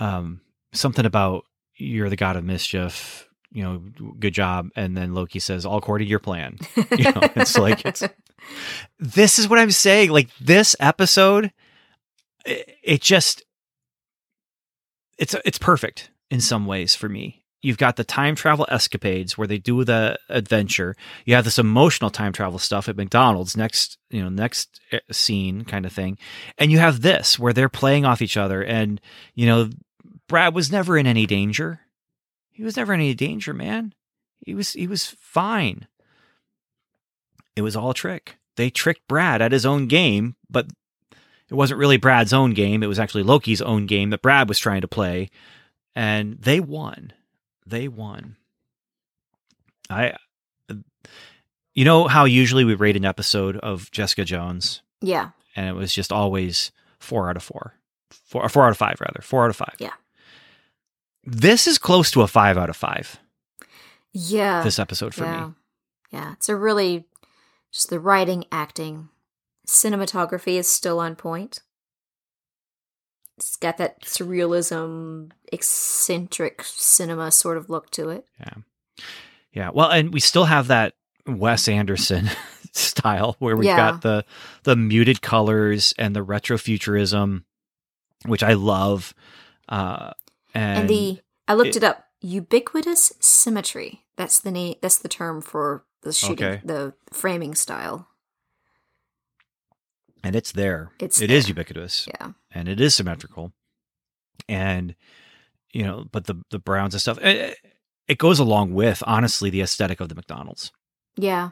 Um 0.00 0.40
something 0.72 1.06
about 1.06 1.44
you're 1.76 2.10
the 2.10 2.16
god 2.16 2.36
of 2.36 2.44
mischief. 2.44 3.26
You 3.54 3.62
know, 3.62 3.78
good 4.18 4.34
job. 4.34 4.68
And 4.76 4.96
then 4.96 5.14
Loki 5.14 5.38
says, 5.38 5.64
all 5.64 5.78
according 5.78 6.06
to 6.06 6.10
your 6.10 6.18
plan. 6.18 6.58
You 6.98 7.04
know, 7.12 7.20
it's 7.34 7.58
like, 7.58 7.84
it's, 7.84 8.02
this 8.98 9.38
is 9.38 9.48
what 9.48 9.58
I'm 9.58 9.70
saying. 9.70 10.10
Like 10.10 10.28
this 10.40 10.76
episode, 10.78 11.50
it, 12.44 12.76
it 12.82 13.00
just, 13.00 13.42
it's, 15.18 15.34
it's 15.44 15.58
perfect 15.58 16.10
in 16.30 16.40
some 16.40 16.66
ways 16.66 16.94
for 16.94 17.08
me. 17.08 17.44
You've 17.62 17.78
got 17.78 17.96
the 17.96 18.04
time 18.04 18.34
travel 18.34 18.66
escapades 18.70 19.38
where 19.38 19.48
they 19.48 19.58
do 19.58 19.84
the 19.84 20.18
adventure. 20.28 20.94
You 21.24 21.34
have 21.34 21.44
this 21.44 21.58
emotional 21.58 22.10
time 22.10 22.32
travel 22.32 22.58
stuff 22.58 22.88
at 22.88 22.96
McDonald's 22.96 23.56
next, 23.56 23.98
you 24.10 24.22
know, 24.22 24.28
next 24.28 24.80
eh, 24.92 25.00
scene 25.10 25.64
kind 25.64 25.86
of 25.86 25.92
thing. 25.92 26.18
And 26.58 26.70
you 26.70 26.78
have 26.78 27.00
this 27.00 27.38
where 27.38 27.52
they're 27.52 27.68
playing 27.68 28.04
off 28.04 28.22
each 28.22 28.36
other 28.36 28.62
and, 28.62 29.00
you 29.34 29.46
know, 29.46 29.70
Brad 30.28 30.54
was 30.54 30.72
never 30.72 30.96
in 30.96 31.06
any 31.06 31.26
danger. 31.26 31.80
He 32.54 32.62
was 32.62 32.76
never 32.76 32.94
in 32.94 33.00
any 33.00 33.12
danger, 33.14 33.52
man. 33.52 33.92
He 34.38 34.54
was 34.54 34.72
he 34.72 34.86
was 34.86 35.06
fine. 35.20 35.86
It 37.56 37.62
was 37.62 37.76
all 37.76 37.90
a 37.90 37.94
trick. 37.94 38.36
They 38.56 38.70
tricked 38.70 39.06
Brad 39.08 39.42
at 39.42 39.52
his 39.52 39.66
own 39.66 39.86
game, 39.88 40.36
but 40.48 40.66
it 41.50 41.54
wasn't 41.54 41.78
really 41.80 41.96
Brad's 41.98 42.32
own 42.32 42.52
game. 42.52 42.82
It 42.82 42.86
was 42.86 42.98
actually 42.98 43.22
Loki's 43.24 43.60
own 43.62 43.86
game 43.86 44.10
that 44.10 44.22
Brad 44.22 44.48
was 44.48 44.58
trying 44.58 44.80
to 44.80 44.88
play, 44.88 45.30
and 45.94 46.38
they 46.40 46.60
won. 46.60 47.12
They 47.66 47.88
won. 47.88 48.36
I, 49.90 50.14
you 51.74 51.84
know 51.84 52.06
how 52.06 52.24
usually 52.24 52.64
we 52.64 52.74
rate 52.74 52.96
an 52.96 53.04
episode 53.04 53.56
of 53.58 53.90
Jessica 53.90 54.24
Jones, 54.24 54.82
Yeah. 55.00 55.30
and 55.56 55.68
it 55.68 55.74
was 55.74 55.92
just 55.92 56.12
always 56.12 56.70
four 56.98 57.28
out 57.28 57.36
of 57.36 57.42
four, 57.42 57.74
four 58.10 58.48
four 58.48 58.64
out 58.64 58.70
of 58.70 58.76
five 58.78 59.00
rather, 59.00 59.20
four 59.22 59.44
out 59.44 59.50
of 59.50 59.56
five. 59.56 59.74
Yeah. 59.78 59.92
This 61.26 61.66
is 61.66 61.78
close 61.78 62.10
to 62.12 62.22
a 62.22 62.26
five 62.26 62.58
out 62.58 62.70
of 62.70 62.76
five. 62.76 63.18
Yeah. 64.12 64.62
This 64.62 64.78
episode 64.78 65.14
for 65.14 65.24
yeah. 65.24 65.46
me. 65.46 65.52
Yeah. 66.12 66.32
It's 66.34 66.48
a 66.48 66.56
really 66.56 67.06
just 67.72 67.90
the 67.90 67.98
writing, 67.98 68.44
acting, 68.52 69.08
cinematography 69.66 70.58
is 70.58 70.68
still 70.70 71.00
on 71.00 71.16
point. 71.16 71.60
It's 73.36 73.56
got 73.56 73.78
that 73.78 74.02
surrealism, 74.02 75.32
eccentric 75.52 76.62
cinema 76.64 77.32
sort 77.32 77.56
of 77.56 77.68
look 77.68 77.90
to 77.92 78.10
it. 78.10 78.26
Yeah. 78.38 78.54
Yeah. 79.52 79.70
Well, 79.72 79.90
and 79.90 80.12
we 80.12 80.20
still 80.20 80.44
have 80.44 80.68
that 80.68 80.94
Wes 81.26 81.66
Anderson 81.66 82.30
style 82.72 83.34
where 83.40 83.56
we've 83.56 83.66
Yeah. 83.66 83.76
got 83.76 84.02
the 84.02 84.24
the 84.62 84.76
muted 84.76 85.20
colors 85.22 85.94
and 85.98 86.14
the 86.14 86.24
retrofuturism, 86.24 87.42
which 88.26 88.42
I 88.42 88.52
love. 88.52 89.14
Uh, 89.68 90.12
and, 90.54 90.80
And, 90.80 90.88
the 90.90 91.20
I 91.48 91.54
looked 91.54 91.70
it- 91.70 91.76
it, 91.76 91.84
up. 91.84 92.06
Ubiquitous 92.20 93.12
symmetry. 93.20 94.04
That's 94.16 94.40
the 94.40 94.50
name. 94.50 94.76
That's 94.80 94.96
the 94.98 95.08
term 95.08 95.42
for 95.42 95.84
the 96.02 96.12
shooting, 96.12 96.44
Okay. 96.46 96.60
the 96.64 96.94
framing 97.12 97.54
style. 97.54 98.08
and 100.22 100.34
it's 100.34 100.52
there. 100.52 100.90
It's 100.98 101.20
It 101.20 101.30
is 101.30 101.44
there. 101.44 101.50
ubiquitous 101.50 102.06
Yeah. 102.08 102.32
and 102.50 102.68
it 102.68 102.80
is 102.80 102.94
symmetrical. 102.94 103.52
And 104.48 104.94
you 105.72 105.82
know, 105.82 106.06
but 106.10 106.24
the 106.26 106.40
the 106.50 106.58
browns 106.58 106.94
and 106.94 107.00
stuff, 107.00 107.18
it, 107.20 107.58
it 108.08 108.18
goes 108.18 108.38
along 108.38 108.72
with 108.74 109.02
honestly 109.06 109.50
the 109.50 109.60
aesthetic 109.60 110.00
of 110.00 110.08
the 110.08 110.14
McDonald's. 110.14 110.72
Yeah. 111.16 111.50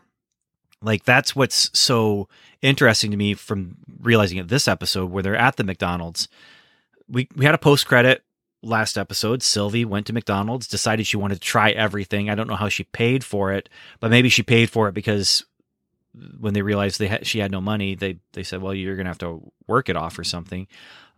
Like 0.80 1.04
that's 1.04 1.36
what's 1.36 1.70
so 1.78 2.28
interesting 2.62 3.10
to 3.10 3.16
me 3.16 3.34
from 3.34 3.76
realizing 4.00 4.38
it 4.38 4.48
this 4.48 4.66
episode 4.68 5.10
where 5.10 5.22
they're 5.22 5.36
at 5.36 5.56
the 5.56 5.64
McDonald's. 5.64 6.28
We 7.08 7.28
we 7.36 7.44
had 7.44 7.54
a 7.54 7.58
post 7.58 7.86
credit 7.86 8.24
last 8.62 8.96
episode. 8.96 9.42
Sylvie 9.42 9.84
went 9.84 10.06
to 10.06 10.12
McDonald's, 10.12 10.66
decided 10.68 11.06
she 11.06 11.16
wanted 11.16 11.34
to 11.34 11.40
try 11.40 11.70
everything. 11.70 12.30
I 12.30 12.34
don't 12.34 12.46
know 12.48 12.56
how 12.56 12.68
she 12.68 12.84
paid 12.84 13.24
for 13.24 13.52
it, 13.52 13.68
but 14.00 14.10
maybe 14.10 14.28
she 14.28 14.42
paid 14.42 14.70
for 14.70 14.88
it 14.88 14.94
because 14.94 15.44
when 16.38 16.54
they 16.54 16.62
realized 16.62 16.98
they 16.98 17.08
had, 17.08 17.26
she 17.26 17.38
had 17.38 17.50
no 17.50 17.60
money, 17.60 17.94
they 17.94 18.18
they 18.34 18.42
said, 18.42 18.60
"Well, 18.62 18.74
you're 18.74 18.96
going 18.96 19.06
to 19.06 19.10
have 19.10 19.18
to 19.18 19.50
work 19.66 19.88
it 19.88 19.96
off 19.96 20.18
or 20.18 20.24
something." 20.24 20.66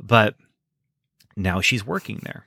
But 0.01 0.37
now 1.37 1.61
she's 1.61 1.85
working 1.87 2.21
there. 2.23 2.47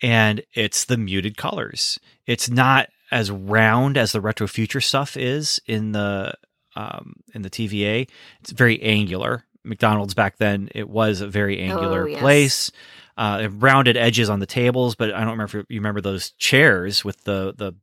And 0.00 0.42
it's 0.54 0.84
the 0.84 0.96
muted 0.96 1.36
colors. 1.36 1.98
It's 2.26 2.50
not 2.50 2.88
as 3.10 3.30
round 3.30 3.96
as 3.96 4.12
the 4.12 4.20
retro 4.20 4.48
future 4.48 4.80
stuff 4.80 5.16
is 5.16 5.60
in 5.66 5.92
the 5.92 6.34
um, 6.74 7.16
in 7.34 7.42
the 7.42 7.50
TVA. 7.50 8.08
It's 8.40 8.50
very 8.50 8.82
angular. 8.82 9.44
McDonald's 9.64 10.14
back 10.14 10.38
then 10.38 10.70
it 10.74 10.88
was 10.88 11.20
a 11.20 11.28
very 11.28 11.60
angular 11.60 12.04
Oh, 12.04 12.06
yes. 12.06 12.20
place. 12.20 12.72
Uh, 13.16 13.48
rounded 13.52 13.96
edges 13.96 14.30
on 14.30 14.40
the 14.40 14.46
tables, 14.46 14.94
but 14.94 15.12
I 15.12 15.20
don't 15.20 15.32
remember 15.32 15.58
if 15.60 15.66
you 15.68 15.78
remember 15.80 16.00
those 16.00 16.30
chairs 16.32 17.04
with 17.04 17.22
the 17.24 17.52
the 17.56 17.74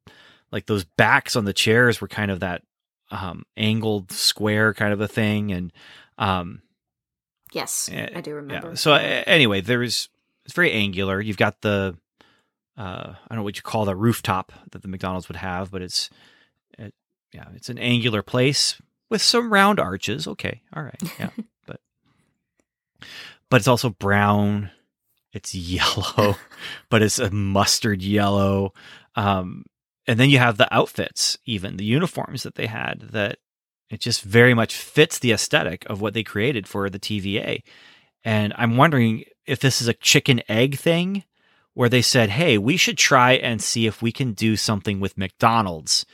like 0.52 0.66
those 0.66 0.84
backs 0.86 1.36
on 1.36 1.46
the 1.46 1.54
chairs 1.54 2.02
were 2.02 2.08
kind 2.08 2.32
of 2.32 2.40
that 2.40 2.64
um, 3.12 3.44
angled 3.56 4.12
square 4.12 4.74
kind 4.74 4.92
of 4.92 5.02
a 5.02 5.08
thing, 5.08 5.52
and 5.52 5.72
um, 6.18 6.62
Yes, 7.54 7.90
Eh, 7.92 8.10
I 8.16 8.22
do 8.22 8.34
remember. 8.36 8.70
yeah. 8.70 8.74
So 8.74 8.94
uh, 8.94 8.98
anyway, 9.28 9.62
there's 9.62 10.10
it's 10.46 10.54
very 10.56 10.72
angular. 10.72 11.22
You've 11.22 11.38
got 11.38 11.62
the 11.62 11.96
uh, 12.78 13.14
I 13.14 13.26
don't 13.30 13.38
know 13.38 13.44
what 13.44 13.56
you 13.58 13.62
call 13.62 13.86
the 13.86 13.96
rooftop 13.96 14.52
that 14.72 14.82
the 14.82 14.88
McDonald's 14.88 15.28
would 15.30 15.36
have, 15.36 15.70
but 15.70 15.84
it's 15.84 16.10
it, 16.80 16.94
yeah, 17.34 17.46
it's 17.56 17.70
an 17.70 17.78
angular 17.78 18.24
place 18.24 18.82
with 19.10 19.22
some 19.22 19.54
round 19.54 19.80
arches. 19.80 20.28
Okay, 20.28 20.62
all 20.76 20.82
right, 20.82 21.02
yeah, 21.20 21.30
but 21.68 21.80
but 23.50 23.58
it's 23.58 23.68
also 23.68 23.92
brown. 23.92 24.72
It's 25.34 25.54
yellow, 25.56 26.36
but 26.90 27.02
it's 27.02 27.20
a 27.20 27.32
mustard 27.32 28.02
yellow. 28.02 28.74
Um, 29.16 29.66
and 30.08 30.20
then 30.20 30.30
you 30.30 30.40
have 30.40 30.58
the 30.58 30.74
outfits, 30.74 31.38
even 31.46 31.78
the 31.78 31.86
uniforms 31.86 32.44
that 32.44 32.56
they 32.56 32.66
had 32.66 33.02
that 33.12 33.38
it 33.90 34.00
just 34.00 34.22
very 34.22 34.54
much 34.54 34.76
fits 34.76 35.20
the 35.20 35.32
aesthetic 35.32 35.86
of 35.88 36.02
what 36.02 36.14
they 36.14 36.24
created 36.24 36.68
for 36.68 36.90
the 36.90 37.00
TVA. 37.00 37.64
And 38.24 38.54
I'm 38.58 38.78
wondering 38.78 39.24
if 39.46 39.60
this 39.60 39.82
is 39.82 39.88
a 39.88 39.94
chicken 39.94 40.42
egg 40.48 40.78
thing 40.78 41.24
where 41.74 41.90
they 41.90 42.02
said, 42.02 42.30
hey, 42.30 42.58
we 42.58 42.78
should 42.78 42.98
try 42.98 43.34
and 43.34 43.62
see 43.62 43.88
if 43.88 44.02
we 44.02 44.12
can 44.12 44.34
do 44.34 44.56
something 44.56 45.00
with 45.00 45.18
McDonald's 45.18 46.06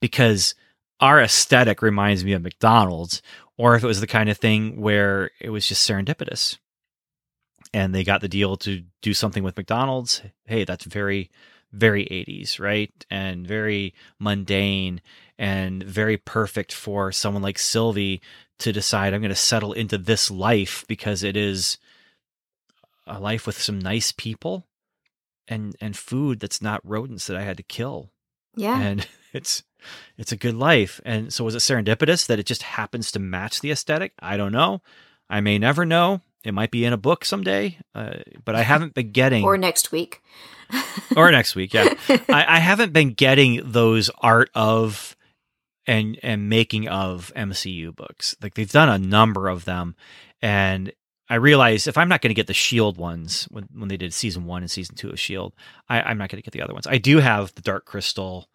because 0.00 0.54
our 1.00 1.20
aesthetic 1.20 1.82
reminds 1.82 2.24
me 2.24 2.32
of 2.32 2.42
McDonald's, 2.42 3.22
or 3.56 3.74
if 3.74 3.82
it 3.82 3.86
was 3.86 4.00
the 4.00 4.06
kind 4.06 4.28
of 4.28 4.38
thing 4.38 4.80
where 4.80 5.30
it 5.40 5.50
was 5.50 5.66
just 5.66 5.88
serendipitous 5.88 6.58
and 7.72 7.94
they 7.94 8.04
got 8.04 8.20
the 8.20 8.28
deal 8.28 8.56
to 8.58 8.82
do 9.02 9.14
something 9.14 9.42
with 9.42 9.56
McDonald's. 9.56 10.22
Hey, 10.46 10.64
that's 10.64 10.84
very, 10.84 11.30
very 11.72 12.04
80s, 12.04 12.58
right? 12.58 12.92
And 13.10 13.46
very 13.46 13.94
mundane 14.18 15.00
and 15.38 15.82
very 15.82 16.16
perfect 16.16 16.72
for 16.72 17.12
someone 17.12 17.42
like 17.42 17.58
Sylvie 17.58 18.20
to 18.58 18.72
decide 18.72 19.14
I'm 19.14 19.20
going 19.20 19.30
to 19.30 19.36
settle 19.36 19.72
into 19.72 19.98
this 19.98 20.30
life 20.30 20.84
because 20.88 21.22
it 21.22 21.36
is 21.36 21.78
a 23.06 23.20
life 23.20 23.46
with 23.46 23.60
some 23.60 23.78
nice 23.78 24.12
people 24.12 24.66
and 25.46 25.74
and 25.80 25.96
food 25.96 26.40
that's 26.40 26.60
not 26.60 26.86
rodents 26.86 27.26
that 27.26 27.36
I 27.36 27.42
had 27.42 27.56
to 27.56 27.62
kill. 27.62 28.10
yeah, 28.54 28.78
And 28.80 29.06
it's 29.32 29.62
it's 30.16 30.32
a 30.32 30.36
good 30.36 30.54
life. 30.54 31.00
And 31.04 31.32
so 31.32 31.44
was 31.44 31.54
it 31.54 31.58
serendipitous 31.58 32.26
that 32.26 32.38
it 32.38 32.46
just 32.46 32.62
happens 32.62 33.10
to 33.12 33.18
match 33.18 33.60
the 33.60 33.70
aesthetic? 33.70 34.12
I 34.20 34.36
don't 34.36 34.52
know. 34.52 34.82
I 35.30 35.40
may 35.40 35.58
never 35.58 35.84
know. 35.84 36.20
It 36.44 36.54
might 36.54 36.70
be 36.70 36.84
in 36.84 36.92
a 36.92 36.96
book 36.96 37.24
someday, 37.24 37.78
uh, 37.94 38.14
but 38.44 38.54
I 38.54 38.62
haven't 38.72 38.94
been 38.94 39.12
getting 39.12 39.44
or 39.44 39.58
next 39.58 39.92
week. 39.92 40.22
or 41.16 41.30
next 41.30 41.54
week. 41.54 41.72
Yeah, 41.72 41.94
I, 42.28 42.44
I 42.56 42.58
haven't 42.58 42.92
been 42.92 43.14
getting 43.14 43.60
those 43.64 44.10
art 44.20 44.50
of 44.54 45.16
and 45.86 46.18
and 46.22 46.48
making 46.48 46.88
of 46.88 47.32
MCU 47.34 47.94
books. 47.96 48.36
Like 48.42 48.54
they've 48.54 48.70
done 48.70 48.88
a 48.88 48.98
number 48.98 49.48
of 49.48 49.64
them, 49.64 49.96
and 50.42 50.92
I 51.30 51.36
realize 51.36 51.86
if 51.86 51.98
I'm 51.98 52.08
not 52.08 52.20
going 52.20 52.30
to 52.30 52.34
get 52.34 52.46
the 52.46 52.54
Shield 52.54 52.96
ones 52.96 53.48
when 53.50 53.68
when 53.74 53.88
they 53.88 53.96
did 53.96 54.14
season 54.14 54.44
one 54.44 54.62
and 54.62 54.70
season 54.70 54.94
two 54.94 55.10
of 55.10 55.18
Shield, 55.18 55.54
I, 55.88 56.02
I'm 56.02 56.18
not 56.18 56.30
going 56.30 56.40
to 56.40 56.44
get 56.44 56.52
the 56.52 56.62
other 56.62 56.74
ones. 56.74 56.86
I 56.86 56.98
do 56.98 57.18
have 57.18 57.54
the 57.54 57.62
Dark 57.62 57.84
Crystal 57.84 58.48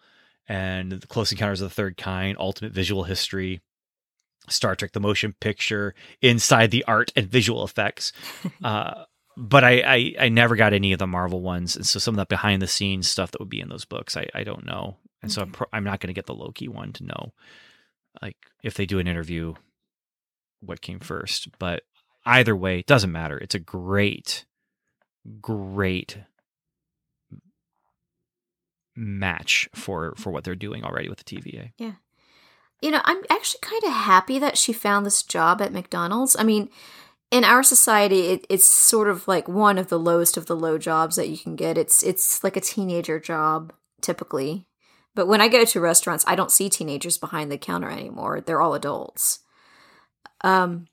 and 0.47 0.91
the 0.91 1.07
Close 1.07 1.31
Encounters 1.31 1.61
of 1.61 1.69
the 1.69 1.75
Third 1.75 1.97
Kind, 1.97 2.37
Ultimate 2.39 2.73
Visual 2.73 3.03
History. 3.03 3.61
Star 4.49 4.75
Trek: 4.75 4.91
The 4.91 4.99
Motion 4.99 5.33
Picture, 5.39 5.95
inside 6.21 6.71
the 6.71 6.83
art 6.85 7.11
and 7.15 7.27
visual 7.27 7.63
effects, 7.63 8.13
uh, 8.63 9.05
but 9.37 9.63
I, 9.63 9.81
I 9.81 10.15
I 10.25 10.29
never 10.29 10.55
got 10.55 10.73
any 10.73 10.93
of 10.93 10.99
the 10.99 11.07
Marvel 11.07 11.41
ones, 11.41 11.75
and 11.75 11.85
so 11.85 11.99
some 11.99 12.15
of 12.15 12.17
that 12.17 12.29
behind 12.29 12.61
the 12.61 12.67
scenes 12.67 13.07
stuff 13.07 13.31
that 13.31 13.39
would 13.39 13.49
be 13.49 13.61
in 13.61 13.69
those 13.69 13.85
books, 13.85 14.15
I, 14.17 14.27
I 14.33 14.43
don't 14.43 14.65
know, 14.65 14.97
and 15.21 15.31
so 15.31 15.41
I'm, 15.41 15.51
pro- 15.51 15.67
I'm 15.73 15.83
not 15.83 15.99
going 15.99 16.09
to 16.09 16.13
get 16.13 16.25
the 16.25 16.35
Loki 16.35 16.67
one 16.67 16.93
to 16.93 17.05
know, 17.05 17.33
like 18.21 18.37
if 18.63 18.75
they 18.75 18.85
do 18.85 18.99
an 18.99 19.07
interview, 19.07 19.53
what 20.59 20.81
came 20.81 20.99
first. 20.99 21.47
But 21.59 21.83
either 22.25 22.55
way, 22.55 22.79
it 22.79 22.85
doesn't 22.87 23.11
matter. 23.11 23.37
It's 23.37 23.55
a 23.55 23.59
great, 23.59 24.45
great 25.41 26.17
match 28.95 29.67
for 29.73 30.13
for 30.17 30.31
what 30.31 30.43
they're 30.43 30.55
doing 30.55 30.83
already 30.83 31.09
with 31.09 31.23
the 31.23 31.35
TVA. 31.35 31.71
You 32.83 32.91
know, 32.91 33.01
I'm 33.05 33.21
actually 33.29 33.61
kind 33.61 33.81
of 33.85 33.93
happy 33.93 34.39
that 34.39 34.57
she 34.57 34.73
found 34.73 35.05
this 35.05 35.23
job 35.23 35.61
at 35.61 35.71
McDonald's. 35.71 36.35
I 36.37 36.43
mean, 36.43 36.67
in 37.31 37.45
our 37.45 37.63
society, 37.63 38.27
it, 38.27 38.45
it's 38.49 38.65
sort 38.65 39.07
of 39.07 39.25
like 39.25 39.47
one 39.47 39.77
of 39.77 39.87
the 39.87 39.97
lowest 39.97 40.35
of 40.35 40.47
the 40.47 40.55
low 40.55 40.77
jobs 40.77 41.15
that 41.15 41.29
you 41.29 41.37
can 41.37 41.55
get. 41.55 41.77
It's 41.77 42.03
it's 42.03 42.43
like 42.43 42.57
a 42.57 42.61
teenager 42.61 43.21
job 43.21 43.71
typically. 44.01 44.65
But 45.15 45.27
when 45.27 45.39
I 45.39 45.47
go 45.47 45.63
to 45.63 45.79
restaurants, 45.79 46.25
I 46.27 46.35
don't 46.35 46.51
see 46.51 46.67
teenagers 46.67 47.17
behind 47.17 47.49
the 47.49 47.57
counter 47.57 47.89
anymore. 47.89 48.41
They're 48.41 48.61
all 48.61 48.73
adults. 48.73 49.39
Um 50.41 50.87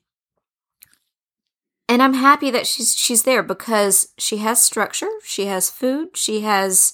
and 1.89 2.01
I'm 2.01 2.13
happy 2.13 2.51
that 2.51 2.67
she's 2.67 2.95
she's 2.95 3.23
there 3.23 3.43
because 3.43 4.13
she 4.17 4.37
has 4.37 4.63
structure, 4.63 5.11
she 5.25 5.47
has 5.47 5.69
food, 5.69 6.15
she 6.15 6.39
has 6.39 6.93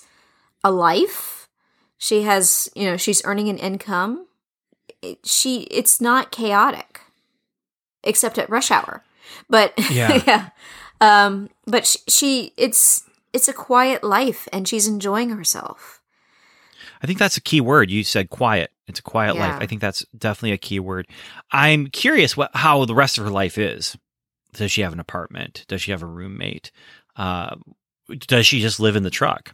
a 0.63 0.71
life. 0.71 1.47
She 1.99 2.23
has, 2.23 2.69
you 2.75 2.85
know, 2.85 2.97
she's 2.97 3.23
earning 3.25 3.49
an 3.49 3.57
income. 3.57 4.26
She 5.23 5.61
it's 5.63 5.99
not 6.01 6.31
chaotic 6.31 7.01
except 8.03 8.37
at 8.37 8.49
rush 8.49 8.71
hour. 8.71 9.03
But 9.49 9.73
Yeah. 9.91 10.21
yeah. 10.27 10.49
Um 11.01 11.49
but 11.65 11.85
she, 11.85 11.99
she 12.07 12.53
it's 12.57 13.03
it's 13.33 13.47
a 13.47 13.53
quiet 13.53 14.03
life 14.03 14.47
and 14.53 14.67
she's 14.67 14.87
enjoying 14.87 15.29
herself. 15.29 16.01
I 17.01 17.05
think 17.07 17.19
that's 17.19 17.37
a 17.37 17.41
key 17.41 17.61
word. 17.61 17.91
You 17.91 18.03
said 18.03 18.29
quiet. 18.29 18.71
It's 18.87 18.99
a 18.99 19.03
quiet 19.03 19.35
Yeah. 19.35 19.41
life. 19.47 19.61
I 19.61 19.65
think 19.67 19.81
that's 19.81 20.05
definitely 20.17 20.53
a 20.53 20.57
key 20.57 20.79
word. 20.79 21.07
I'm 21.51 21.87
curious 21.87 22.35
what 22.37 22.51
how 22.55 22.85
the 22.85 22.95
rest 22.95 23.17
of 23.17 23.23
her 23.25 23.29
life 23.31 23.57
is. 23.57 23.97
Does 24.53 24.71
she 24.71 24.81
have 24.81 24.93
an 24.93 24.99
apartment? 24.99 25.65
Does 25.67 25.81
she 25.81 25.91
have 25.91 26.01
a 26.01 26.07
roommate? 26.07 26.71
Uh, 27.15 27.55
does 28.09 28.47
she 28.47 28.59
just 28.61 28.79
live 28.79 28.95
in 28.95 29.03
the 29.03 29.09
truck? 29.09 29.53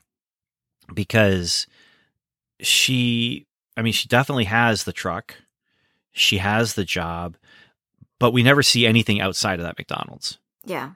Because 0.94 1.66
she, 2.62 3.48
I 3.76 3.82
mean, 3.82 3.94
she 3.94 4.08
definitely 4.08 4.44
has 4.46 4.84
the 4.84 4.94
truck. 4.94 5.36
She 6.14 6.38
has 6.38 6.74
the 6.76 6.86
job, 6.86 7.36
but 8.20 8.32
we 8.32 8.44
never 8.44 8.64
see 8.64 8.86
anything 8.86 9.20
outside 9.20 9.60
of 9.60 9.66
that 9.66 9.78
McDonald's. 9.78 10.38
Yeah. 10.66 10.92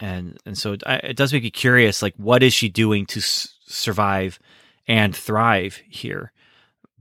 and 0.00 0.38
and 0.46 0.56
so 0.56 0.72
it, 0.74 0.82
it 0.86 1.16
does 1.16 1.32
make 1.32 1.42
me 1.42 1.50
curious 1.50 2.02
like 2.02 2.14
what 2.16 2.42
is 2.42 2.54
she 2.54 2.68
doing 2.68 3.04
to 3.06 3.18
s- 3.20 3.54
survive 3.66 4.38
and 4.86 5.14
thrive 5.16 5.80
here? 5.88 6.32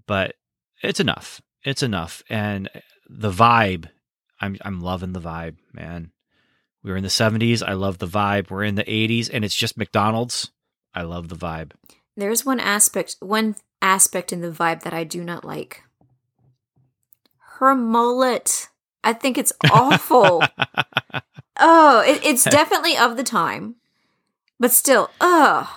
But 0.07 0.35
it's 0.81 0.99
enough. 0.99 1.41
It's 1.63 1.83
enough. 1.83 2.23
And 2.29 2.69
the 3.09 3.31
vibe 3.31 3.89
i'm 4.41 4.57
i'm 4.63 4.81
loving 4.81 5.13
the 5.13 5.21
vibe 5.21 5.57
man. 5.73 6.11
We 6.83 6.91
were 6.91 6.97
in 6.97 7.03
the 7.03 7.09
70s 7.09 7.61
i 7.67 7.73
love 7.73 7.99
the 7.99 8.07
vibe. 8.07 8.49
We're 8.49 8.63
in 8.63 8.75
the 8.75 8.83
80s 8.83 9.29
and 9.31 9.45
it's 9.45 9.55
just 9.55 9.77
mcdonald's. 9.77 10.51
I 10.93 11.01
love 11.03 11.27
the 11.29 11.35
vibe. 11.35 11.71
There's 12.17 12.45
one 12.45 12.59
aspect 12.59 13.17
one 13.19 13.55
aspect 13.81 14.31
in 14.33 14.41
the 14.41 14.49
vibe 14.51 14.81
that 14.83 14.93
I 14.93 15.03
do 15.03 15.23
not 15.23 15.43
like. 15.45 15.83
Her 17.59 17.75
mullet. 17.75 18.69
I 19.03 19.13
think 19.13 19.37
it's 19.37 19.53
awful. 19.71 20.41
oh, 21.59 22.03
it, 22.05 22.25
it's 22.25 22.43
definitely 22.43 22.97
of 22.97 23.17
the 23.17 23.23
time. 23.23 23.75
But 24.59 24.71
still, 24.71 25.09
ugh. 25.21 25.67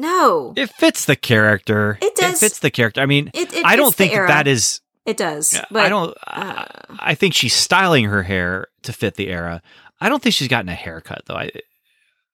No. 0.00 0.52
it 0.56 0.70
fits 0.70 1.06
the 1.06 1.16
character 1.16 1.98
It 2.00 2.14
does. 2.14 2.38
fits 2.38 2.60
the 2.60 2.70
character 2.70 3.00
i 3.00 3.06
mean 3.06 3.32
It, 3.34 3.52
it 3.52 3.66
i 3.66 3.74
don't 3.74 3.92
think 3.92 4.12
that 4.12 4.28
that 4.28 4.46
is 4.46 4.80
It 5.04 5.16
does. 5.16 5.60
But 5.72 5.86
i 5.86 5.88
don't 5.88 6.16
uh, 6.24 6.66
I 7.00 7.16
think 7.16 7.34
she's 7.34 7.52
styling 7.52 8.04
her 8.04 8.22
hair 8.22 8.68
to 8.82 8.92
fit 8.92 9.14
the 9.16 9.26
era. 9.28 9.60
I 10.00 10.08
don't 10.08 10.22
think 10.22 10.36
she's 10.36 10.46
gotten 10.46 10.68
a 10.68 10.74
haircut 10.74 11.22
though. 11.26 11.34
I 11.34 11.50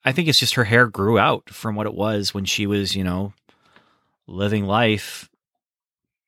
I 0.04 0.12
think 0.12 0.28
it's 0.28 0.38
just 0.38 0.56
her 0.56 0.64
hair 0.64 0.86
grew 0.88 1.18
out 1.18 1.48
from 1.48 1.74
what 1.74 1.86
it 1.86 1.94
was 1.94 2.34
when 2.34 2.44
she 2.44 2.66
was, 2.66 2.94
you 2.94 3.02
know, 3.02 3.32
living 4.26 4.66
life, 4.66 5.30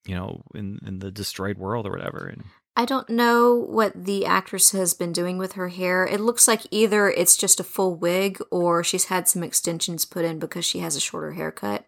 you 0.07 0.15
know, 0.15 0.41
in 0.55 0.81
in 0.87 1.01
the 1.01 1.11
destroyed 1.11 1.59
world 1.59 1.87
or 1.87 1.91
whatever. 1.91 2.27
And 2.27 2.45
I 2.77 2.85
don't 2.85 3.09
know 3.09 3.55
what 3.55 4.05
the 4.05 4.27
actress 4.27 4.73
has 4.73 4.93
been 4.93 5.13
doing 5.13 5.39
with 5.39 5.53
her 5.53 5.69
hair. 5.69 6.07
It 6.07 6.21
looks 6.21 6.47
like 6.47 6.67
either 6.71 7.09
it's 7.09 7.35
just 7.35 7.59
a 7.59 7.65
full 7.65 7.97
wig 7.97 8.39
or 8.51 8.85
she's 8.85 9.07
had 9.07 9.27
some 9.27 9.43
extensions 9.43 10.05
put 10.05 10.27
in 10.27 10.39
because 10.39 10.67
she 10.67 10.81
has 10.81 10.95
a 10.95 11.01
shorter 11.01 11.33
haircut. 11.33 11.87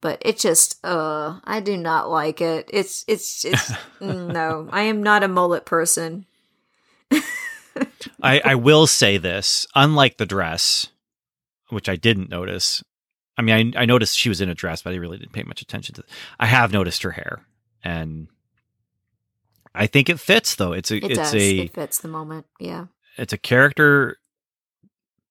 But 0.00 0.18
it 0.20 0.36
just 0.36 0.84
uh 0.84 1.38
I 1.44 1.60
do 1.60 1.76
not 1.76 2.10
like 2.10 2.40
it. 2.40 2.68
It's 2.72 3.04
it's 3.06 3.44
it's 3.44 3.72
no. 4.00 4.68
I 4.72 4.82
am 4.82 5.02
not 5.02 5.22
a 5.22 5.28
mullet 5.28 5.64
person. 5.64 6.26
I, 8.22 8.40
I 8.44 8.54
will 8.56 8.86
say 8.86 9.16
this, 9.16 9.66
unlike 9.74 10.16
the 10.16 10.26
dress, 10.26 10.88
which 11.70 11.88
I 11.88 11.96
didn't 11.96 12.30
notice. 12.30 12.82
I 13.36 13.42
mean, 13.42 13.74
I, 13.76 13.82
I 13.82 13.84
noticed 13.84 14.18
she 14.18 14.28
was 14.28 14.40
in 14.40 14.48
a 14.48 14.54
dress, 14.54 14.82
but 14.82 14.92
I 14.92 14.96
really 14.96 15.18
didn't 15.18 15.32
pay 15.32 15.42
much 15.42 15.62
attention 15.62 15.94
to. 15.96 16.02
It. 16.02 16.08
I 16.38 16.46
have 16.46 16.72
noticed 16.72 17.02
her 17.02 17.10
hair, 17.10 17.44
and 17.82 18.28
I 19.74 19.86
think 19.86 20.08
it 20.08 20.20
fits. 20.20 20.54
Though 20.54 20.72
it's 20.72 20.90
a 20.90 20.96
It 20.96 21.04
it's 21.04 21.14
does. 21.18 21.34
a 21.34 21.58
it 21.60 21.74
fits 21.74 21.98
the 21.98 22.08
moment. 22.08 22.46
Yeah. 22.60 22.86
it's 23.16 23.32
a 23.32 23.38
character 23.38 24.18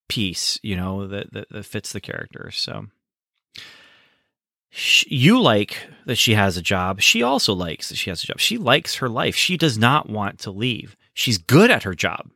piece, 0.08 0.58
you 0.62 0.76
know, 0.76 1.06
that 1.08 1.32
that, 1.32 1.48
that 1.50 1.64
fits 1.66 1.92
the 1.92 2.00
character. 2.00 2.50
So 2.52 2.86
Sh 4.70 5.04
you 5.08 5.40
like 5.40 5.76
that 6.06 6.16
she 6.18 6.34
has 6.34 6.56
a 6.56 6.62
job. 6.62 7.00
She 7.00 7.22
also 7.22 7.52
likes 7.54 7.88
that 7.88 7.96
she 7.96 8.10
has 8.10 8.22
a 8.24 8.26
job. 8.26 8.40
She 8.40 8.58
likes 8.58 8.96
her 8.96 9.08
life. 9.08 9.36
She 9.36 9.56
does 9.56 9.78
not 9.78 10.08
want 10.10 10.40
to 10.40 10.50
leave. 10.50 10.96
She's 11.14 11.38
good 11.38 11.70
at 11.70 11.84
her 11.84 11.94
job. 11.94 12.28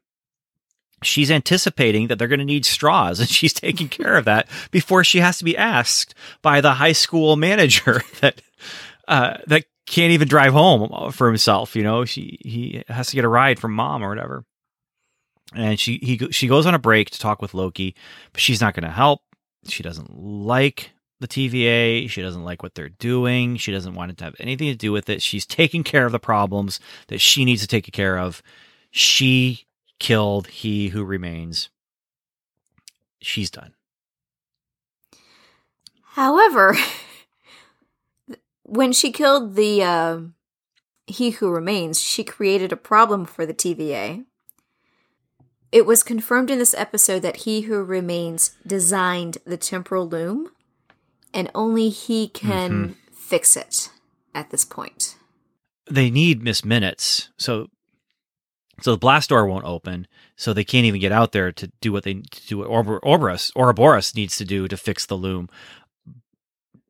She's 1.03 1.31
anticipating 1.31 2.09
that 2.09 2.19
they're 2.19 2.29
going 2.29 2.39
to 2.41 2.45
need 2.45 2.65
straws, 2.65 3.19
and 3.21 3.29
she's 3.29 3.53
taking 3.53 3.89
care 3.89 4.17
of 4.17 4.25
that 4.27 4.49
before 4.71 5.03
she 5.05 5.19
has 5.19 5.39
to 5.39 5.45
be 5.45 5.57
asked 5.57 6.15
by 6.43 6.61
the 6.61 6.75
high 6.75 6.93
school 6.93 7.37
manager 7.37 8.03
that 8.21 8.41
uh, 9.09 9.39
that 9.49 9.65
can't 9.91 10.13
even 10.13 10.29
drive 10.29 10.53
home 10.53 10.91
uh, 10.93 11.11
for 11.11 11.27
himself. 11.27 11.75
You 11.77 11.83
know, 11.83 12.05
she 12.05 12.39
he 12.43 12.85
has 12.89 13.09
to 13.09 13.17
get 13.17 13.25
a 13.25 13.29
ride 13.29 13.59
from 13.59 13.73
mom 13.73 14.03
or 14.03 14.09
whatever 14.09 14.45
and 15.55 15.79
she 15.79 15.99
he 16.03 16.19
she 16.31 16.49
goes 16.49 16.67
on 16.67 16.75
a 16.75 16.79
break 16.79 17.11
to 17.11 17.19
talk 17.19 17.41
with 17.41 17.55
Loki, 17.55 17.95
but 18.33 18.41
she's 18.41 18.61
not 18.61 18.75
going 18.75 18.85
to 18.85 18.91
help. 18.91 19.21
She 19.67 19.83
doesn't 19.83 20.19
like 20.19 20.93
the 21.21 21.29
TVA. 21.29 22.09
She 22.09 22.23
doesn't 22.23 22.45
like 22.45 22.63
what 22.63 22.75
they're 22.75 22.89
doing. 22.89 23.57
She 23.57 23.73
doesn't 23.73 23.95
want 23.95 24.11
it 24.11 24.19
to 24.19 24.25
have 24.25 24.37
anything 24.39 24.69
to 24.69 24.77
do 24.77 24.93
with 24.93 25.09
it. 25.09 25.23
She's 25.23 25.47
taking 25.47 25.83
care 25.83 26.07
of 26.07 26.13
the 26.13 26.19
problems 26.19 26.81
that 27.09 27.21
she 27.21 27.45
needs 27.45 27.63
to 27.63 27.67
take 27.67 27.91
care 27.93 28.19
of. 28.19 28.43
She 28.91 29.67
killed 29.99 30.49
he 30.49 30.89
who 30.89 31.05
remains. 31.05 31.71
She's 33.21 33.51
done. 33.51 33.75
However, 36.03 36.77
when 38.69 38.93
she 38.93 39.11
killed 39.11 39.55
the 39.57 39.83
uh, 39.83 40.21
He 41.07 41.31
Who 41.31 41.51
Remains, 41.51 42.01
she 42.01 42.23
created 42.23 42.71
a 42.71 42.77
problem 42.77 43.25
for 43.25 43.47
the 43.47 43.55
TVA. 43.55 44.25
It 45.73 45.87
was 45.87 46.03
confirmed 46.03 46.51
in 46.51 46.59
this 46.59 46.75
episode 46.75 47.21
that 47.23 47.39
He 47.39 47.63
Who 47.63 47.83
Remains 47.83 48.57
designed 48.67 49.39
the 49.45 49.57
temporal 49.57 50.09
loom, 50.09 50.51
and 51.33 51.51
only 51.55 51.89
he 51.89 52.29
can 52.29 52.97
fix 53.13 53.57
it 53.57 53.91
at 54.35 54.51
this 54.51 54.65
point. 54.65 55.17
They 55.91 56.11
need 56.11 56.43
Miss 56.43 56.65
Minutes, 56.65 57.31
so 57.39 57.69
so 58.81 58.93
the 58.93 58.99
blast 58.99 59.31
door 59.31 59.47
won't 59.47 59.65
open, 59.65 60.07
so 60.37 60.53
they 60.53 60.65
can't 60.65 60.87
even 60.87 61.01
get 61.01 61.11
out 61.11 61.33
there 61.33 61.51
to 61.53 61.73
do 61.81 61.93
what 61.93 62.05
they 62.05 62.15
to 62.15 62.47
do 62.47 62.59
what 62.59 62.69
Orber, 62.69 63.01
Orborus 63.01 63.51
Ouroboros 63.57 64.15
needs 64.15 64.37
to 64.37 64.45
do 64.45 64.69
to 64.69 64.77
fix 64.77 65.07
the 65.07 65.17
loom. 65.17 65.49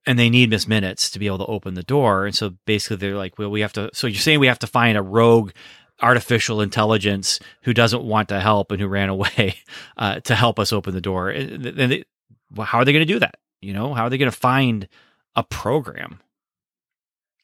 And 0.08 0.18
they 0.18 0.30
need 0.30 0.50
Miss 0.50 0.66
Minutes 0.66 1.10
to 1.10 1.18
be 1.18 1.26
able 1.26 1.38
to 1.38 1.46
open 1.46 1.74
the 1.74 1.82
door. 1.82 2.26
And 2.26 2.34
so 2.34 2.54
basically 2.64 2.96
they're 2.96 3.16
like, 3.16 3.38
well, 3.38 3.50
we 3.50 3.60
have 3.60 3.74
to 3.74 3.90
so 3.92 4.06
you're 4.06 4.20
saying 4.20 4.40
we 4.40 4.46
have 4.46 4.58
to 4.60 4.66
find 4.66 4.96
a 4.96 5.02
rogue 5.02 5.52
artificial 6.00 6.60
intelligence 6.60 7.40
who 7.62 7.74
doesn't 7.74 8.02
want 8.02 8.28
to 8.30 8.40
help 8.40 8.72
and 8.72 8.80
who 8.80 8.88
ran 8.88 9.08
away 9.16 9.56
uh, 9.96 10.20
to 10.20 10.34
help 10.34 10.58
us 10.58 10.72
open 10.72 10.94
the 10.94 11.00
door. 11.00 11.30
And 11.30 11.64
they, 11.64 12.04
well, 12.50 12.66
how 12.66 12.78
are 12.78 12.84
they 12.84 12.92
going 12.92 13.06
to 13.06 13.12
do 13.12 13.18
that? 13.18 13.36
You 13.60 13.74
know, 13.74 13.92
how 13.92 14.04
are 14.04 14.10
they 14.10 14.18
going 14.18 14.30
to 14.30 14.36
find 14.36 14.88
a 15.36 15.42
program? 15.42 16.20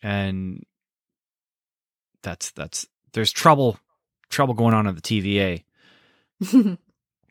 And 0.03 0.65
that's 2.23 2.51
that's 2.53 2.87
there's 3.13 3.33
trouble 3.33 3.79
trouble 4.31 4.55
going 4.55 4.75
on 4.75 4.87
at 4.87 5.01
the 5.01 5.03
TVA. 5.03 5.65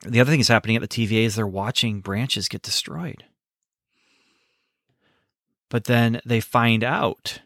The 0.06 0.20
other 0.20 0.32
thing 0.32 0.40
that's 0.40 0.50
happening 0.50 0.76
at 0.76 0.82
the 0.82 0.88
TVA 0.88 1.24
is 1.24 1.36
they're 1.36 1.48
watching 1.48 2.02
branches 2.02 2.50
get 2.50 2.62
destroyed. 2.62 3.24
But 5.74 5.86
then 5.86 6.22
they 6.24 6.40
find 6.40 6.84
out 6.84 7.40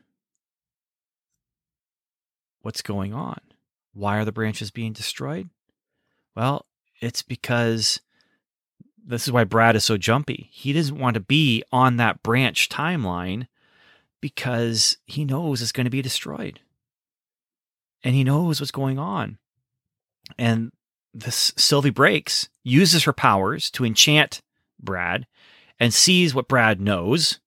what's 2.62 2.82
going 2.82 3.14
on. 3.14 3.40
Why 3.94 4.18
are 4.18 4.26
the 4.26 4.34
branches 4.34 4.70
being 4.70 4.92
destroyed? 4.92 5.50
Well, 6.36 6.66
it's 7.00 7.22
because 7.22 8.02
this 9.02 9.26
is 9.26 9.32
why 9.32 9.46
Brad 9.46 9.78
is 9.78 9.86
so 9.86 9.96
jumpy. 9.96 10.50
He 10.52 10.74
doesn't 10.74 11.00
want 11.00 11.14
to 11.14 11.22
be 11.22 11.64
on 11.72 11.96
that 11.98 12.22
branch 12.22 12.68
timeline 12.68 13.48
because 14.20 14.98
he 15.06 15.24
knows 15.24 15.62
it's 15.62 15.72
going 15.72 15.86
to 15.86 15.90
be 15.90 16.02
destroyed. 16.02 16.60
And 18.04 18.14
he 18.14 18.26
knows 18.26 18.60
what's 18.60 18.72
going 18.72 19.00
on. 19.00 19.38
And 20.38 20.74
this 21.14 21.54
Sylvie 21.56 21.92
breaks, 21.92 22.50
uses 22.62 23.06
her 23.06 23.14
powers 23.14 23.72
to 23.72 23.86
enchant 23.86 24.42
Brad, 24.82 25.28
and 25.80 25.94
sees 25.94 26.36
what 26.36 26.50
Brad 26.50 26.82
knows, 26.82 27.40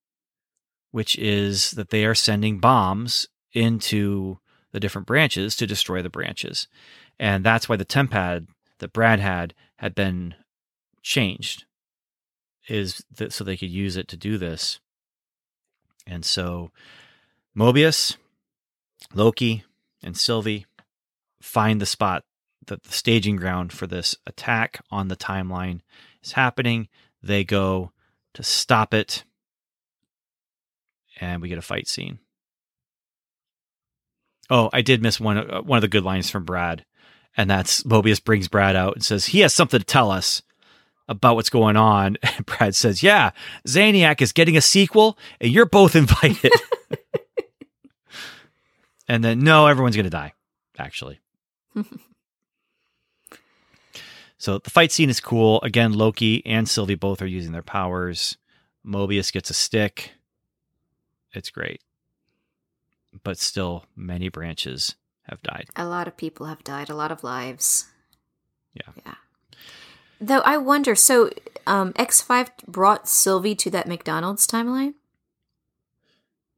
which 0.91 1.17
is 1.19 1.73
that 1.73 1.91
they 1.91 2.05
are 2.05 2.15
sending 2.15 2.59
bombs 2.59 3.29
into 3.53 4.39
the 4.73 4.81
different 4.81 5.07
branches 5.07 5.57
to 5.57 5.67
destroy 5.67 6.03
the 6.03 6.11
branches. 6.11 6.69
And 7.19 7.45
that's 7.45 7.69
why 7.69 7.77
the 7.77 7.85
tempad 7.85 8.47
that 8.79 8.93
Brad 8.93 9.21
had 9.21 9.55
had 9.77 9.95
been 9.95 10.35
changed, 11.03 11.65
is 12.69 13.05
that 13.15 13.33
so 13.33 13.45
they 13.45 13.57
could 13.57 13.71
use 13.71 13.97
it 13.97 14.09
to 14.09 14.17
do 14.17 14.39
this. 14.39 14.81
And 16.07 16.25
so 16.25 16.71
Mobius, 17.57 18.17
Loki, 19.15 19.65
and 20.03 20.17
Sylvie 20.17 20.67
find 21.41 21.81
the 21.81 21.87
spot 21.87 22.25
that 22.67 22.85
the 22.85 22.93
staging 22.93 23.37
ground 23.37 23.73
for 23.73 23.87
this 23.87 24.15
attack 24.27 24.83
on 24.91 25.09
the 25.09 25.17
timeline 25.17 25.81
is 26.23 26.33
happening. 26.33 26.89
They 27.23 27.45
go 27.45 27.93
to 28.35 28.43
stop 28.43 28.95
it, 28.95 29.25
and 31.21 31.43
we 31.43 31.49
get 31.49 31.59
a 31.59 31.63
fight 31.63 31.87
scene. 31.87 32.19
Oh, 34.49 34.69
I 34.73 34.83
did 34.83 35.03
miss 35.03 35.21
one 35.21 35.39
uh, 35.39 35.63
one 35.63 35.77
of 35.77 35.83
the 35.83 35.89
good 35.89 36.05
lines 36.05 36.31
from 36.31 36.45
Brad, 36.45 36.85
and 37.37 37.49
that's 37.49 37.83
Mobius 37.85 38.23
brings 38.23 38.49
Brad 38.49 38.75
out 38.75 38.95
and 38.95 39.05
says 39.05 39.27
he 39.27 39.41
has 39.41 39.55
something 39.55 39.79
to 39.79 39.87
tell 39.87 40.11
us 40.11 40.43
about 41.09 41.37
what's 41.37 41.51
going 41.51 41.77
on. 41.77 42.17
And 42.37 42.47
Brad 42.47 42.75
says, 42.75 43.03
"Yeah, 43.03 43.31
Zaniac 43.67 44.21
is 44.21 44.33
getting 44.33 44.57
a 44.57 44.61
sequel, 44.61 45.19
and 45.41 45.53
you're 45.53 45.67
both 45.67 45.95
invited." 45.97 46.53
and 49.09 49.23
then, 49.23 49.41
no, 49.41 49.67
everyone's 49.67 49.97
gonna 49.97 50.11
die. 50.11 50.33
Actually, 50.79 51.21
so 54.39 54.59
the 54.59 54.71
fight 54.71 54.91
scene 54.91 55.11
is 55.11 55.21
cool. 55.21 55.61
Again, 55.63 55.93
Loki 55.93 56.45
and 56.47 56.67
Sylvie 56.67 56.95
both 56.95 57.21
are 57.21 57.27
using 57.27 57.53
their 57.53 57.63
powers. 57.63 58.39
Mobius 58.85 59.31
gets 59.31 59.51
a 59.51 59.55
stick. 59.55 60.13
It's 61.33 61.51
great. 61.51 61.83
But 63.23 63.39
still, 63.39 63.85
many 63.97 64.29
branches 64.29 64.97
have 65.29 65.43
died. 65.43 65.69
A 65.77 65.87
lot 65.87 66.09
of 66.09 66.17
people 66.17 66.47
have 66.47 66.63
died, 66.65 66.91
a 66.91 66.95
lot 66.95 67.13
of 67.13 67.25
lives. 67.25 67.87
Yeah. 68.75 68.93
Yeah. 69.05 69.15
Though 70.21 70.41
I 70.41 70.59
wonder, 70.59 70.95
so 70.95 71.31
um, 71.67 71.93
X5 71.95 72.67
brought 72.67 73.09
Sylvie 73.09 73.55
to 73.57 73.71
that 73.71 73.89
McDonald's 73.89 74.47
timeline? 74.47 74.95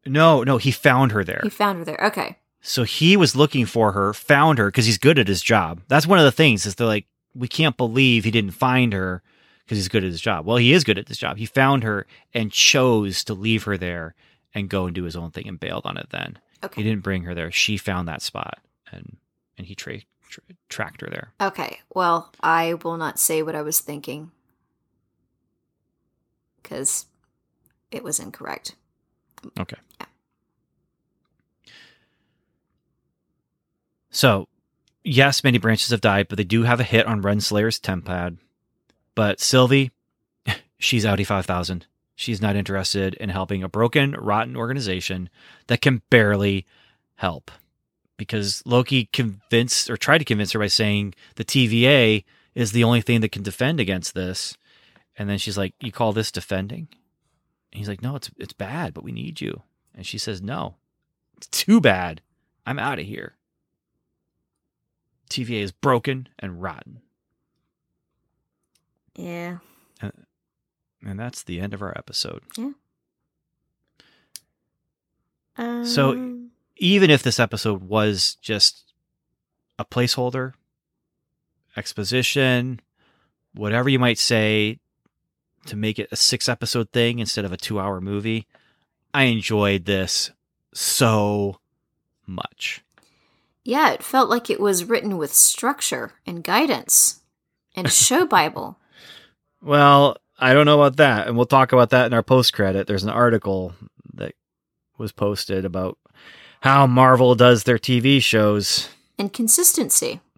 No, 0.04 0.42
no, 0.42 0.58
he 0.58 0.72
found 0.72 1.12
her 1.12 1.22
there. 1.22 1.40
He 1.44 1.48
found 1.48 1.78
her 1.78 1.84
there. 1.84 2.00
Okay. 2.02 2.38
So 2.60 2.82
he 2.82 3.16
was 3.16 3.36
looking 3.36 3.66
for 3.66 3.92
her, 3.92 4.12
found 4.12 4.58
her 4.58 4.66
because 4.66 4.86
he's 4.86 4.98
good 4.98 5.18
at 5.18 5.28
his 5.28 5.42
job. 5.42 5.80
That's 5.88 6.06
one 6.06 6.18
of 6.18 6.24
the 6.24 6.32
things 6.32 6.66
is 6.66 6.74
they're 6.74 6.86
like, 6.86 7.06
we 7.34 7.48
can't 7.48 7.76
believe 7.76 8.24
he 8.24 8.30
didn't 8.30 8.52
find 8.52 8.92
her 8.92 9.22
because 9.64 9.78
he's 9.78 9.88
good 9.88 10.04
at 10.04 10.10
his 10.10 10.20
job. 10.20 10.44
Well, 10.44 10.56
he 10.56 10.72
is 10.72 10.84
good 10.84 10.98
at 10.98 11.08
his 11.08 11.18
job. 11.18 11.38
He 11.38 11.46
found 11.46 11.82
her 11.82 12.06
and 12.34 12.52
chose 12.52 13.24
to 13.24 13.34
leave 13.34 13.64
her 13.64 13.76
there 13.76 14.14
and 14.54 14.68
go 14.68 14.86
and 14.86 14.94
do 14.94 15.04
his 15.04 15.16
own 15.16 15.30
thing 15.30 15.48
and 15.48 15.58
bailed 15.60 15.86
on 15.86 15.96
it 15.96 16.08
then. 16.10 16.38
Okay. 16.64 16.82
He 16.82 16.88
didn't 16.88 17.02
bring 17.02 17.24
her 17.24 17.34
there. 17.34 17.50
She 17.50 17.76
found 17.76 18.08
that 18.08 18.22
spot 18.22 18.58
and 18.90 19.16
and 19.58 19.66
he 19.66 19.74
tra- 19.74 20.00
tra- 20.28 20.42
tracked 20.68 21.00
her 21.00 21.08
there. 21.08 21.32
Okay. 21.40 21.80
Well, 21.94 22.32
I 22.40 22.74
will 22.74 22.96
not 22.96 23.18
say 23.18 23.42
what 23.42 23.54
I 23.54 23.62
was 23.62 23.80
thinking 23.80 24.30
because 26.62 27.06
it 27.90 28.02
was 28.02 28.18
incorrect. 28.18 28.76
Okay. 29.58 29.76
Yeah. 30.00 30.06
So, 34.10 34.46
yes, 35.02 35.42
many 35.42 35.58
branches 35.58 35.90
have 35.90 36.00
died, 36.00 36.28
but 36.28 36.36
they 36.36 36.44
do 36.44 36.62
have 36.62 36.80
a 36.80 36.84
hit 36.84 37.06
on 37.06 37.22
Renslayer's 37.22 37.80
Tempad. 37.80 38.36
But 39.14 39.40
Sylvie, 39.40 39.90
she's 40.78 41.04
Audi 41.04 41.24
5000. 41.24 41.86
She's 42.22 42.40
not 42.40 42.54
interested 42.54 43.14
in 43.14 43.30
helping 43.30 43.64
a 43.64 43.68
broken, 43.68 44.12
rotten 44.12 44.56
organization 44.56 45.28
that 45.66 45.80
can 45.80 46.02
barely 46.08 46.64
help. 47.16 47.50
Because 48.16 48.62
Loki 48.64 49.06
convinced 49.12 49.90
or 49.90 49.96
tried 49.96 50.18
to 50.18 50.24
convince 50.24 50.52
her 50.52 50.60
by 50.60 50.68
saying 50.68 51.14
the 51.34 51.44
TVA 51.44 52.22
is 52.54 52.70
the 52.70 52.84
only 52.84 53.00
thing 53.00 53.22
that 53.22 53.32
can 53.32 53.42
defend 53.42 53.80
against 53.80 54.14
this. 54.14 54.56
And 55.18 55.28
then 55.28 55.38
she's 55.38 55.58
like, 55.58 55.74
You 55.80 55.90
call 55.90 56.12
this 56.12 56.30
defending? 56.30 56.86
And 57.72 57.78
he's 57.78 57.88
like, 57.88 58.02
No, 58.02 58.14
it's 58.14 58.30
it's 58.38 58.52
bad, 58.52 58.94
but 58.94 59.02
we 59.02 59.10
need 59.10 59.40
you. 59.40 59.62
And 59.92 60.06
she 60.06 60.16
says, 60.16 60.40
No, 60.40 60.76
it's 61.36 61.48
too 61.48 61.80
bad. 61.80 62.20
I'm 62.64 62.78
out 62.78 63.00
of 63.00 63.04
here. 63.06 63.34
TVA 65.28 65.62
is 65.62 65.72
broken 65.72 66.28
and 66.38 66.62
rotten. 66.62 67.00
Yeah. 69.16 69.58
And 71.04 71.18
that's 71.18 71.42
the 71.42 71.60
end 71.60 71.74
of 71.74 71.82
our 71.82 71.96
episode. 71.96 72.42
Um, 75.56 75.84
So- 75.84 76.38
Even 76.76 77.10
if 77.10 77.22
this 77.22 77.38
episode 77.38 77.82
was 77.84 78.36
just 78.40 78.92
a 79.78 79.84
placeholder, 79.84 80.54
exposition, 81.76 82.80
whatever 83.54 83.88
you 83.88 83.98
might 84.00 84.18
say 84.18 84.80
to 85.66 85.76
make 85.76 85.98
it 86.00 86.08
a 86.10 86.16
six 86.16 86.48
episode 86.48 86.90
thing 86.90 87.18
instead 87.20 87.44
of 87.44 87.52
a 87.52 87.56
two 87.56 87.78
hour 87.78 88.00
movie, 88.00 88.48
I 89.14 89.24
enjoyed 89.24 89.84
this 89.84 90.30
so 90.74 91.60
much. 92.26 92.82
yeah, 93.64 93.92
it 93.92 94.02
felt 94.02 94.28
like 94.28 94.50
it 94.50 94.58
was 94.58 94.84
written 94.86 95.16
with 95.18 95.32
structure 95.32 96.14
and 96.26 96.42
guidance 96.42 97.20
and 97.76 97.86
a 97.86 97.90
show 97.90 98.26
Bible. 98.38 98.76
Well, 99.60 100.16
I 100.42 100.54
don't 100.54 100.66
know 100.66 100.80
about 100.80 100.96
that, 100.96 101.28
and 101.28 101.36
we'll 101.36 101.46
talk 101.46 101.72
about 101.72 101.90
that 101.90 102.06
in 102.06 102.12
our 102.12 102.22
post 102.22 102.52
credit. 102.52 102.86
There's 102.86 103.04
an 103.04 103.10
article 103.10 103.74
that 104.14 104.34
was 104.98 105.12
posted 105.12 105.64
about 105.64 105.98
how 106.60 106.86
Marvel 106.86 107.34
does 107.34 107.64
their 107.64 107.78
TV 107.78 108.22
shows. 108.22 108.88
And 109.18 109.32
consistency. 109.32 110.20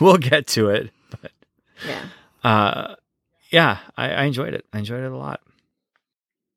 We'll 0.00 0.18
get 0.18 0.46
to 0.48 0.70
it. 0.70 0.90
Yeah. 1.86 2.04
Uh, 2.44 2.94
yeah, 3.50 3.78
I, 3.96 4.10
I 4.10 4.24
enjoyed 4.24 4.54
it. 4.54 4.66
I 4.72 4.78
enjoyed 4.78 5.02
it 5.02 5.12
a 5.12 5.16
lot. 5.16 5.40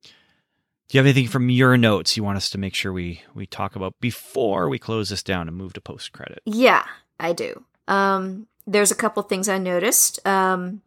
Do 0.03 0.97
you 0.97 0.99
have 0.99 1.05
anything 1.05 1.27
from 1.27 1.49
your 1.49 1.77
notes 1.77 2.17
you 2.17 2.23
want 2.23 2.37
us 2.37 2.49
to 2.49 2.57
make 2.57 2.73
sure 2.73 2.91
we 2.91 3.21
we 3.35 3.45
talk 3.45 3.75
about 3.75 3.93
before 4.01 4.69
we 4.69 4.79
close 4.79 5.09
this 5.09 5.21
down 5.21 5.47
and 5.47 5.55
move 5.55 5.73
to 5.73 5.81
post 5.81 6.11
credit? 6.11 6.41
Yeah, 6.45 6.83
I 7.19 7.33
do. 7.33 7.63
Um, 7.87 8.47
there's 8.65 8.91
a 8.91 8.95
couple 8.95 9.21
things 9.23 9.47
I 9.47 9.59
noticed. 9.59 10.25
Um, 10.27 10.81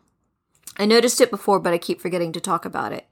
I 0.79 0.87
noticed 0.87 1.21
it 1.21 1.31
before, 1.31 1.61
but 1.61 1.73
I 1.73 1.79
keep 1.79 2.01
forgetting 2.01 2.33
to 2.33 2.41
talk 2.41 2.65
about 2.65 2.93
it. 2.93 3.07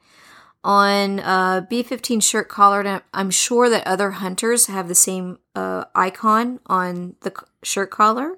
On 0.63 1.21
uh, 1.21 1.63
B15 1.71 2.23
shirt 2.23 2.49
collar, 2.49 3.03
I'm 3.15 3.31
sure 3.31 3.71
that 3.71 3.87
other 3.87 4.13
hunters 4.13 4.67
have 4.67 4.89
the 4.89 4.95
same 4.95 5.39
uh, 5.55 5.85
icon 5.95 6.61
on 6.67 7.17
the 7.21 7.33
shirt 7.63 7.91
collar. 7.91 8.37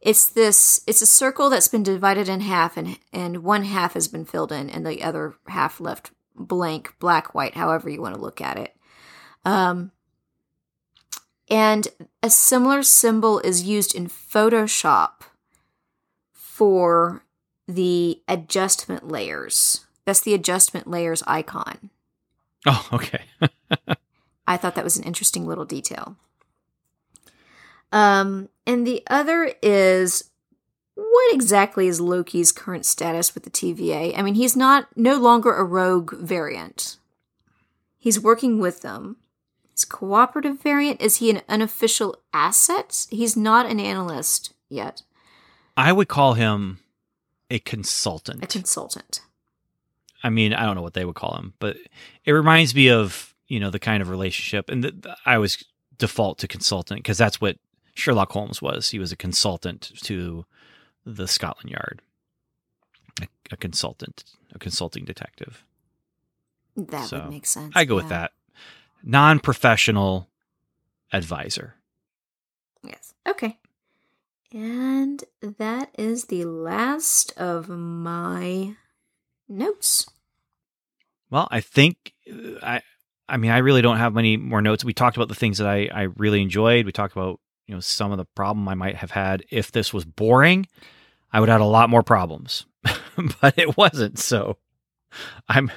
It's 0.00 0.28
this. 0.28 0.82
It's 0.86 1.02
a 1.02 1.06
circle 1.06 1.48
that's 1.48 1.68
been 1.68 1.82
divided 1.82 2.28
in 2.28 2.40
half, 2.40 2.76
and 2.76 2.98
and 3.12 3.44
one 3.44 3.64
half 3.64 3.94
has 3.94 4.08
been 4.08 4.24
filled 4.24 4.52
in, 4.52 4.68
and 4.68 4.86
the 4.86 5.02
other 5.02 5.34
half 5.48 5.80
left 5.80 6.10
blank, 6.34 6.94
black, 6.98 7.34
white, 7.34 7.54
however 7.54 7.88
you 7.88 8.02
want 8.02 8.14
to 8.14 8.20
look 8.20 8.40
at 8.40 8.58
it. 8.58 8.76
Um, 9.44 9.92
and 11.48 11.88
a 12.22 12.30
similar 12.30 12.82
symbol 12.82 13.38
is 13.40 13.62
used 13.62 13.94
in 13.94 14.08
Photoshop 14.08 15.22
for 16.32 17.24
the 17.66 18.20
adjustment 18.28 19.08
layers. 19.08 19.86
That's 20.04 20.20
the 20.20 20.34
adjustment 20.34 20.86
layers 20.86 21.22
icon. 21.26 21.90
Oh, 22.66 22.88
okay. 22.92 23.22
I 24.46 24.56
thought 24.56 24.74
that 24.76 24.84
was 24.84 24.96
an 24.96 25.04
interesting 25.04 25.46
little 25.46 25.64
detail. 25.64 26.16
Um, 27.92 28.48
and 28.66 28.86
the 28.86 29.02
other 29.08 29.52
is 29.62 30.30
what 30.94 31.34
exactly 31.34 31.88
is 31.88 32.00
Loki's 32.00 32.52
current 32.52 32.86
status 32.86 33.34
with 33.34 33.44
the 33.44 33.50
TVA? 33.50 34.16
I 34.16 34.22
mean, 34.22 34.34
he's 34.34 34.56
not 34.56 34.88
no 34.96 35.16
longer 35.16 35.54
a 35.54 35.64
rogue 35.64 36.14
variant. 36.14 36.96
He's 37.98 38.20
working 38.20 38.60
with 38.60 38.82
them. 38.82 39.16
His 39.72 39.84
cooperative 39.84 40.62
variant 40.62 41.00
is 41.00 41.16
he 41.16 41.30
an 41.30 41.42
unofficial 41.48 42.16
asset? 42.32 43.06
He's 43.10 43.36
not 43.36 43.66
an 43.66 43.78
analyst 43.78 44.54
yet. 44.68 45.02
I 45.76 45.92
would 45.92 46.08
call 46.08 46.34
him 46.34 46.78
a 47.50 47.58
consultant. 47.60 48.42
A 48.42 48.46
consultant. 48.46 49.20
I 50.22 50.30
mean, 50.30 50.52
I 50.52 50.64
don't 50.64 50.74
know 50.74 50.82
what 50.82 50.94
they 50.94 51.04
would 51.04 51.14
call 51.14 51.36
him, 51.36 51.54
but 51.58 51.76
it 52.24 52.32
reminds 52.32 52.74
me 52.74 52.90
of 52.90 53.34
you 53.48 53.60
know 53.60 53.70
the 53.70 53.78
kind 53.78 54.02
of 54.02 54.08
relationship, 54.08 54.68
and 54.70 54.82
th- 54.82 54.94
I 55.24 55.34
always 55.36 55.62
default 55.98 56.38
to 56.38 56.48
consultant 56.48 56.98
because 57.02 57.18
that's 57.18 57.40
what 57.40 57.58
Sherlock 57.94 58.32
Holmes 58.32 58.60
was. 58.60 58.90
He 58.90 58.98
was 58.98 59.12
a 59.12 59.16
consultant 59.16 59.92
to 60.02 60.44
the 61.04 61.28
Scotland 61.28 61.70
Yard, 61.70 62.02
a, 63.22 63.26
a 63.52 63.56
consultant, 63.56 64.24
a 64.54 64.58
consulting 64.58 65.04
detective. 65.04 65.62
That 66.76 67.08
So, 67.08 67.20
would 67.20 67.30
make 67.30 67.46
sense. 67.46 67.72
I 67.76 67.84
go 67.84 67.94
with 67.94 68.08
that. 68.08 68.32
Non-professional 69.02 70.28
advisor. 71.12 71.74
Yes. 72.82 73.14
Okay. 73.26 73.56
And 74.52 75.24
that 75.40 75.90
is 75.98 76.26
the 76.26 76.44
last 76.44 77.36
of 77.36 77.68
my 77.68 78.76
notes. 79.48 80.06
Well, 81.30 81.48
I 81.50 81.60
think 81.60 82.14
uh, 82.30 82.58
I 82.62 82.82
I 83.28 83.36
mean 83.36 83.50
I 83.50 83.58
really 83.58 83.82
don't 83.82 83.98
have 83.98 84.14
many 84.14 84.36
more 84.36 84.62
notes. 84.62 84.84
We 84.84 84.94
talked 84.94 85.16
about 85.16 85.28
the 85.28 85.34
things 85.34 85.58
that 85.58 85.66
I 85.66 85.88
I 85.92 86.02
really 86.16 86.42
enjoyed. 86.42 86.86
We 86.86 86.92
talked 86.92 87.16
about, 87.16 87.40
you 87.66 87.74
know, 87.74 87.80
some 87.80 88.12
of 88.12 88.18
the 88.18 88.24
problem 88.24 88.68
I 88.68 88.74
might 88.74 88.96
have 88.96 89.10
had 89.10 89.44
if 89.50 89.72
this 89.72 89.92
was 89.92 90.04
boring. 90.04 90.66
I 91.32 91.40
would 91.40 91.48
have 91.48 91.60
had 91.60 91.64
a 91.64 91.68
lot 91.68 91.90
more 91.90 92.02
problems. 92.02 92.66
but 93.40 93.58
it 93.58 93.76
wasn't, 93.76 94.18
so 94.18 94.58
I'm 95.48 95.70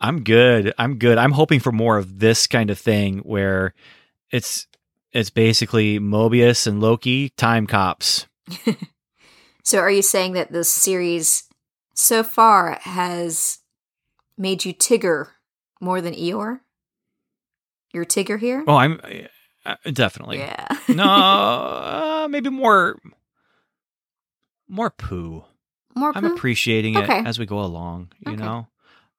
I'm 0.00 0.24
good. 0.24 0.72
I'm 0.78 0.98
good. 0.98 1.18
I'm 1.18 1.32
hoping 1.32 1.60
for 1.60 1.72
more 1.72 1.98
of 1.98 2.18
this 2.18 2.46
kind 2.46 2.70
of 2.70 2.78
thing 2.78 3.18
where 3.18 3.74
it's 4.30 4.66
it's 5.14 5.30
basically 5.30 5.98
Mobius 5.98 6.66
and 6.66 6.80
Loki 6.80 7.30
time 7.30 7.66
cops. 7.66 8.26
So 9.66 9.78
are 9.78 9.90
you 9.90 10.02
saying 10.02 10.34
that 10.34 10.52
this 10.52 10.70
series 10.70 11.44
so 11.94 12.22
far 12.22 12.78
has 12.82 13.60
made 14.36 14.66
you 14.66 14.74
Tigger 14.74 15.28
more 15.80 16.02
than 16.02 16.12
Eeyore? 16.12 16.60
You're 17.94 18.04
Tigger 18.04 18.38
here? 18.38 18.62
Oh, 18.66 18.76
I'm 18.76 19.00
uh, 19.64 19.76
definitely. 19.90 20.36
yeah. 20.40 20.66
no, 20.92 21.04
uh, 21.08 22.28
maybe 22.30 22.50
more 22.50 22.98
more 24.68 24.90
Pooh. 24.90 25.44
More 25.96 26.12
I'm 26.14 26.24
Pooh? 26.24 26.34
appreciating 26.34 26.94
it 26.96 27.04
Okay. 27.08 27.22
as 27.24 27.38
we 27.38 27.46
go 27.46 27.60
along, 27.60 28.12
you 28.20 28.34
Okay. 28.34 28.42
know. 28.44 28.66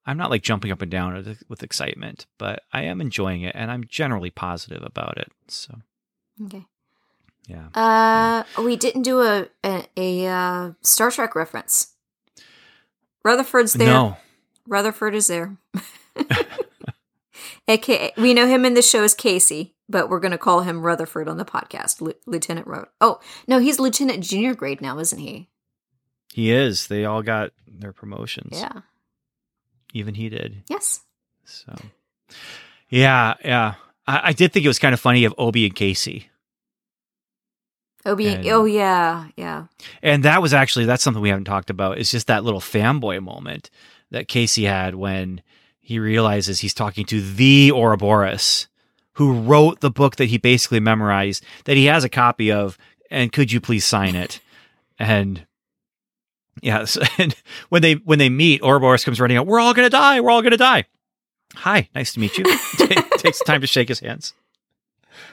I'm 0.06 0.18
not 0.18 0.30
like 0.30 0.44
jumping 0.44 0.72
up 0.72 0.82
and 0.82 0.92
down 0.92 1.38
with- 1.50 1.64
excitement, 1.64 2.26
but 2.38 2.64
I 2.72 2.84
am 2.84 3.02
enjoying 3.02 3.42
it 3.42 3.56
and 3.56 3.72
I'm 3.72 3.86
generally 3.86 4.30
positive 4.30 4.84
about 4.84 5.18
it. 5.18 5.32
So, 5.48 5.76
Okay. 6.46 6.66
yeah. 7.48 7.70
Uh, 7.74 8.44
we 8.62 8.76
didn't 8.76 9.02
do 9.04 9.22
a 9.22 9.48
a, 9.64 9.86
a 9.98 10.28
uh, 10.28 10.72
Star 10.82 11.10
Trek 11.12 11.36
reference. 11.36 11.94
Rutherford's 13.24 13.74
there. 13.74 13.88
No. 13.88 14.18
Rutherford 14.68 15.16
is 15.16 15.28
there. 15.28 15.58
AKA, 17.68 18.14
we 18.18 18.34
know 18.34 18.48
him 18.48 18.64
in 18.66 18.76
the 18.76 18.82
show 18.84 19.04
as 19.04 19.14
Casey, 19.16 19.74
but 19.90 20.08
we're 20.10 20.20
going 20.20 20.32
to 20.32 20.38
call 20.38 20.62
him 20.62 20.82
Rutherford 20.84 21.28
on 21.28 21.38
the 21.38 21.46
podcast. 21.46 22.00
Lu- 22.00 22.14
Lieutenant 22.28 22.68
Rut. 22.68 22.92
Oh 23.02 23.20
no, 23.48 23.58
he's 23.60 23.80
Lieutenant 23.80 24.24
Junior 24.24 24.54
grade 24.54 24.82
now, 24.82 25.00
isn't 25.00 25.18
he? 25.20 25.50
He 26.32 26.52
is. 26.52 26.88
They 26.88 27.06
all 27.06 27.24
got 27.24 27.52
their 27.68 27.92
promotions. 27.94 28.60
Yeah. 28.60 28.82
Even 29.96 30.14
he 30.14 30.28
did. 30.28 30.62
Yes. 30.70 31.00
So, 31.46 31.74
yeah, 32.90 33.36
yeah. 33.46 33.76
I, 34.06 34.22
I 34.26 34.34
did 34.34 34.52
think 34.52 34.66
it 34.66 34.68
was 34.68 34.78
kind 34.78 34.94
of 34.94 35.00
funny 35.00 35.24
of 35.24 35.34
Obi 35.38 35.66
and 35.66 35.74
Casey. 35.74 36.30
Obi. 38.06 38.28
And- 38.28 38.46
oh 38.48 38.66
yeah, 38.66 39.28
yeah. 39.38 39.68
And 40.04 40.24
that 40.24 40.42
was 40.42 40.54
actually 40.54 40.84
that's 40.84 41.02
something 41.02 41.24
we 41.24 41.30
haven't 41.30 41.46
talked 41.46 41.70
about. 41.70 41.98
It's 41.98 42.12
just 42.12 42.28
that 42.28 42.44
little 42.44 42.60
fanboy 42.60 43.24
moment 43.24 43.70
that 44.12 44.28
Casey 44.28 44.66
had 44.66 44.96
when 44.96 45.42
he 45.80 45.98
realizes 45.98 46.60
he's 46.60 46.74
talking 46.74 47.06
to 47.06 47.22
the 47.22 47.72
Ouroboros, 47.72 48.68
who 49.14 49.32
wrote 49.32 49.80
the 49.80 49.90
book 49.90 50.18
that 50.18 50.26
he 50.26 50.38
basically 50.38 50.82
memorized, 50.82 51.42
that 51.64 51.78
he 51.78 51.86
has 51.86 52.04
a 52.04 52.10
copy 52.10 52.52
of, 52.52 52.78
and 53.10 53.32
could 53.32 53.50
you 53.50 53.62
please 53.62 53.86
sign 53.86 54.16
it? 54.16 54.42
And 55.00 55.46
yeah, 56.62 56.86
so, 56.86 57.02
and 57.18 57.36
when 57.70 57.82
they 57.82 57.94
when 57.94 58.20
they 58.20 58.30
meet, 58.30 58.62
Ouroboros 58.64 59.04
comes 59.04 59.20
running 59.20 59.38
out. 59.38 59.48
We're 59.48 59.60
all 59.60 59.74
gonna 59.74 59.90
die. 59.90 60.20
We're 60.22 60.32
all 60.32 60.42
gonna 60.42 60.58
die. 60.58 60.86
Hi, 61.56 61.90
nice 61.96 62.14
to 62.14 62.20
meet 62.20 62.38
you. 62.38 62.46
Takes 63.18 63.40
time 63.40 63.62
to 63.62 63.68
shake 63.68 63.88
his 63.90 64.00
hands. 64.00 64.34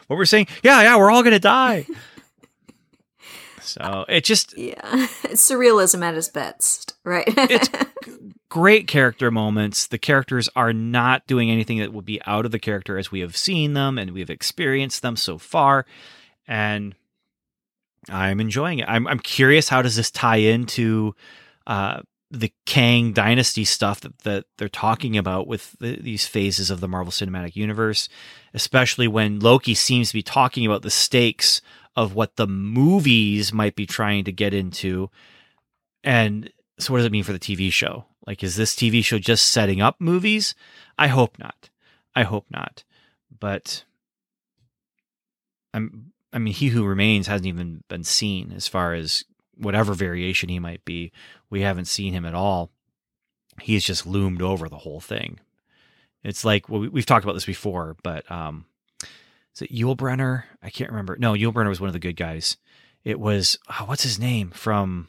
What 0.07 0.17
we're 0.17 0.25
saying? 0.25 0.47
Yeah, 0.63 0.83
yeah, 0.83 0.97
we're 0.97 1.11
all 1.11 1.23
gonna 1.23 1.39
die. 1.39 1.87
So 3.61 4.05
it 4.09 4.25
just 4.25 4.57
Yeah. 4.59 4.81
It's 5.25 5.49
surrealism 5.49 6.03
at 6.03 6.15
its 6.15 6.29
best, 6.29 6.95
right? 7.05 7.27
It's- 7.27 7.87
great 8.49 8.87
character 8.87 9.31
moments. 9.31 9.87
The 9.87 9.97
characters 9.99 10.51
are 10.55 10.75
not 10.75 11.27
doing 11.27 11.51
anything 11.51 11.79
that 11.79 11.93
would 11.93 12.05
be 12.05 12.21
out 12.27 12.45
of 12.45 12.51
the 12.51 12.59
character 12.59 12.99
as 12.99 13.11
we 13.11 13.21
have 13.21 13.35
seen 13.35 13.73
them 13.73 13.97
and 13.99 14.11
we've 14.11 14.29
experienced 14.29 15.01
them 15.01 15.17
so 15.17 15.39
far. 15.39 15.87
And 16.47 16.95
I'm 18.09 18.41
enjoying 18.41 18.81
it. 18.81 18.89
I'm, 18.89 19.07
I'm 19.07 19.19
curious 19.19 19.69
how 19.69 19.83
does 19.83 19.97
this 19.97 20.11
tie 20.11 20.37
into 20.37 21.15
uh, 21.67 22.01
the 22.31 22.53
Kang 22.65 23.13
Dynasty 23.13 23.65
stuff 23.65 24.01
that, 24.01 24.19
that 24.21 24.47
they're 24.57 24.69
talking 24.69 25.17
about 25.17 25.47
with 25.47 25.77
the, 25.79 25.97
these 26.01 26.27
phases 26.27 26.71
of 26.71 26.81
the 26.81 26.89
Marvel 26.89 27.13
Cinematic 27.13 27.55
Universe, 27.55 28.09
especially 28.55 29.07
when 29.07 29.39
Loki 29.39 29.75
seems 29.75 30.09
to 30.09 30.15
be 30.15 30.23
talking 30.23 30.67
about 30.67 30.83
the 30.83 30.91
stakes 30.91 31.61
of 31.95 32.15
what 32.15 32.37
the 32.37 32.47
movies 32.47 33.53
might 33.53 33.77
be 33.77 33.87
trying 33.87 34.25
to 34.25 34.33
get 34.33 34.55
into. 34.55 35.11
And 36.03 36.51
so, 36.79 36.93
what 36.93 36.99
does 36.99 37.07
it 37.07 37.13
mean 37.13 37.25
for 37.25 37.35
the 37.35 37.39
TV 37.39 37.71
show? 37.71 38.07
Like, 38.27 38.43
is 38.43 38.57
this 38.57 38.75
TV 38.75 39.05
show 39.05 39.19
just 39.19 39.51
setting 39.51 39.81
up 39.81 40.01
movies? 40.01 40.55
I 40.99 41.09
hope 41.09 41.39
not. 41.39 41.69
I 42.15 42.23
hope 42.23 42.47
not. 42.51 42.83
But 43.39 43.85
I'm. 45.75 46.12
I 46.33 46.39
mean, 46.39 46.55
he 46.55 46.69
who 46.69 46.85
remains 46.85 47.27
hasn't 47.27 47.47
even 47.47 47.85
been 47.89 48.05
seen 48.05 48.53
as 48.57 48.67
far 48.69 48.95
as 48.95 49.25
whatever 49.57 49.93
variation 49.95 50.49
he 50.49 50.59
might 50.59 50.85
be. 50.85 51.13
We 51.51 51.61
haven't 51.61 51.85
seen 51.87 52.13
him 52.15 52.25
at 52.25 52.35
all. 52.35 52.71
He's 53.61 53.85
just 53.85 54.07
loomed 54.07 54.41
over 54.41 54.69
the 54.69 54.79
whole 54.79 55.01
thing. 55.01 55.39
It's 56.25 56.45
like 56.45 56.69
well, 56.69 56.81
we- 56.81 56.89
we've 56.89 57.07
talked 57.07 57.25
about 57.25 57.35
this 57.35 57.45
before, 57.45 57.97
but 58.03 58.29
um, 58.31 58.65
is 59.55 59.63
it 59.63 59.73
Yul 59.73 59.97
Brynner? 59.97 60.45
I 60.63 60.71
can't 60.71 60.91
remember. 60.91 61.17
No, 61.19 61.35
Yul 61.35 61.53
Brynner 61.53 61.69
was 61.69 61.81
one 61.81 61.89
of 61.89 61.93
the 61.95 61.99
good 61.99 62.17
guys. 62.17 62.57
It 63.05 63.21
was 63.21 63.59
oh, 63.69 63.85
what's 63.87 64.05
his 64.05 64.19
name 64.19 64.51
from 64.53 65.09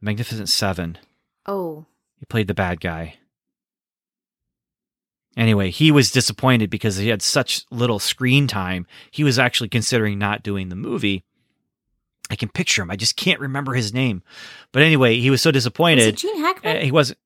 Magnificent 0.00 0.48
Seven. 0.48 0.98
oh, 1.46 1.86
He 2.18 2.26
played 2.26 2.46
the 2.46 2.54
bad 2.54 2.80
guy. 2.80 3.16
Anyway, 5.36 5.70
he 5.70 5.90
was 5.90 6.10
disappointed 6.10 6.70
because 6.70 6.96
he 6.96 7.08
had 7.08 7.22
such 7.22 7.64
little 7.70 7.98
screen 7.98 8.46
time. 8.46 8.86
He 9.10 9.24
was 9.24 9.38
actually 9.38 9.68
considering 9.68 10.18
not 10.18 10.42
doing 10.42 10.68
the 10.68 10.76
movie. 10.76 11.24
I 12.30 12.36
can 12.36 12.48
picture 12.48 12.82
him. 12.82 12.90
I 12.90 12.96
just 12.96 13.16
can't 13.16 13.40
remember 13.40 13.74
his 13.74 13.92
name. 13.92 14.22
But 14.72 14.82
anyway, 14.82 15.18
he 15.18 15.30
was 15.30 15.42
so 15.42 15.50
is 15.50 15.54
disappointed. 15.54 16.06
it 16.06 16.16
Gene 16.16 16.38
Hackman? 16.38 16.76
Uh, 16.76 16.80
he 16.80 16.92
wasn't. 16.92 17.18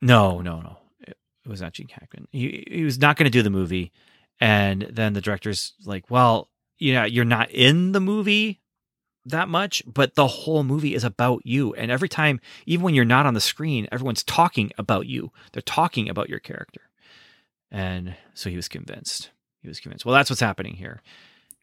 No, 0.00 0.40
no, 0.40 0.60
no. 0.60 0.78
It, 1.00 1.16
was 1.46 1.60
not 1.60 1.74
Gene 1.74 1.88
Hackman. 1.88 2.28
He 2.32 2.64
he 2.68 2.84
was 2.84 2.98
not 2.98 3.16
going 3.16 3.24
to 3.24 3.30
do 3.30 3.42
the 3.42 3.50
movie, 3.50 3.92
and 4.40 4.82
then 4.90 5.12
the 5.12 5.20
director's 5.20 5.74
like, 5.84 6.10
"Well, 6.10 6.48
yeah, 6.78 7.04
you're 7.04 7.24
not 7.24 7.50
in 7.50 7.92
the 7.92 8.00
movie 8.00 8.60
that 9.26 9.48
much, 9.48 9.82
but 9.86 10.14
the 10.14 10.26
whole 10.26 10.64
movie 10.64 10.94
is 10.94 11.04
about 11.04 11.42
you. 11.44 11.74
And 11.74 11.90
every 11.90 12.08
time, 12.08 12.40
even 12.66 12.84
when 12.84 12.94
you're 12.94 13.04
not 13.04 13.26
on 13.26 13.34
the 13.34 13.40
screen, 13.40 13.86
everyone's 13.92 14.24
talking 14.24 14.72
about 14.78 15.06
you. 15.06 15.30
They're 15.52 15.62
talking 15.62 16.08
about 16.08 16.28
your 16.28 16.40
character." 16.40 16.89
And 17.70 18.16
so 18.34 18.50
he 18.50 18.56
was 18.56 18.68
convinced. 18.68 19.30
He 19.62 19.68
was 19.68 19.78
convinced. 19.80 20.04
Well, 20.04 20.14
that's 20.14 20.30
what's 20.30 20.40
happening 20.40 20.74
here. 20.74 21.00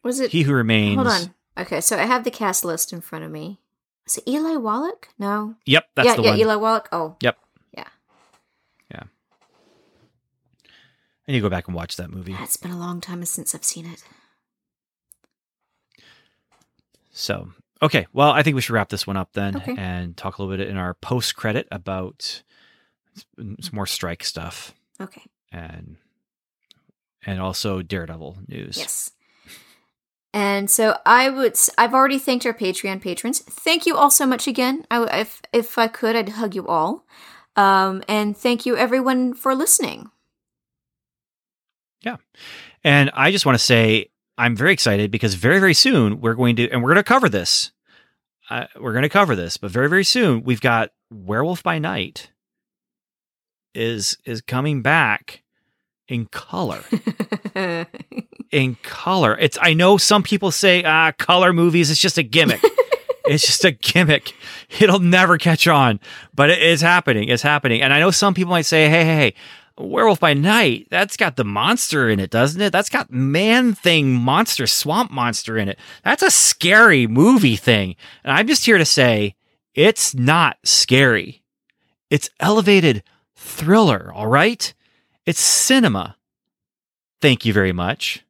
Was 0.02 0.20
it? 0.20 0.30
He 0.30 0.42
who 0.42 0.52
remains. 0.54 0.96
Hold 0.96 1.08
on. 1.08 1.34
Okay, 1.58 1.80
so 1.80 1.96
I 1.98 2.06
have 2.06 2.24
the 2.24 2.30
cast 2.30 2.64
list 2.64 2.92
in 2.92 3.00
front 3.00 3.24
of 3.24 3.30
me. 3.30 3.58
Is 4.06 4.16
it 4.18 4.28
Eli 4.28 4.56
Wallach? 4.56 5.08
No. 5.18 5.56
Yep, 5.66 5.84
that's 5.94 6.06
yeah, 6.06 6.16
the 6.16 6.22
yeah, 6.22 6.30
one. 6.30 6.38
Eli 6.38 6.54
Wallach. 6.54 6.88
Oh, 6.92 7.16
Yep. 7.20 7.36
Yeah. 7.76 7.84
Yeah. 8.90 9.02
I 11.26 11.32
need 11.32 11.38
to 11.38 11.42
go 11.42 11.50
back 11.50 11.66
and 11.66 11.74
watch 11.76 11.96
that 11.96 12.10
movie. 12.10 12.34
it's 12.40 12.56
been 12.56 12.70
a 12.70 12.78
long 12.78 13.00
time 13.02 13.22
since 13.26 13.54
I've 13.54 13.64
seen 13.64 13.84
it. 13.84 14.02
So, 17.10 17.50
okay. 17.82 18.06
Well, 18.12 18.30
I 18.30 18.42
think 18.42 18.54
we 18.54 18.60
should 18.62 18.72
wrap 18.72 18.88
this 18.88 19.06
one 19.06 19.16
up 19.16 19.32
then 19.32 19.56
Okay. 19.56 19.74
and 19.76 20.16
talk 20.16 20.38
a 20.38 20.42
little 20.42 20.56
bit 20.56 20.68
in 20.68 20.76
our 20.76 20.94
post 20.94 21.36
credit 21.36 21.66
about 21.70 22.42
some 23.36 23.56
more 23.72 23.86
strike 23.86 24.22
stuff 24.22 24.74
Okay. 25.00 25.22
And 25.52 25.96
and 27.26 27.40
also 27.40 27.82
Daredevil 27.82 28.38
news. 28.48 28.78
Yes. 28.78 29.10
And 30.34 30.70
so 30.70 30.98
I 31.06 31.30
would. 31.30 31.56
I've 31.78 31.94
already 31.94 32.18
thanked 32.18 32.44
our 32.46 32.52
Patreon 32.52 33.00
patrons. 33.00 33.40
Thank 33.40 33.86
you 33.86 33.96
all 33.96 34.10
so 34.10 34.26
much 34.26 34.46
again. 34.46 34.84
I, 34.90 35.20
if 35.20 35.42
if 35.52 35.78
I 35.78 35.88
could, 35.88 36.14
I'd 36.14 36.28
hug 36.30 36.54
you 36.54 36.66
all. 36.66 37.06
Um, 37.56 38.02
and 38.08 38.36
thank 38.36 38.66
you 38.66 38.76
everyone 38.76 39.34
for 39.34 39.54
listening. 39.54 40.10
Yeah, 42.02 42.16
and 42.84 43.10
I 43.14 43.32
just 43.32 43.46
want 43.46 43.58
to 43.58 43.64
say 43.64 44.10
I'm 44.36 44.54
very 44.54 44.72
excited 44.72 45.10
because 45.10 45.34
very 45.34 45.58
very 45.58 45.74
soon 45.74 46.20
we're 46.20 46.34
going 46.34 46.56
to 46.56 46.70
and 46.70 46.82
we're 46.82 46.90
going 46.90 46.96
to 46.96 47.02
cover 47.02 47.28
this. 47.28 47.72
Uh, 48.50 48.66
we're 48.78 48.92
going 48.92 49.02
to 49.02 49.08
cover 49.08 49.34
this, 49.34 49.56
but 49.56 49.70
very 49.70 49.88
very 49.88 50.04
soon 50.04 50.44
we've 50.44 50.60
got 50.60 50.92
Werewolf 51.10 51.62
by 51.62 51.78
Night 51.78 52.30
is 53.78 54.18
is 54.24 54.40
coming 54.40 54.82
back 54.82 55.42
in 56.08 56.26
color. 56.26 56.82
in 58.50 58.76
color. 58.82 59.38
It's 59.38 59.56
I 59.60 59.74
know 59.74 59.96
some 59.96 60.22
people 60.22 60.50
say 60.50 60.82
ah 60.84 61.12
color 61.12 61.52
movies 61.52 61.90
it's 61.90 62.00
just 62.00 62.18
a 62.18 62.22
gimmick. 62.22 62.60
it's 63.26 63.46
just 63.46 63.64
a 63.64 63.70
gimmick. 63.70 64.34
It'll 64.80 64.98
never 64.98 65.38
catch 65.38 65.68
on, 65.68 66.00
but 66.34 66.50
it 66.50 66.62
is 66.62 66.80
happening. 66.80 67.28
It's 67.28 67.42
happening. 67.42 67.80
And 67.80 67.94
I 67.94 68.00
know 68.00 68.10
some 68.10 68.34
people 68.34 68.50
might 68.50 68.62
say, 68.62 68.88
"Hey, 68.88 69.04
hey, 69.04 69.16
hey, 69.16 69.34
Werewolf 69.78 70.18
by 70.18 70.34
Night, 70.34 70.88
that's 70.90 71.16
got 71.16 71.36
the 71.36 71.44
monster 71.44 72.08
in 72.08 72.18
it, 72.18 72.30
doesn't 72.30 72.60
it? 72.60 72.72
That's 72.72 72.90
got 72.90 73.12
man 73.12 73.74
thing 73.74 74.12
monster, 74.12 74.66
swamp 74.66 75.12
monster 75.12 75.56
in 75.56 75.68
it. 75.68 75.78
That's 76.04 76.22
a 76.22 76.30
scary 76.30 77.06
movie 77.06 77.56
thing." 77.56 77.94
And 78.24 78.32
I'm 78.32 78.48
just 78.48 78.66
here 78.66 78.78
to 78.78 78.84
say, 78.84 79.36
it's 79.74 80.14
not 80.14 80.56
scary. 80.64 81.44
It's 82.10 82.30
elevated 82.40 83.04
thriller, 83.38 84.12
all 84.14 84.26
right? 84.26 84.74
It's 85.24 85.40
cinema. 85.40 86.16
Thank 87.20 87.44
you 87.44 87.52
very 87.52 87.72
much. 87.72 88.24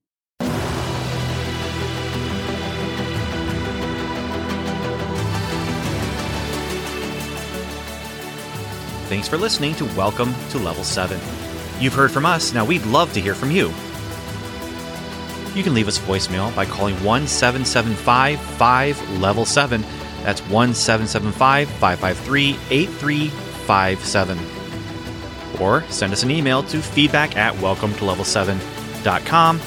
thanks 9.08 9.26
for 9.26 9.38
listening 9.38 9.74
to 9.74 9.86
Welcome 9.96 10.34
to 10.50 10.58
Level 10.58 10.84
7. 10.84 11.18
You've 11.80 11.94
heard 11.94 12.10
from 12.10 12.26
us, 12.26 12.52
now 12.52 12.66
we'd 12.66 12.84
love 12.84 13.10
to 13.14 13.20
hear 13.22 13.34
from 13.34 13.50
you. 13.50 13.72
You 15.54 15.64
can 15.64 15.72
leave 15.72 15.88
us 15.88 15.98
voicemail 15.98 16.54
by 16.54 16.66
calling 16.66 16.94
1 17.02 17.26
775 17.26 18.38
5 18.38 19.18
Level 19.18 19.46
7. 19.46 19.82
That's 20.24 20.42
1 20.42 20.74
775 20.74 21.70
553 21.70 22.58
8357. 22.70 24.57
Or 25.60 25.82
send 25.88 26.12
us 26.12 26.22
an 26.22 26.30
email 26.30 26.62
to 26.64 26.80
feedback 26.80 27.36
at 27.36 27.58
welcome 27.60 27.94
to 27.94 28.04
level 28.04 28.24
7.com. 28.24 29.60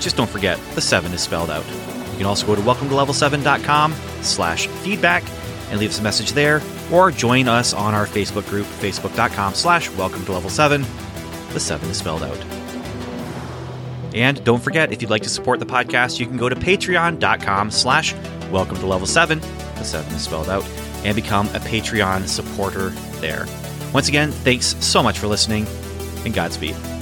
Just 0.00 0.16
don't 0.16 0.28
forget, 0.28 0.58
the 0.74 0.80
7 0.80 1.12
is 1.12 1.20
spelled 1.20 1.50
out. 1.50 1.66
You 1.66 2.18
can 2.18 2.26
also 2.26 2.46
go 2.46 2.54
to 2.54 2.62
welcome 2.62 2.88
to 2.88 2.94
level 2.94 3.14
7.com 3.14 3.94
slash 4.22 4.66
feedback 4.68 5.24
and 5.70 5.80
leave 5.80 5.90
us 5.90 5.98
a 5.98 6.02
message 6.02 6.32
there, 6.32 6.62
or 6.92 7.10
join 7.10 7.48
us 7.48 7.72
on 7.72 7.92
our 7.92 8.06
Facebook 8.06 8.48
group, 8.48 8.66
facebook.com 8.66 9.54
slash 9.54 9.90
welcome 9.90 10.24
to 10.24 10.32
level 10.32 10.50
7. 10.50 10.84
The 11.52 11.60
7 11.60 11.88
is 11.90 11.96
spelled 11.96 12.22
out. 12.22 12.38
And 14.14 14.42
don't 14.44 14.62
forget, 14.62 14.92
if 14.92 15.02
you'd 15.02 15.10
like 15.10 15.22
to 15.24 15.28
support 15.28 15.60
the 15.60 15.66
podcast, 15.66 16.18
you 16.18 16.26
can 16.26 16.36
go 16.36 16.48
to 16.48 16.56
patreon.com 16.56 17.70
slash 17.70 18.14
welcome 18.50 18.76
to 18.78 18.86
level 18.86 19.06
7. 19.06 19.40
The 19.40 19.84
7 19.84 20.14
is 20.14 20.22
spelled 20.22 20.48
out. 20.48 20.64
And 21.04 21.14
become 21.14 21.48
a 21.48 21.60
Patreon 21.60 22.26
supporter 22.26 22.90
there. 23.20 23.46
Once 23.96 24.08
again, 24.08 24.30
thanks 24.30 24.76
so 24.84 25.02
much 25.02 25.18
for 25.18 25.26
listening, 25.26 25.66
and 26.26 26.34
Godspeed. 26.34 26.95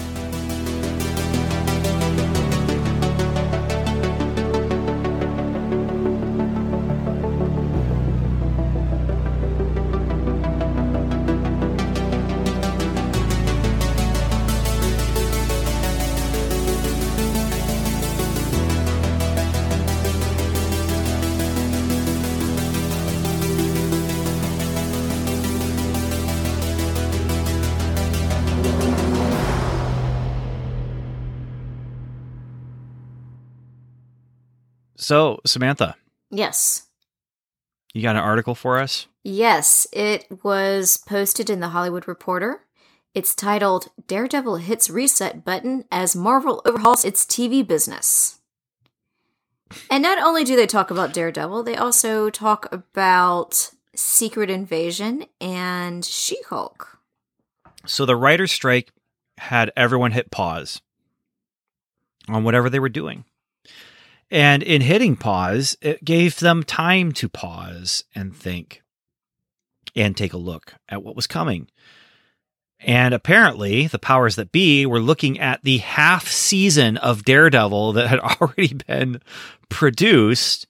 So, 35.05 35.38
Samantha, 35.44 35.96
Yes. 36.30 36.84
you 37.92 38.00
got 38.00 38.16
an 38.16 38.22
article 38.22 38.55
for 38.55 38.80
us? 38.80 39.07
Yes, 39.22 39.86
it 39.92 40.26
was 40.42 40.96
posted 40.96 41.50
in 41.50 41.61
the 41.61 41.68
Hollywood 41.68 42.09
Reporter. 42.09 42.62
It's 43.12 43.34
titled 43.34 43.90
Daredevil 44.07 44.57
Hits 44.57 44.88
Reset 44.88 45.44
Button 45.44 45.84
as 45.92 46.16
Marvel 46.16 46.62
Overhauls 46.64 47.05
Its 47.05 47.26
TV 47.26 47.62
Business. 47.62 48.40
And 49.90 50.02
not 50.02 50.16
only 50.16 50.42
do 50.42 50.57
they 50.57 50.66
talk 50.66 50.90
about 50.90 51.12
Daredevil, 51.12 51.64
they 51.64 51.76
also 51.76 52.30
talk 52.30 52.72
about 52.72 53.72
Secret 53.94 54.48
Invasion 54.48 55.26
and 55.38 56.02
She 56.02 56.38
Hulk. 56.48 56.98
So, 57.84 58.07
the 58.07 58.16
writer's 58.16 58.52
strike 58.52 58.90
had 59.36 59.70
everyone 59.76 60.12
hit 60.12 60.30
pause 60.30 60.80
on 62.26 62.42
whatever 62.42 62.70
they 62.70 62.78
were 62.80 62.88
doing. 62.88 63.26
And 64.31 64.62
in 64.62 64.81
hitting 64.81 65.16
pause, 65.16 65.77
it 65.81 66.05
gave 66.05 66.39
them 66.39 66.62
time 66.62 67.12
to 67.12 67.29
pause 67.29 68.05
and 68.14 68.35
think 68.35 68.83
and 69.95 70.16
take 70.16 70.33
a 70.33 70.39
look 70.39 70.75
at 70.89 71.03
what 71.03 71.16
was 71.16 71.27
coming. 71.27 71.68
And 72.81 73.14
apparently, 73.14 73.87
the 73.87 73.99
powers 73.99 74.37
that 74.37 74.53
be 74.53 74.85
were 74.85 75.01
looking 75.01 75.39
at 75.39 75.62
the 75.62 75.79
half 75.79 76.29
season 76.29 76.97
of 76.99 77.25
Daredevil 77.25 77.93
that 77.95 78.09
had 78.09 78.18
already 78.41 78.75
been 78.75 79.20
produced, 79.68 80.66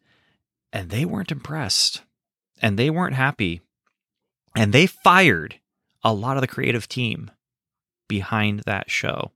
and 0.73 0.91
they 0.91 1.05
weren't 1.05 1.33
impressed. 1.33 2.03
And 2.63 2.79
they 2.79 2.89
weren't 2.89 3.17
happy. 3.17 3.61
And 4.57 4.73
they 4.73 4.87
fired 4.87 5.59
a 6.03 6.15
lot 6.15 6.37
of 6.37 6.41
the 6.41 6.47
creative 6.47 6.89
team 6.89 7.31
behind 8.09 8.61
that 8.61 8.91
show 8.91 9.33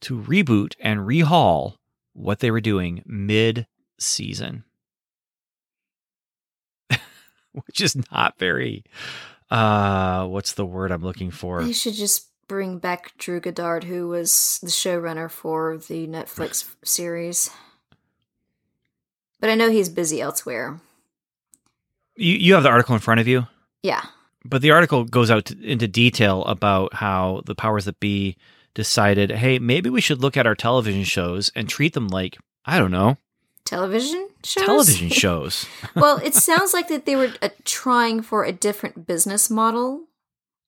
to 0.00 0.18
reboot 0.18 0.74
and 0.80 1.00
rehaul 1.00 1.77
what 2.18 2.40
they 2.40 2.50
were 2.50 2.60
doing 2.60 3.02
mid 3.06 3.66
season. 3.98 4.64
Which 7.52 7.80
is 7.80 7.96
not 8.12 8.38
very 8.38 8.84
uh 9.50 10.26
what's 10.26 10.52
the 10.52 10.66
word 10.66 10.90
I'm 10.90 11.02
looking 11.02 11.30
for? 11.30 11.62
They 11.62 11.72
should 11.72 11.94
just 11.94 12.28
bring 12.48 12.78
back 12.78 13.12
Drew 13.18 13.40
Goddard, 13.40 13.84
who 13.84 14.08
was 14.08 14.58
the 14.62 14.70
showrunner 14.70 15.30
for 15.30 15.78
the 15.78 16.06
Netflix 16.06 16.68
series. 16.84 17.50
But 19.40 19.50
I 19.50 19.54
know 19.54 19.70
he's 19.70 19.88
busy 19.88 20.20
elsewhere. 20.20 20.80
You 22.16 22.34
you 22.34 22.54
have 22.54 22.64
the 22.64 22.70
article 22.70 22.94
in 22.94 23.00
front 23.00 23.20
of 23.20 23.28
you? 23.28 23.46
Yeah. 23.82 24.02
But 24.44 24.62
the 24.62 24.70
article 24.70 25.04
goes 25.04 25.30
out 25.30 25.46
to, 25.46 25.60
into 25.62 25.86
detail 25.86 26.44
about 26.44 26.94
how 26.94 27.42
the 27.46 27.54
powers 27.54 27.84
that 27.84 28.00
be 28.00 28.36
decided, 28.78 29.32
hey, 29.32 29.58
maybe 29.58 29.90
we 29.90 30.00
should 30.00 30.20
look 30.22 30.36
at 30.36 30.46
our 30.46 30.54
television 30.54 31.02
shows 31.02 31.50
and 31.56 31.68
treat 31.68 31.94
them 31.94 32.06
like, 32.06 32.38
I 32.64 32.78
don't 32.78 32.92
know, 32.92 33.18
Television 33.64 34.28
shows? 34.44 34.64
television 34.64 35.08
shows. 35.24 35.66
well, 35.96 36.18
it 36.18 36.32
sounds 36.48 36.72
like 36.72 36.86
that 36.86 37.04
they 37.04 37.16
were 37.16 37.32
uh, 37.42 37.48
trying 37.64 38.22
for 38.22 38.44
a 38.44 38.52
different 38.52 39.04
business 39.04 39.50
model 39.50 40.04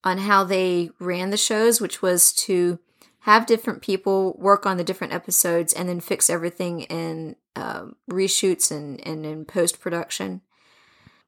on 0.03 0.19
how 0.19 0.43
they 0.43 0.91
ran 0.99 1.31
the 1.31 1.37
shows, 1.37 1.81
which 1.81 2.03
was 2.03 2.33
to 2.33 2.81
have 3.21 3.47
different 3.47 3.81
people 3.81 4.35
work 4.41 4.67
on 4.67 4.77
the 4.77 4.83
different 4.85 5.13
episodes 5.13 5.73
and 5.73 5.89
then 5.89 6.01
fix 6.01 6.29
everything 6.29 6.81
in 6.83 7.37
um, 7.55 7.95
reshoots 8.11 8.73
and, 8.73 9.01
and 9.07 9.25
in 9.25 9.45
post 9.45 9.81
production. 9.81 10.41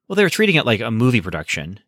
Well, 0.09 0.17
they 0.17 0.25
were 0.25 0.31
treating 0.31 0.57
it 0.57 0.67
like 0.67 0.81
a 0.81 0.91
movie 0.91 1.21
production. 1.21 1.79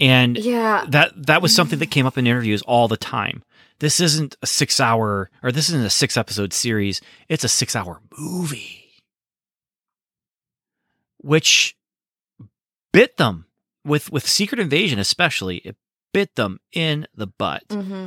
And 0.00 0.36
Yeah. 0.36 0.84
that 0.88 1.12
that 1.26 1.42
was 1.42 1.54
something 1.54 1.78
that 1.78 1.90
came 1.92 2.06
up 2.06 2.18
in 2.18 2.26
interviews 2.26 2.62
all 2.62 2.88
the 2.88 2.96
time. 2.96 3.42
This 3.82 3.98
isn't 3.98 4.36
a 4.40 4.46
6-hour 4.46 5.28
or 5.42 5.50
this 5.50 5.68
isn't 5.68 5.82
a 5.82 5.88
6-episode 5.88 6.52
series. 6.52 7.00
It's 7.28 7.42
a 7.42 7.48
6-hour 7.48 8.00
movie. 8.16 8.92
Which 11.18 11.76
bit 12.92 13.16
them 13.16 13.46
with 13.84 14.12
with 14.12 14.24
Secret 14.24 14.60
Invasion 14.60 15.00
especially. 15.00 15.56
It 15.58 15.74
bit 16.12 16.36
them 16.36 16.60
in 16.72 17.08
the 17.16 17.26
butt. 17.26 17.64
hmm 17.72 18.06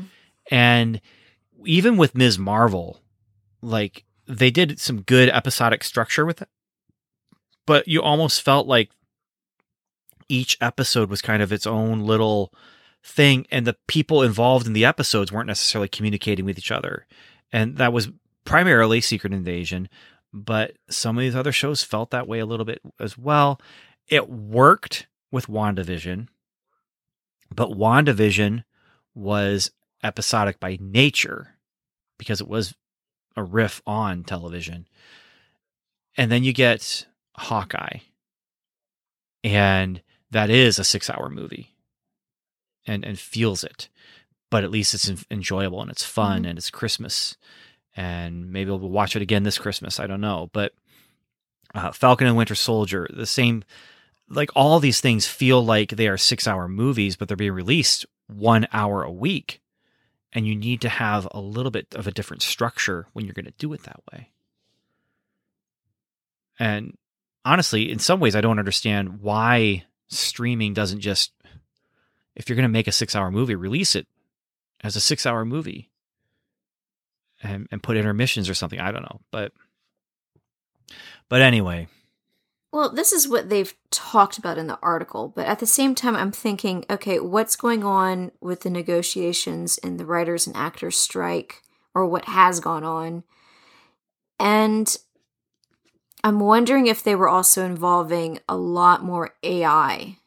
And 0.50 1.02
even 1.66 1.98
with 1.98 2.16
Ms. 2.16 2.40
Marvel, 2.40 3.02
like 3.62 4.06
they 4.28 4.52
did 4.52 4.80
some 4.80 5.02
good 5.02 5.28
episodic 5.28 5.84
structure 5.84 6.26
with 6.26 6.42
it. 6.42 6.48
But 7.66 7.86
you 7.86 8.02
almost 8.02 8.42
felt 8.42 8.66
like 8.66 8.92
each 10.30 10.58
episode 10.62 11.10
was 11.10 11.22
kind 11.22 11.44
of 11.44 11.52
its 11.52 11.68
own 11.68 12.00
little 12.00 12.54
thing 13.06 13.46
and 13.52 13.68
the 13.68 13.78
people 13.88 14.24
involved 14.24 14.66
in 14.66 14.74
the 14.74 14.84
episodes 14.84 15.32
weren't 15.32 15.48
necessarily 15.48 15.88
communicating 15.88 16.44
with 16.44 16.58
each 16.58 16.72
other. 16.72 17.06
And 17.54 17.78
that 17.78 17.94
was 17.94 18.10
primarily 18.44 19.00
Secret 19.00 19.32
Invasion, 19.32 19.88
but 20.34 20.76
some 20.90 21.18
of 21.18 21.22
these 21.22 21.36
other 21.36 21.52
shows 21.52 21.84
felt 21.84 22.10
that 22.12 22.28
way 22.28 22.40
a 22.40 22.46
little 22.46 22.66
bit 22.66 22.82
as 23.00 23.18
well. 23.18 23.62
It 24.08 24.30
worked 24.30 25.08
with 25.32 25.48
WandaVision, 25.48 26.28
but 27.54 27.70
WandaVision 27.70 28.64
was 29.14 29.72
episodic 30.04 30.60
by 30.60 30.78
nature 30.82 31.56
because 32.18 32.42
it 32.42 32.48
was 32.48 32.74
a 33.36 33.44
riff 33.44 33.82
on 33.86 34.24
television. 34.24 34.88
And 36.18 36.32
then 36.32 36.44
you 36.44 36.54
get 36.54 37.06
Hawkeye. 37.36 38.00
And 39.44 40.02
that 40.32 40.50
is 40.50 40.80
a 40.80 40.84
6-hour 40.84 41.30
movie. 41.30 41.75
And 42.88 43.04
and 43.06 43.18
feels 43.20 43.64
it. 43.64 43.90
But 44.52 44.64
at 44.64 44.72
least 44.72 44.94
it's 44.94 45.12
enjoyable 45.32 45.82
and 45.82 45.90
it's 45.92 46.04
fun 46.04 46.44
Mhm. 46.44 46.50
and 46.50 46.58
it's 46.60 46.70
Christmas. 46.70 47.36
And 47.96 48.52
maybe 48.52 48.70
we'll 48.70 48.80
watch 48.80 49.16
it 49.16 49.22
again 49.22 49.44
this 49.44 49.58
Christmas, 49.58 50.00
I 50.00 50.08
don't 50.08 50.22
know, 50.22 50.50
but 50.54 50.74
uh, 51.74 51.92
Falcon 51.92 52.28
and 52.28 52.38
Winter 52.38 52.56
Soldier, 52.56 53.08
the 53.14 53.26
same 53.26 53.64
like 54.30 54.50
all 54.56 54.80
these 54.80 55.02
things 55.02 55.28
feel 55.28 55.64
like 55.64 55.90
they 55.92 56.08
are 56.08 56.18
6-hour 56.18 56.68
movies, 56.68 57.16
but 57.16 57.28
they're 57.28 57.38
being 57.38 57.52
released 57.52 58.06
1 58.28 58.68
hour 58.74 59.04
a 59.04 59.12
week 59.12 59.62
and 60.34 60.48
you 60.48 60.56
need 60.56 60.82
to 60.82 60.90
have 60.90 61.28
a 61.32 61.40
little 61.40 61.72
bit 61.72 61.88
of 61.96 62.08
a 62.08 62.12
different 62.12 62.42
structure 62.42 63.08
when 63.14 63.26
you're 63.26 63.34
going 63.34 63.46
to 63.46 63.54
do 63.58 63.72
it 63.74 63.84
that 63.84 64.02
way. 64.12 64.32
And 66.60 66.98
honestly, 67.44 67.92
in 67.92 68.00
some 68.00 68.20
ways, 68.20 68.36
I 68.36 68.42
don't 68.42 68.60
understand 68.60 69.22
why 69.22 69.86
streaming 70.08 70.74
doesn't 70.74 71.02
just, 71.02 71.32
if 72.36 72.50
you're 72.50 72.56
going 72.56 72.64
to 72.64 72.70
make 72.70 72.88
a 72.88 72.92
six 72.92 73.16
hour 73.16 73.32
movie, 73.32 73.56
release 73.56 73.96
it 73.96 74.08
as 74.84 74.96
a 74.96 75.02
six 75.02 75.26
hour 75.26 75.46
movie 75.46 75.90
and, 77.42 77.68
and 77.72 77.84
put 77.84 77.98
intermissions 77.98 78.50
or 78.50 78.54
something. 78.54 78.80
I 78.80 78.92
don't 78.92 79.04
know. 79.04 79.22
But, 79.32 79.52
but 81.30 81.42
anyway, 81.42 81.88
Well, 82.72 82.90
this 82.92 83.14
is 83.14 83.26
what 83.28 83.50
they've 83.50 83.74
talked 83.90 84.38
about 84.38 84.58
in 84.58 84.68
the 84.68 84.80
article, 84.82 85.32
but 85.34 85.46
at 85.46 85.60
the 85.60 85.66
same 85.66 85.96
time, 85.96 86.14
I'm 86.14 86.34
thinking, 86.34 86.84
okay, 86.90 87.22
what's 87.22 87.56
going 87.56 87.86
on 87.86 88.34
with 88.42 88.62
the 88.62 88.70
negotiations 88.70 89.78
in 89.78 89.96
the 89.96 90.06
writers 90.06 90.46
and 90.46 90.56
actors 90.58 90.98
strike, 90.98 91.62
or 91.94 92.06
what 92.06 92.26
has 92.26 92.60
gone 92.60 92.84
on? 92.84 93.24
And 94.38 94.94
I'm 96.22 96.42
wondering 96.42 96.88
if 96.88 97.02
they 97.02 97.16
were 97.16 97.30
also 97.30 97.64
involving 97.64 98.40
a 98.50 98.58
lot 98.58 99.04
more 99.04 99.36
AI, 99.42 100.18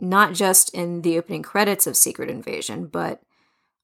not 0.00 0.34
just 0.34 0.72
in 0.74 1.02
the 1.02 1.18
opening 1.18 1.42
credits 1.42 1.86
of 1.86 1.96
Secret 1.96 2.30
Invasion, 2.30 2.86
but 2.86 3.22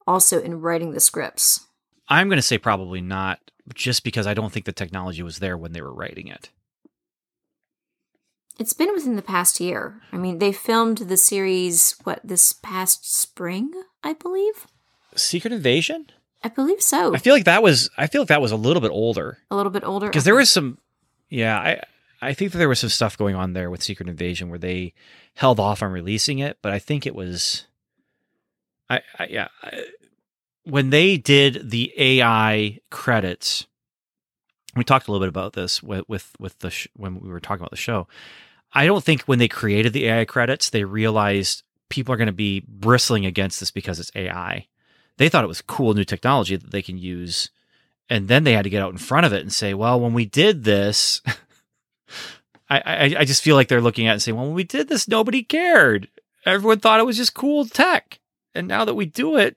also 0.07 0.41
in 0.41 0.61
writing 0.61 0.93
the 0.93 1.01
scripts. 1.01 1.67
I'm 2.09 2.29
going 2.29 2.37
to 2.37 2.43
say 2.43 2.59
probably 2.59 3.01
not, 3.01 3.41
just 3.75 4.05
because 4.05 4.27
I 4.27 4.35
don't 4.35 4.53
think 4.53 4.67
the 4.67 4.73
technology 4.73 5.23
was 5.23 5.39
there 5.39 5.57
when 5.57 5.73
they 5.73 5.81
were 5.81 5.95
writing 5.95 6.29
it. 6.29 6.51
It's 8.59 8.73
been 8.73 8.93
within 8.95 9.17
the 9.17 9.23
past 9.23 9.59
year. 9.59 10.01
I 10.12 10.17
mean, 10.17 10.39
they 10.39 10.53
filmed 10.53 10.99
the 10.99 11.17
series, 11.17 11.97
what, 12.05 12.21
this 12.23 12.53
past 12.53 13.12
spring, 13.12 13.73
I 14.03 14.12
believe? 14.12 14.67
Secret 15.17 15.53
Invasion? 15.53 16.07
I 16.45 16.49
believe 16.49 16.83
so. 16.83 17.15
I 17.15 17.19
feel 17.19 17.35
like 17.35 17.45
that 17.45 17.62
was 17.62 17.89
I 17.97 18.07
feel 18.07 18.21
like 18.21 18.29
that 18.29 18.43
was 18.43 18.53
a 18.53 18.57
little 18.57 18.83
bit 18.83 18.91
older. 18.91 19.39
A 19.51 19.57
little 19.57 19.73
bit 19.73 19.83
older. 19.83 20.07
Because 20.07 20.25
there 20.25 20.35
was 20.35 20.51
some 20.51 20.77
yeah, 21.31 21.59
I 21.59 21.83
I 22.25 22.35
think 22.35 22.53
that 22.53 22.59
there 22.59 22.68
was 22.68 22.81
some 22.81 22.91
stuff 22.91 23.18
going 23.18 23.35
on 23.35 23.53
there 23.53 23.70
with 23.70 23.83
Secret 23.83 24.09
Invasion 24.09 24.49
where 24.49 24.59
they 24.59 24.95
held 25.35 25.61
off 25.61 25.83
on 25.83 25.93
releasing 25.93 26.39
it, 26.39 26.59
but 26.62 26.72
I 26.72 26.79
think 26.79 27.07
it 27.07 27.14
was 27.14 27.66
I, 28.89 29.01
I 29.18 29.27
yeah, 29.27 29.49
I, 29.62 29.85
when 30.64 30.91
they 30.91 31.16
did 31.16 31.70
the 31.70 31.93
AI 31.97 32.81
credits, 32.91 33.66
we 34.77 34.85
talked 34.85 35.09
a 35.09 35.12
little 35.12 35.25
bit 35.25 35.29
about 35.29 35.53
this 35.53 35.83
with 35.83 36.09
with, 36.09 36.33
with 36.39 36.59
the 36.61 36.70
sh- 36.70 36.89
when 36.97 37.20
we 37.20 37.29
were 37.29 37.41
talking 37.41 37.61
about 37.61 37.70
the 37.70 37.77
show. 37.77 38.09
I 38.72 38.87
don't 38.87 39.05
think 39.05 39.22
when 39.22 39.39
they 39.39 39.49
created 39.49 39.93
the 39.93 40.07
AI 40.07 40.25
credits, 40.25 40.70
they 40.70 40.85
realized 40.85 41.62
people 41.91 42.12
are 42.12 42.16
going 42.16 42.27
to 42.27 42.33
be 42.33 42.64
bristling 42.66 43.25
against 43.25 43.61
this 43.61 43.70
because 43.70 44.01
it's 44.01 44.11
AI. 44.16 44.66
They 45.16 45.29
thought 45.29 45.45
it 45.45 45.49
was 45.49 45.62
cool 45.62 45.95
new 45.95 46.05
technology 46.05 46.57
that 46.57 46.72
they 46.72 46.83
can 46.83 46.99
use, 46.99 47.51
and 48.11 48.27
then 48.27 48.43
they 48.43 48.53
had 48.53 48.64
to 48.64 48.70
get 48.70 48.83
out 48.83 48.91
in 48.91 48.99
front 48.99 49.27
of 49.27 49.33
it 49.33 49.43
and 49.43 49.53
say, 49.53 49.75
"Well, 49.75 50.01
when 50.01 50.12
we 50.12 50.25
did 50.25 50.64
this." 50.64 51.20
I, 52.75 53.05
I, 53.05 53.14
I 53.20 53.25
just 53.25 53.43
feel 53.43 53.57
like 53.57 53.68
they're 53.68 53.81
looking 53.81 54.07
at 54.07 54.11
it 54.11 54.14
and 54.14 54.22
saying, 54.22 54.37
well, 54.37 54.47
when 54.47 54.55
we 54.55 54.64
did 54.64 54.89
this, 54.89 55.09
nobody 55.09 55.43
cared. 55.43 56.09
Everyone 56.45 56.81
thought 56.81 57.01
it 57.01 57.07
was 57.07 57.16
just 57.16 57.35
cool 57.35 57.66
tech. 57.66 58.18
And 58.55 58.68
now 58.68 58.85
that 58.85 58.95
we 58.95 59.07
do 59.07 59.37
it 59.37 59.57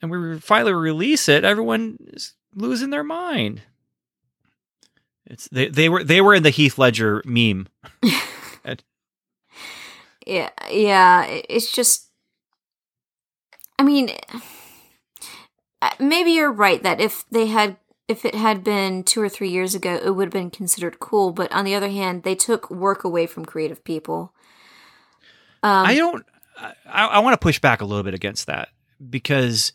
and 0.00 0.10
we 0.10 0.38
finally 0.38 0.72
release 0.72 1.28
it, 1.28 1.44
everyone 1.44 1.98
is 2.12 2.34
losing 2.54 2.90
their 2.90 3.04
mind. 3.04 3.62
It's 5.26 5.48
they, 5.48 5.68
they 5.68 5.88
were 5.88 6.04
they 6.04 6.20
were 6.20 6.34
in 6.34 6.42
the 6.42 6.50
Heath 6.50 6.76
Ledger 6.78 7.22
meme. 7.24 7.68
yeah, 10.26 10.50
yeah. 10.70 11.24
It's 11.48 11.72
just, 11.72 12.10
I 13.78 13.82
mean, 13.82 14.10
uh, 15.80 15.90
maybe 15.98 16.32
you're 16.32 16.52
right 16.52 16.82
that 16.82 17.00
if 17.00 17.24
they 17.30 17.46
had 17.46 17.78
if 18.08 18.24
it 18.24 18.34
had 18.34 18.62
been 18.62 19.02
two 19.02 19.20
or 19.20 19.28
three 19.28 19.48
years 19.48 19.74
ago, 19.74 19.98
it 20.02 20.10
would 20.10 20.26
have 20.26 20.32
been 20.32 20.50
considered 20.50 21.00
cool. 21.00 21.32
But 21.32 21.50
on 21.52 21.64
the 21.64 21.74
other 21.74 21.88
hand, 21.88 22.22
they 22.22 22.34
took 22.34 22.70
work 22.70 23.04
away 23.04 23.26
from 23.26 23.44
creative 23.44 23.82
people. 23.84 24.32
Um, 25.62 25.86
I 25.86 25.94
don't. 25.94 26.26
I, 26.86 27.06
I 27.06 27.18
want 27.20 27.34
to 27.34 27.42
push 27.42 27.58
back 27.58 27.80
a 27.80 27.84
little 27.84 28.04
bit 28.04 28.14
against 28.14 28.46
that 28.46 28.68
because 29.10 29.72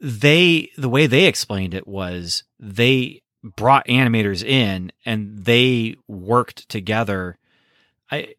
they 0.00 0.70
the 0.76 0.88
way 0.88 1.06
they 1.06 1.26
explained 1.26 1.74
it 1.74 1.86
was 1.86 2.44
they 2.58 3.22
brought 3.42 3.86
animators 3.86 4.44
in 4.44 4.92
and 5.04 5.44
they 5.44 5.96
worked 6.06 6.68
together. 6.68 7.38
I 8.10 8.34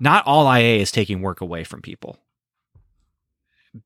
not 0.00 0.26
all 0.26 0.52
IA 0.52 0.78
is 0.78 0.90
taking 0.90 1.20
work 1.20 1.42
away 1.42 1.62
from 1.62 1.82
people. 1.82 2.18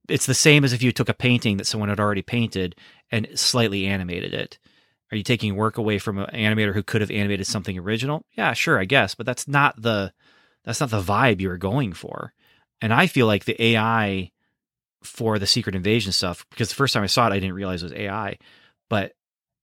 It's 0.09 0.27
the 0.27 0.35
same 0.35 0.65
as 0.65 0.73
if 0.73 0.83
you 0.83 0.93
took 0.93 1.09
a 1.09 1.15
painting 1.15 1.57
that 1.59 1.67
someone 1.67 1.89
had 1.89 2.01
already 2.01 2.23
painted 2.23 2.77
and 3.11 3.29
slightly 3.35 3.87
animated 3.87 4.33
it. 4.33 4.59
Are 5.15 5.17
you 5.17 5.23
taking 5.23 5.55
work 5.55 5.79
away 5.79 6.01
from 6.01 6.19
an 6.19 6.27
animator 6.35 6.75
who 6.75 6.83
could 6.83 7.01
have 7.01 7.11
animated 7.13 7.47
something 7.47 7.79
original? 7.79 8.27
Yeah, 8.33 8.53
sure, 8.53 8.81
I 8.81 8.85
guess, 8.85 9.15
but 9.15 9.27
that's 9.27 9.47
not 9.47 9.81
the 9.81 10.13
that's 10.65 10.81
not 10.81 10.91
the 10.91 11.01
vibe 11.01 11.41
you 11.41 11.51
were 11.51 11.57
going 11.57 11.93
for. 11.93 12.33
And 12.83 12.93
I 12.93 13.07
feel 13.07 13.29
like 13.29 13.45
the 13.45 13.63
AI 13.63 14.33
for 15.05 15.39
the 15.39 15.47
Secret 15.47 15.77
Invasion 15.77 16.11
stuff, 16.11 16.45
because 16.51 16.69
the 16.69 16.75
first 16.75 16.93
time 16.93 17.05
I 17.05 17.07
saw 17.07 17.29
it, 17.29 17.33
I 17.33 17.39
didn't 17.39 17.55
realize 17.55 17.85
it 17.85 17.93
was 17.93 17.93
AI, 17.93 18.39
but 18.91 19.13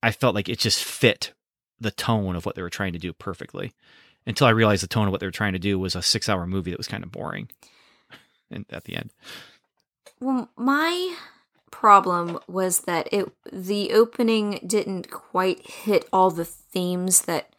I 0.01 0.11
felt 0.11 0.35
like 0.35 0.47
it 0.47 0.57
just 0.57 0.85
fit 0.85 1.33
the 1.81 1.91
tone 1.91 2.37
of 2.37 2.45
what 2.45 2.55
they 2.55 2.61
were 2.61 2.69
trying 2.69 2.93
to 2.93 2.99
do 2.99 3.11
perfectly. 3.11 3.73
Until 4.25 4.47
I 4.47 4.51
realized 4.51 4.83
the 4.83 4.87
tone 4.87 5.07
of 5.07 5.11
what 5.11 5.19
they 5.19 5.27
were 5.27 5.31
trying 5.31 5.51
to 5.51 5.59
do 5.59 5.77
was 5.77 5.97
a 5.97 6.01
six-hour 6.01 6.47
movie 6.47 6.71
that 6.71 6.79
was 6.79 6.87
kind 6.87 7.03
of 7.03 7.11
boring. 7.11 7.49
And 8.49 8.65
at 8.69 8.85
the 8.85 8.95
end, 8.95 9.11
well, 10.21 10.49
my 10.57 11.15
problem 11.71 12.37
was 12.47 12.81
that 12.81 13.07
it 13.11 13.31
the 13.51 13.93
opening 13.93 14.59
didn't 14.65 15.09
quite 15.09 15.67
hit 15.69 16.07
all 16.13 16.29
the 16.29 16.45
themes 16.45 17.21
that 17.23 17.55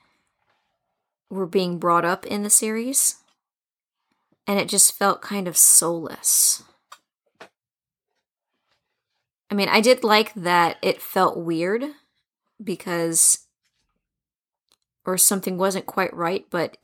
were 1.30 1.46
being 1.46 1.78
brought 1.78 2.04
up 2.04 2.26
in 2.26 2.42
the 2.42 2.50
series 2.50 3.16
and 4.46 4.58
it 4.58 4.68
just 4.68 4.96
felt 4.96 5.22
kind 5.22 5.48
of 5.48 5.56
soulless. 5.56 6.62
I 9.50 9.54
mean, 9.54 9.68
I 9.68 9.80
did 9.80 10.04
like 10.04 10.32
that 10.34 10.76
it 10.82 11.02
felt 11.02 11.38
weird 11.38 11.84
because 12.62 13.46
or 15.04 15.18
something 15.18 15.58
wasn't 15.58 15.86
quite 15.86 16.14
right, 16.14 16.46
but 16.50 16.76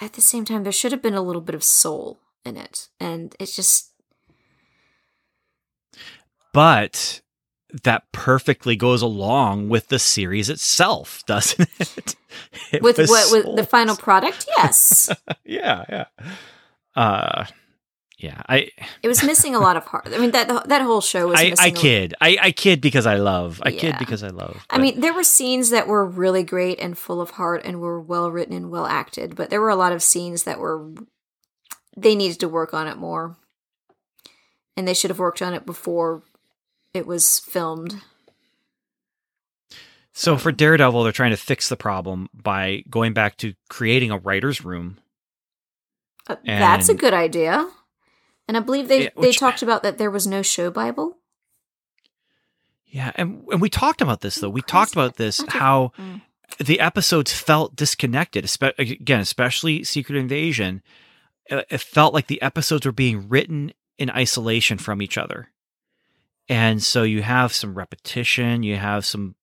at 0.00 0.14
the 0.14 0.20
same 0.20 0.44
time 0.44 0.62
there 0.62 0.72
should 0.72 0.92
have 0.92 1.02
been 1.02 1.14
a 1.14 1.22
little 1.22 1.42
bit 1.42 1.54
of 1.54 1.62
soul 1.62 2.18
in 2.44 2.56
it 2.56 2.88
and 2.98 3.34
it 3.38 3.46
just 3.46 3.92
but 6.58 7.20
that 7.84 8.10
perfectly 8.10 8.74
goes 8.74 9.00
along 9.00 9.68
with 9.68 9.86
the 9.86 9.98
series 10.00 10.50
itself, 10.50 11.22
doesn't 11.28 11.68
it? 11.78 12.16
it 12.72 12.82
with 12.82 12.98
what 12.98 13.30
with 13.30 13.54
the 13.54 13.64
final 13.64 13.94
product? 13.94 14.48
Yes. 14.56 15.08
yeah, 15.44 15.84
yeah. 15.88 16.04
Uh 16.96 17.44
yeah, 18.18 18.42
I. 18.48 18.70
It 19.04 19.06
was 19.06 19.22
missing 19.22 19.54
a 19.54 19.60
lot 19.60 19.76
of 19.76 19.84
heart. 19.84 20.08
I 20.12 20.18
mean 20.18 20.32
that 20.32 20.68
that 20.68 20.82
whole 20.82 21.00
show 21.00 21.28
was. 21.28 21.38
I, 21.38 21.54
I 21.60 21.70
kid. 21.70 22.16
I, 22.20 22.36
I 22.42 22.50
kid 22.50 22.80
because 22.80 23.06
I 23.06 23.14
love. 23.18 23.62
I 23.64 23.68
yeah. 23.68 23.80
kid 23.80 23.96
because 24.00 24.24
I 24.24 24.30
love. 24.30 24.66
But. 24.68 24.76
I 24.76 24.82
mean, 24.82 24.98
there 24.98 25.14
were 25.14 25.22
scenes 25.22 25.70
that 25.70 25.86
were 25.86 26.04
really 26.04 26.42
great 26.42 26.80
and 26.80 26.98
full 26.98 27.20
of 27.20 27.30
heart 27.30 27.62
and 27.64 27.80
were 27.80 28.00
well 28.00 28.32
written 28.32 28.56
and 28.56 28.72
well 28.72 28.86
acted, 28.86 29.36
but 29.36 29.50
there 29.50 29.60
were 29.60 29.68
a 29.68 29.76
lot 29.76 29.92
of 29.92 30.02
scenes 30.02 30.42
that 30.42 30.58
were. 30.58 30.90
They 31.96 32.16
needed 32.16 32.40
to 32.40 32.48
work 32.48 32.74
on 32.74 32.88
it 32.88 32.96
more, 32.96 33.36
and 34.76 34.88
they 34.88 34.94
should 34.94 35.10
have 35.10 35.20
worked 35.20 35.40
on 35.40 35.54
it 35.54 35.64
before 35.64 36.24
it 36.98 37.06
was 37.06 37.38
filmed. 37.38 38.02
So 40.12 40.36
for 40.36 40.50
Daredevil, 40.50 41.04
they're 41.04 41.12
trying 41.12 41.30
to 41.30 41.36
fix 41.36 41.68
the 41.68 41.76
problem 41.76 42.28
by 42.34 42.82
going 42.90 43.12
back 43.12 43.36
to 43.38 43.54
creating 43.70 44.10
a 44.10 44.18
writer's 44.18 44.64
room. 44.64 44.98
Uh, 46.26 46.36
that's 46.44 46.88
a 46.88 46.94
good 46.94 47.14
idea. 47.14 47.66
And 48.48 48.56
I 48.56 48.60
believe 48.60 48.88
they, 48.88 49.04
yeah, 49.04 49.10
which, 49.14 49.36
they 49.36 49.38
talked 49.38 49.62
about 49.62 49.82
that 49.84 49.96
there 49.96 50.10
was 50.10 50.26
no 50.26 50.42
show 50.42 50.70
Bible. 50.70 51.18
Yeah, 52.86 53.12
and 53.14 53.44
and 53.52 53.60
we 53.60 53.70
talked 53.70 54.00
about 54.00 54.22
this 54.22 54.36
though. 54.36 54.48
We 54.48 54.62
talked 54.62 54.92
about 54.92 55.16
this 55.16 55.44
how 55.48 55.92
mm. 55.98 56.22
the 56.58 56.80
episodes 56.80 57.32
felt 57.32 57.76
disconnected. 57.76 58.50
Again, 58.78 59.20
especially 59.20 59.84
Secret 59.84 60.18
Invasion, 60.18 60.82
it 61.46 61.80
felt 61.80 62.14
like 62.14 62.26
the 62.26 62.42
episodes 62.42 62.86
were 62.86 62.92
being 62.92 63.28
written 63.28 63.72
in 63.98 64.10
isolation 64.10 64.78
from 64.78 65.02
each 65.02 65.18
other. 65.18 65.50
And 66.48 66.82
so 66.82 67.02
you 67.02 67.22
have 67.22 67.52
some 67.52 67.74
repetition, 67.74 68.62
you 68.62 68.76
have 68.76 69.04
some 69.04 69.34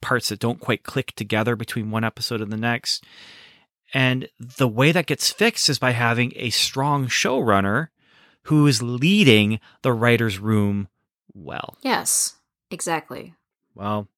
parts 0.00 0.28
that 0.28 0.38
don't 0.38 0.60
quite 0.60 0.82
click 0.82 1.14
together 1.16 1.56
between 1.56 1.90
one 1.90 2.04
episode 2.04 2.40
and 2.40 2.52
the 2.52 2.56
next. 2.56 3.04
And 3.94 4.28
the 4.38 4.68
way 4.68 4.92
that 4.92 5.06
gets 5.06 5.30
fixed 5.30 5.68
is 5.68 5.78
by 5.78 5.92
having 5.92 6.32
a 6.36 6.50
strong 6.50 7.06
showrunner 7.06 7.88
who 8.44 8.66
is 8.66 8.82
leading 8.82 9.60
the 9.82 9.92
writer's 9.92 10.38
room 10.38 10.88
well. 11.32 11.76
Yes, 11.82 12.36
exactly. 12.70 13.34
Well, 13.74 14.08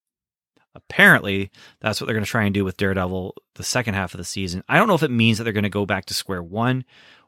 apparently 0.75 1.51
that's 1.81 2.01
what 2.01 2.07
they're 2.07 2.15
going 2.15 2.25
to 2.25 2.31
try 2.31 2.45
and 2.45 2.55
do 2.55 2.65
with 2.65 2.77
Daredevil 2.77 3.35
the 3.55 3.63
second 3.63 3.95
half 3.95 4.15
of 4.15 4.19
the 4.19 4.25
season. 4.25 4.65
I 4.69 4.79
don't 4.79 4.89
know 4.89 4.95
if 4.95 5.03
it 5.03 5.11
means 5.11 5.39
that 5.39 5.45
they're 5.45 5.53
going 5.53 5.63
to 5.63 5.69
go 5.69 5.87
back 5.87 6.07
to 6.07 6.15
square 6.15 6.43
one 6.43 6.85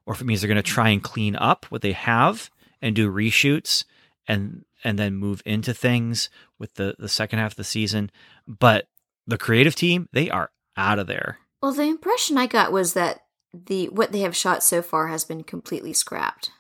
or 0.07 0.15
if 0.15 0.21
it 0.21 0.25
means 0.25 0.41
they're 0.41 0.49
going 0.49 0.57
to 0.57 0.63
try 0.63 0.89
and 0.89 1.03
clean 1.03 1.37
up 1.37 1.67
what 1.69 1.83
they 1.83 1.93
have 1.93 2.51
and 2.81 2.97
do 2.97 3.13
reshoots 3.13 3.85
and 4.27 4.65
and 4.85 4.99
then 4.99 5.15
move 5.15 5.43
into 5.45 5.75
things 5.75 6.31
with 6.59 6.75
the 6.75 6.95
the 6.99 7.09
second 7.09 7.39
half 7.39 7.53
of 7.53 7.57
the 7.57 7.65
season. 7.65 8.11
But 8.47 8.89
the 9.27 9.39
creative 9.39 9.75
team, 9.75 10.09
they 10.13 10.31
are 10.31 10.51
out 10.77 10.99
of 10.99 11.07
there. 11.07 11.39
Well, 11.61 11.73
the 11.73 11.83
impression 11.83 12.39
I 12.39 12.47
got 12.47 12.73
was 12.73 12.95
that 12.95 13.21
the 13.55 13.87
what 13.89 14.13
they 14.13 14.21
have 14.21 14.37
shot 14.37 14.63
so 14.63 14.83
far 14.83 15.09
has 15.09 15.25
been 15.25 15.43
completely 15.45 15.93
scrapped. 15.93 16.51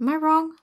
Am 0.00 0.08
I 0.08 0.16
wrong? 0.16 0.54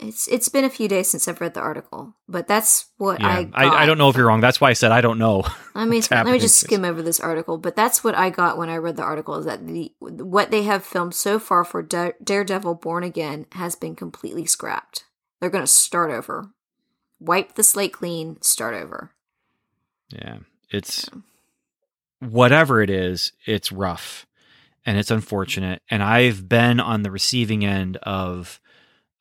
It's 0.00 0.28
it's 0.28 0.48
been 0.48 0.64
a 0.64 0.70
few 0.70 0.86
days 0.86 1.10
since 1.10 1.26
I've 1.26 1.40
read 1.40 1.54
the 1.54 1.60
article, 1.60 2.14
but 2.28 2.46
that's 2.46 2.86
what 2.98 3.20
Yeah, 3.20 3.44
I, 3.52 3.66
I, 3.66 3.82
I, 3.82 3.86
don't 3.86 3.98
know 3.98 4.08
if 4.08 4.16
you're 4.16 4.28
wrong. 4.28 4.40
That's 4.40 4.60
why 4.60 4.70
I 4.70 4.74
said 4.74 4.92
I 4.92 5.00
don't 5.00 5.18
know. 5.18 5.44
Let 5.74 5.88
me 5.88 6.00
let 6.10 6.26
me 6.26 6.38
just 6.38 6.60
skim 6.60 6.84
over 6.84 7.02
this 7.02 7.18
article, 7.18 7.58
but 7.58 7.74
that's 7.74 8.04
what 8.04 8.16
I 8.16 8.30
got 8.30 8.58
when 8.58 8.68
I 8.68 8.76
read 8.76 8.96
the 8.96 9.02
article. 9.02 9.34
Is 9.36 9.44
that 9.46 9.66
the 9.66 9.92
what 9.98 10.52
they 10.52 10.62
have 10.62 10.84
filmed 10.84 11.14
so 11.14 11.38
far 11.38 11.64
for 11.64 11.82
Da- 11.82 12.12
Daredevil 12.22 12.76
Born 12.76 13.02
Again 13.02 13.46
has 13.52 13.74
been 13.74 13.96
completely 13.96 14.46
scrapped. 14.46 15.04
They're 15.40 15.50
going 15.50 15.64
to 15.64 15.70
start 15.70 16.10
over, 16.10 16.50
wipe 17.20 17.54
the 17.54 17.62
slate 17.62 17.92
clean, 17.92 18.40
start 18.42 18.74
over. 18.74 19.12
Yeah, 20.10 20.38
it's 20.70 21.08
whatever 22.20 22.82
it 22.82 22.90
is. 22.90 23.32
It's 23.46 23.70
rough, 23.70 24.26
and 24.84 24.98
it's 24.98 25.10
unfortunate. 25.10 25.82
And 25.90 26.02
I've 26.02 26.48
been 26.48 26.80
on 26.80 27.02
the 27.02 27.10
receiving 27.10 27.64
end 27.64 27.98
of 27.98 28.60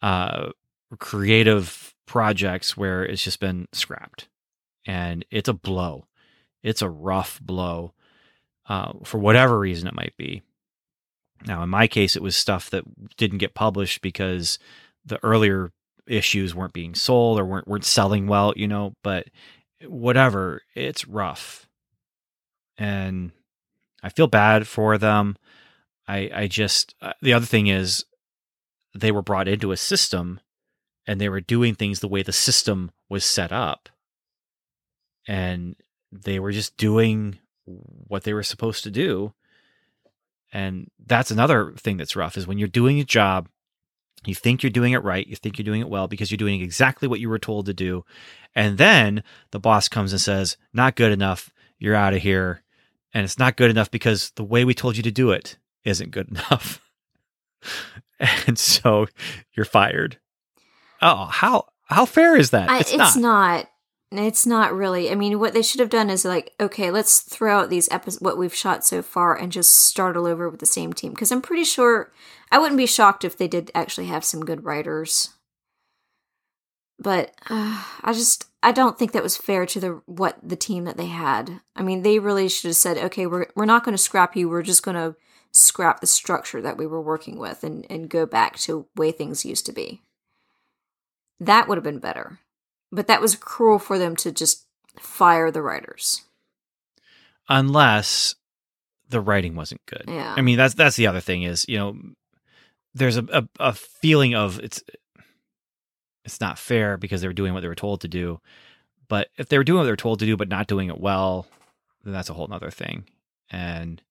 uh, 0.01 0.49
creative 0.97 1.93
projects 2.05 2.77
where 2.77 3.03
it's 3.03 3.23
just 3.23 3.39
been 3.39 3.67
scrapped, 3.73 4.27
and 4.85 5.25
it's 5.29 5.49
a 5.49 5.53
blow. 5.53 6.07
It's 6.63 6.81
a 6.81 6.89
rough 6.89 7.39
blow 7.41 7.93
uh, 8.67 8.93
for 9.03 9.19
whatever 9.19 9.59
reason 9.59 9.87
it 9.87 9.95
might 9.95 10.15
be. 10.17 10.41
Now, 11.45 11.61
in 11.63 11.69
my 11.69 11.87
case, 11.87 12.15
it 12.15 12.23
was 12.23 12.35
stuff 12.35 12.69
that 12.71 12.83
didn't 13.15 13.37
get 13.37 13.53
published 13.53 14.01
because 14.01 14.57
the 15.05 15.23
earlier 15.23 15.71
issues 16.07 16.55
weren't 16.55 16.73
being 16.73 16.95
sold 16.95 17.39
or 17.39 17.45
weren't 17.45 17.67
weren't 17.67 17.85
selling 17.85 18.27
well, 18.27 18.53
you 18.55 18.67
know. 18.67 18.93
But 19.03 19.27
whatever, 19.85 20.61
it's 20.75 21.07
rough, 21.07 21.67
and 22.77 23.31
I 24.03 24.09
feel 24.09 24.27
bad 24.27 24.67
for 24.67 24.97
them. 24.97 25.37
I 26.07 26.29
I 26.33 26.47
just 26.47 26.95
uh, 27.01 27.13
the 27.21 27.33
other 27.33 27.45
thing 27.45 27.67
is 27.67 28.05
they 28.95 29.11
were 29.11 29.21
brought 29.21 29.47
into 29.47 29.71
a 29.71 29.77
system 29.77 30.39
and 31.05 31.21
they 31.21 31.29
were 31.29 31.41
doing 31.41 31.75
things 31.75 31.99
the 31.99 32.07
way 32.07 32.23
the 32.23 32.33
system 32.33 32.91
was 33.09 33.23
set 33.23 33.51
up, 33.51 33.89
and 35.27 35.75
they 36.11 36.39
were 36.39 36.51
just 36.51 36.77
doing 36.77 37.39
what 37.65 38.23
they 38.23 38.33
were 38.33 38.43
supposed 38.43 38.83
to 38.83 38.91
do. 38.91 39.33
And 40.53 40.89
that's 41.05 41.31
another 41.31 41.73
thing 41.77 41.97
that's 41.97 42.15
rough 42.15 42.37
is 42.37 42.47
when 42.47 42.57
you're 42.57 42.69
doing 42.69 42.99
a 42.99 43.03
job 43.03 43.49
you 44.25 44.35
think 44.35 44.63
you're 44.63 44.69
doing 44.69 44.93
it 44.93 45.03
right. 45.03 45.25
You 45.27 45.35
think 45.35 45.57
you're 45.57 45.63
doing 45.63 45.81
it 45.81 45.89
well 45.89 46.07
because 46.07 46.31
you're 46.31 46.37
doing 46.37 46.61
exactly 46.61 47.07
what 47.07 47.19
you 47.19 47.29
were 47.29 47.39
told 47.39 47.65
to 47.67 47.73
do. 47.73 48.03
And 48.55 48.77
then 48.77 49.23
the 49.51 49.59
boss 49.59 49.87
comes 49.87 50.11
and 50.11 50.21
says, 50.21 50.57
not 50.73 50.95
good 50.95 51.11
enough. 51.11 51.51
You're 51.79 51.95
out 51.95 52.13
of 52.13 52.21
here. 52.21 52.63
And 53.13 53.23
it's 53.23 53.39
not 53.39 53.57
good 53.57 53.69
enough 53.71 53.91
because 53.91 54.31
the 54.31 54.43
way 54.43 54.65
we 54.65 54.73
told 54.73 54.97
you 54.97 55.03
to 55.03 55.11
do 55.11 55.31
it 55.31 55.57
isn't 55.85 56.11
good 56.11 56.29
enough. 56.31 56.81
and 58.47 58.57
so 58.57 59.07
you're 59.53 59.65
fired. 59.65 60.19
Oh, 61.01 61.25
how 61.25 61.67
how 61.85 62.05
fair 62.05 62.35
is 62.35 62.49
that? 62.49 62.69
I, 62.69 62.79
it's, 62.79 62.91
it's 62.91 63.15
not. 63.15 63.17
not. 63.17 63.69
It's 64.11 64.45
not 64.45 64.73
really. 64.73 65.11
I 65.11 65.15
mean, 65.15 65.37
what 65.37 65.53
they 65.53 65.61
should 65.61 65.81
have 65.81 65.89
done 65.89 66.09
is 66.09 66.23
like, 66.23 66.53
okay, 66.61 66.91
let's 66.91 67.19
throw 67.19 67.59
out 67.59 67.69
these 67.69 67.89
episodes, 67.91 68.21
what 68.21 68.37
we've 68.37 68.55
shot 68.55 68.85
so 68.85 69.01
far, 69.01 69.35
and 69.35 69.51
just 69.51 69.75
start 69.75 70.15
all 70.15 70.25
over 70.25 70.49
with 70.49 70.61
the 70.61 70.65
same 70.65 70.93
team. 70.93 71.11
Because 71.11 71.31
I'm 71.31 71.41
pretty 71.41 71.65
sure 71.65 72.11
I 72.49 72.57
wouldn't 72.57 72.77
be 72.77 72.85
shocked 72.85 73.25
if 73.25 73.37
they 73.37 73.49
did 73.49 73.69
actually 73.75 74.07
have 74.07 74.23
some 74.23 74.45
good 74.45 74.63
writers. 74.63 75.31
But 76.97 77.35
uh, 77.49 77.83
I 78.01 78.13
just 78.13 78.45
I 78.63 78.71
don't 78.71 78.97
think 78.97 79.11
that 79.11 79.23
was 79.23 79.35
fair 79.37 79.65
to 79.65 79.79
the 79.79 80.01
what 80.05 80.37
the 80.41 80.55
team 80.55 80.85
that 80.85 80.97
they 80.97 81.07
had. 81.07 81.59
I 81.75 81.83
mean, 81.83 82.01
they 82.01 82.17
really 82.17 82.47
should 82.47 82.69
have 82.69 82.77
said, 82.77 82.97
okay, 82.97 83.27
we're 83.27 83.47
we're 83.55 83.65
not 83.65 83.83
going 83.83 83.95
to 83.95 84.01
scrap 84.01 84.37
you. 84.37 84.47
We're 84.47 84.63
just 84.63 84.83
going 84.83 84.95
to 84.95 85.17
scrap 85.51 85.99
the 85.99 86.07
structure 86.07 86.61
that 86.61 86.77
we 86.77 86.87
were 86.87 87.01
working 87.01 87.37
with 87.39 87.63
and 87.63 87.85
and 87.89 88.09
go 88.09 88.25
back 88.25 88.57
to 88.59 88.87
way 88.95 89.11
things 89.11 89.45
used 89.45 89.65
to 89.65 89.73
be. 89.73 90.01
That 91.41 91.67
would 91.67 91.77
have 91.77 91.83
been 91.83 91.99
better. 91.99 92.39
But 92.97 93.05
that 93.05 93.21
was 93.21 93.35
cruel 93.35 93.77
for 93.77 93.99
them 93.99 94.15
to 94.15 94.31
just 94.31 94.65
fire 94.99 95.51
the 95.51 95.61
writers. 95.61 96.23
Unless 97.47 98.33
the 99.07 99.21
writing 99.21 99.55
wasn't 99.55 99.85
good. 99.85 100.05
Yeah. 100.07 100.33
I 100.35 100.41
mean, 100.41 100.57
that's 100.57 100.73
that's 100.73 100.95
the 100.95 101.05
other 101.05 101.19
thing 101.19 101.43
is, 101.43 101.63
you 101.69 101.77
know, 101.77 101.95
there's 102.95 103.17
a, 103.17 103.23
a, 103.31 103.47
a 103.59 103.73
feeling 103.73 104.33
of 104.33 104.59
it's 104.61 104.81
it's 106.25 106.41
not 106.41 106.57
fair 106.57 106.97
because 106.97 107.21
they 107.21 107.27
were 107.27 107.33
doing 107.33 107.53
what 107.53 107.61
they 107.61 107.67
were 107.67 107.75
told 107.75 108.01
to 108.01 108.07
do. 108.07 108.41
But 109.07 109.27
if 109.37 109.47
they 109.47 109.59
were 109.59 109.63
doing 109.63 109.77
what 109.77 109.83
they 109.83 109.91
were 109.91 109.95
told 109.95 110.17
to 110.21 110.25
do 110.25 110.35
but 110.35 110.49
not 110.49 110.65
doing 110.65 110.89
it 110.89 110.99
well, 110.99 111.45
then 112.03 112.13
that's 112.13 112.31
a 112.31 112.33
whole 112.33 112.47
nother 112.47 112.71
thing. 112.71 113.05
And 113.51 114.01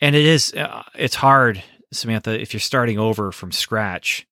and 0.00 0.16
it 0.16 0.26
is 0.26 0.52
uh, 0.54 0.82
it's 0.96 1.14
hard, 1.14 1.62
Samantha, 1.92 2.36
if 2.36 2.52
you're 2.52 2.58
starting 2.58 2.98
over 2.98 3.30
from 3.30 3.52
scratch. 3.52 4.26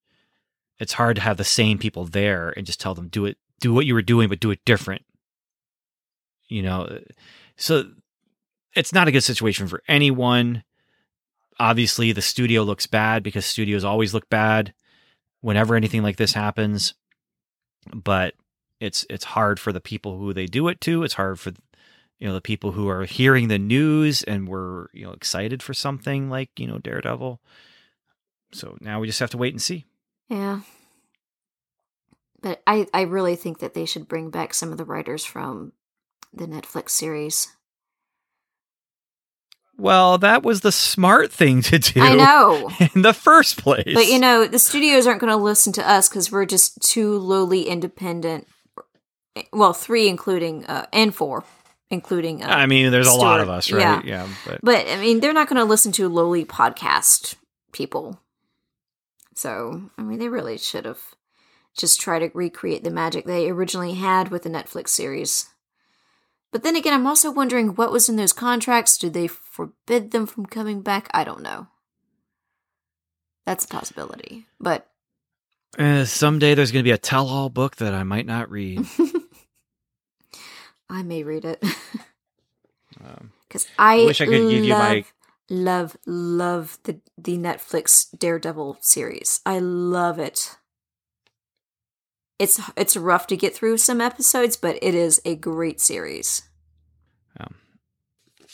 It's 0.80 0.94
hard 0.94 1.14
to 1.14 1.22
have 1.22 1.36
the 1.36 1.44
same 1.44 1.78
people 1.78 2.04
there 2.04 2.52
and 2.56 2.66
just 2.66 2.80
tell 2.80 2.96
them 2.96 3.06
do 3.06 3.26
it 3.26 3.38
do 3.60 3.72
what 3.72 3.86
you 3.86 3.94
were 3.94 4.02
doing 4.02 4.28
but 4.28 4.40
do 4.40 4.50
it 4.50 4.64
different. 4.64 5.02
You 6.48 6.62
know, 6.62 6.82
uh, 6.82 6.98
so 7.56 7.84
it's 8.74 8.92
not 8.92 9.08
a 9.08 9.12
good 9.12 9.24
situation 9.24 9.66
for 9.66 9.82
anyone. 9.88 10.62
Obviously, 11.58 12.12
the 12.12 12.22
studio 12.22 12.62
looks 12.62 12.86
bad 12.86 13.22
because 13.22 13.46
studios 13.46 13.84
always 13.84 14.14
look 14.14 14.28
bad 14.28 14.74
whenever 15.40 15.74
anything 15.74 16.02
like 16.02 16.16
this 16.16 16.34
happens. 16.34 16.94
But 17.92 18.34
it's 18.80 19.06
it's 19.08 19.24
hard 19.24 19.58
for 19.58 19.72
the 19.72 19.80
people 19.80 20.18
who 20.18 20.32
they 20.32 20.46
do 20.46 20.68
it 20.68 20.80
to. 20.82 21.02
It's 21.02 21.14
hard 21.14 21.40
for 21.40 21.52
you 22.18 22.28
know 22.28 22.34
the 22.34 22.40
people 22.40 22.72
who 22.72 22.88
are 22.88 23.04
hearing 23.04 23.48
the 23.48 23.58
news 23.58 24.22
and 24.22 24.48
were 24.48 24.90
you 24.92 25.04
know 25.04 25.12
excited 25.12 25.62
for 25.62 25.74
something 25.74 26.28
like 26.28 26.50
you 26.58 26.66
know 26.66 26.78
Daredevil. 26.78 27.40
So 28.52 28.76
now 28.80 29.00
we 29.00 29.06
just 29.06 29.20
have 29.20 29.30
to 29.30 29.38
wait 29.38 29.54
and 29.54 29.62
see. 29.62 29.86
Yeah. 30.28 30.60
But 32.42 32.62
I, 32.66 32.86
I 32.92 33.02
really 33.02 33.36
think 33.36 33.58
that 33.58 33.74
they 33.74 33.86
should 33.86 34.08
bring 34.08 34.30
back 34.30 34.54
some 34.54 34.72
of 34.72 34.78
the 34.78 34.84
writers 34.84 35.24
from 35.24 35.72
the 36.32 36.46
Netflix 36.46 36.90
series. 36.90 37.48
Well, 39.78 40.16
that 40.18 40.42
was 40.42 40.62
the 40.62 40.72
smart 40.72 41.30
thing 41.32 41.60
to 41.62 41.78
do. 41.78 42.00
I 42.00 42.14
know. 42.14 42.70
in 42.94 43.02
the 43.02 43.12
first 43.12 43.58
place. 43.62 43.92
But 43.92 44.06
you 44.06 44.18
know, 44.18 44.46
the 44.46 44.58
studios 44.58 45.06
aren't 45.06 45.20
going 45.20 45.30
to 45.30 45.36
listen 45.36 45.72
to 45.74 45.88
us 45.88 46.08
because 46.08 46.32
we're 46.32 46.46
just 46.46 46.80
two 46.80 47.18
lowly 47.18 47.64
independent. 47.64 48.46
Well, 49.52 49.74
three 49.74 50.08
including 50.08 50.64
uh, 50.64 50.86
and 50.94 51.14
four, 51.14 51.44
including. 51.90 52.42
Uh, 52.42 52.48
I 52.48 52.66
mean, 52.66 52.90
there's 52.90 53.06
a 53.06 53.12
lot 53.12 53.40
of 53.40 53.50
us, 53.50 53.70
right? 53.70 54.02
Yeah, 54.02 54.26
but 54.46 54.60
but 54.62 54.88
I 54.88 54.96
mean, 54.96 55.20
they're 55.20 55.34
not 55.34 55.48
going 55.48 55.58
to 55.58 55.64
listen 55.64 55.92
to 55.92 56.08
lowly 56.08 56.46
podcast 56.46 57.34
people. 57.72 58.18
So 59.34 59.90
I 59.98 60.02
mean, 60.02 60.18
they 60.18 60.28
really 60.28 60.56
should 60.56 60.86
have 60.86 61.15
just 61.76 62.00
try 62.00 62.18
to 62.18 62.30
recreate 62.34 62.84
the 62.84 62.90
magic 62.90 63.24
they 63.24 63.48
originally 63.50 63.94
had 63.94 64.30
with 64.30 64.42
the 64.42 64.48
Netflix 64.50 64.88
series. 64.88 65.46
But 66.52 66.62
then 66.62 66.76
again, 66.76 66.94
I'm 66.94 67.06
also 67.06 67.30
wondering 67.30 67.74
what 67.74 67.92
was 67.92 68.08
in 68.08 68.16
those 68.16 68.32
contracts. 68.32 68.96
Did 68.96 69.12
they 69.12 69.26
forbid 69.26 70.10
them 70.10 70.26
from 70.26 70.46
coming 70.46 70.80
back? 70.80 71.08
I 71.12 71.22
don't 71.24 71.42
know. 71.42 71.66
That's 73.44 73.64
a 73.64 73.68
possibility. 73.68 74.46
But 74.58 74.88
uh, 75.78 76.04
someday 76.04 76.54
there's 76.54 76.72
going 76.72 76.82
to 76.82 76.88
be 76.88 76.92
a 76.92 76.98
tell-all 76.98 77.50
book 77.50 77.76
that 77.76 77.92
I 77.94 78.02
might 78.04 78.26
not 78.26 78.50
read. 78.50 78.86
I 80.88 81.02
may 81.02 81.24
read 81.24 81.44
it 81.44 81.62
um, 83.04 83.32
because 83.48 83.66
I 83.78 84.04
Wish 84.04 84.20
I 84.20 84.26
could 84.26 84.48
give 84.48 84.64
you 84.64 84.72
my- 84.72 85.04
love, 85.50 85.96
love 86.06 86.78
the 86.84 87.00
the 87.18 87.36
Netflix 87.36 88.06
Daredevil 88.16 88.78
series. 88.80 89.40
I 89.44 89.58
love 89.58 90.18
it. 90.18 90.56
It's 92.38 92.60
it's 92.76 92.96
rough 92.96 93.26
to 93.28 93.36
get 93.36 93.54
through 93.54 93.78
some 93.78 94.00
episodes, 94.00 94.56
but 94.56 94.78
it 94.82 94.94
is 94.94 95.20
a 95.24 95.34
great 95.34 95.80
series. 95.80 96.42
Um, 97.40 97.54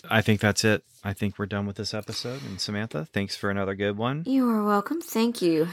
I 0.09 0.23
think 0.23 0.41
that's 0.41 0.65
it. 0.65 0.85
I 1.05 1.13
think 1.13 1.39
we're 1.39 1.47
done 1.47 1.67
with 1.67 1.77
this 1.77 1.93
episode. 1.95 2.43
And 2.45 2.61
Samantha, 2.61 3.07
thanks 3.13 3.35
for 3.37 3.51
another 3.51 3.75
good 3.75 3.97
one. 3.97 4.23
You 4.27 4.49
are 4.51 4.65
welcome. 4.65 5.01
Thank 5.01 5.43
you. 5.43 5.69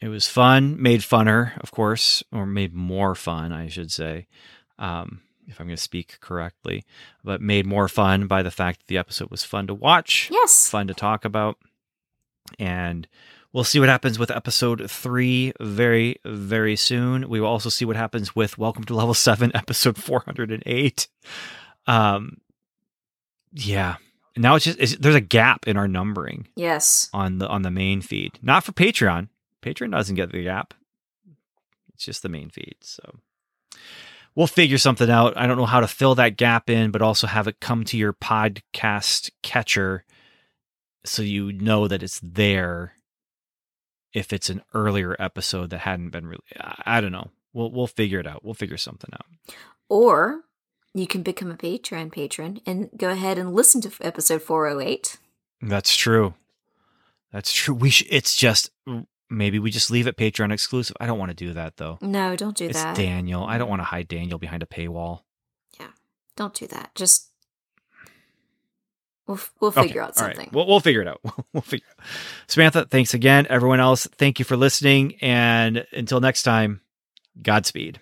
It 0.00 0.08
was 0.08 0.28
fun, 0.28 0.80
made 0.80 1.00
funner, 1.00 1.58
of 1.60 1.72
course, 1.72 2.22
or 2.32 2.46
made 2.46 2.72
more 2.72 3.16
fun, 3.16 3.52
I 3.52 3.66
should 3.66 3.90
say, 3.90 4.28
um, 4.78 5.22
if 5.48 5.58
I'm 5.60 5.66
going 5.66 5.76
to 5.76 5.82
speak 5.82 6.18
correctly, 6.20 6.84
but 7.24 7.40
made 7.40 7.66
more 7.66 7.88
fun 7.88 8.28
by 8.28 8.44
the 8.44 8.52
fact 8.52 8.78
that 8.78 8.86
the 8.86 8.98
episode 8.98 9.28
was 9.28 9.42
fun 9.42 9.66
to 9.66 9.74
watch, 9.74 10.28
Yes. 10.30 10.70
fun 10.70 10.86
to 10.86 10.94
talk 10.94 11.24
about. 11.24 11.56
And 12.60 13.08
we'll 13.52 13.64
see 13.64 13.80
what 13.80 13.88
happens 13.88 14.18
with 14.18 14.30
episode 14.30 14.90
three 14.90 15.52
very, 15.60 16.16
very 16.24 16.76
soon. 16.76 17.28
We 17.28 17.40
will 17.40 17.48
also 17.48 17.68
see 17.68 17.84
what 17.84 17.96
happens 17.96 18.34
with 18.36 18.58
Welcome 18.58 18.84
to 18.84 18.94
Level 18.94 19.14
7, 19.14 19.52
episode 19.54 19.96
408. 19.96 21.08
Um, 21.86 22.38
yeah. 23.52 23.96
Now 24.36 24.54
it's 24.54 24.64
just, 24.66 24.78
it's, 24.78 24.96
there's 24.96 25.14
a 25.14 25.20
gap 25.20 25.66
in 25.66 25.76
our 25.76 25.88
numbering 25.88 26.46
Yes. 26.54 27.08
on 27.12 27.38
the 27.38 27.48
on 27.48 27.62
the 27.62 27.70
main 27.70 28.00
feed. 28.02 28.38
Not 28.42 28.62
for 28.64 28.72
Patreon. 28.72 29.28
Patreon 29.62 29.90
doesn't 29.90 30.14
get 30.14 30.30
the 30.30 30.44
gap. 30.44 30.74
It's 31.94 32.04
just 32.04 32.22
the 32.22 32.28
main 32.28 32.48
feed. 32.50 32.76
So 32.80 33.02
we'll 34.36 34.46
figure 34.46 34.78
something 34.78 35.10
out. 35.10 35.36
I 35.36 35.48
don't 35.48 35.56
know 35.56 35.66
how 35.66 35.80
to 35.80 35.88
fill 35.88 36.14
that 36.16 36.36
gap 36.36 36.70
in, 36.70 36.92
but 36.92 37.02
also 37.02 37.26
have 37.26 37.48
it 37.48 37.58
come 37.58 37.82
to 37.86 37.96
your 37.96 38.12
podcast 38.12 39.30
catcher 39.42 40.04
so 41.04 41.22
you 41.22 41.50
know 41.52 41.88
that 41.88 42.04
it's 42.04 42.20
there 42.22 42.92
if 44.12 44.32
it's 44.32 44.50
an 44.50 44.62
earlier 44.74 45.16
episode 45.18 45.70
that 45.70 45.80
hadn't 45.80 46.10
been 46.10 46.26
really. 46.26 46.42
I 46.84 47.00
don't 47.00 47.12
know. 47.12 47.30
We'll 47.52 47.70
we'll 47.70 47.86
figure 47.86 48.20
it 48.20 48.26
out. 48.26 48.44
We'll 48.44 48.54
figure 48.54 48.76
something 48.76 49.10
out. 49.12 49.26
Or 49.88 50.42
you 50.94 51.06
can 51.06 51.22
become 51.22 51.50
a 51.50 51.56
Patreon 51.56 52.12
patron 52.12 52.60
and 52.66 52.90
go 52.96 53.10
ahead 53.10 53.38
and 53.38 53.54
listen 53.54 53.80
to 53.82 53.90
episode 54.00 54.42
408. 54.42 55.18
That's 55.62 55.96
true. 55.96 56.34
That's 57.32 57.52
true. 57.52 57.74
We 57.74 57.90
sh- 57.90 58.06
it's 58.10 58.36
just 58.36 58.70
maybe 59.30 59.58
we 59.58 59.70
just 59.70 59.90
leave 59.90 60.06
it 60.06 60.16
Patreon 60.16 60.52
exclusive. 60.52 60.96
I 61.00 61.06
don't 61.06 61.18
want 61.18 61.30
to 61.30 61.34
do 61.34 61.52
that 61.54 61.76
though. 61.76 61.98
No, 62.00 62.36
don't 62.36 62.56
do 62.56 62.66
it's 62.66 62.82
that. 62.82 62.96
Daniel. 62.96 63.44
I 63.44 63.58
don't 63.58 63.68
want 63.68 63.80
to 63.80 63.84
hide 63.84 64.08
Daniel 64.08 64.38
behind 64.38 64.62
a 64.62 64.66
paywall. 64.66 65.22
Yeah. 65.78 65.88
Don't 66.36 66.54
do 66.54 66.66
that. 66.68 66.94
Just 66.94 67.27
we'll 69.28 69.38
we'll 69.60 69.70
figure 69.70 69.90
Okay, 69.90 69.98
out 70.00 70.20
all 70.20 70.26
right. 70.26 70.34
something. 70.36 70.50
We'll, 70.52 70.66
we'll 70.66 70.80
figure 70.80 71.02
it 71.02 71.06
out. 71.08 71.20
we'll 71.52 71.60
figure 71.62 71.86
it 71.88 72.00
out. 72.00 72.06
Samantha, 72.48 72.86
thanks 72.86 73.14
again. 73.14 73.46
Everyone 73.48 73.78
else, 73.78 74.06
thank 74.16 74.40
you 74.40 74.44
for 74.44 74.56
listening. 74.56 75.14
And 75.20 75.86
until 75.92 76.18
next 76.20 76.42
time, 76.42 76.80
Godspeed. 77.40 78.00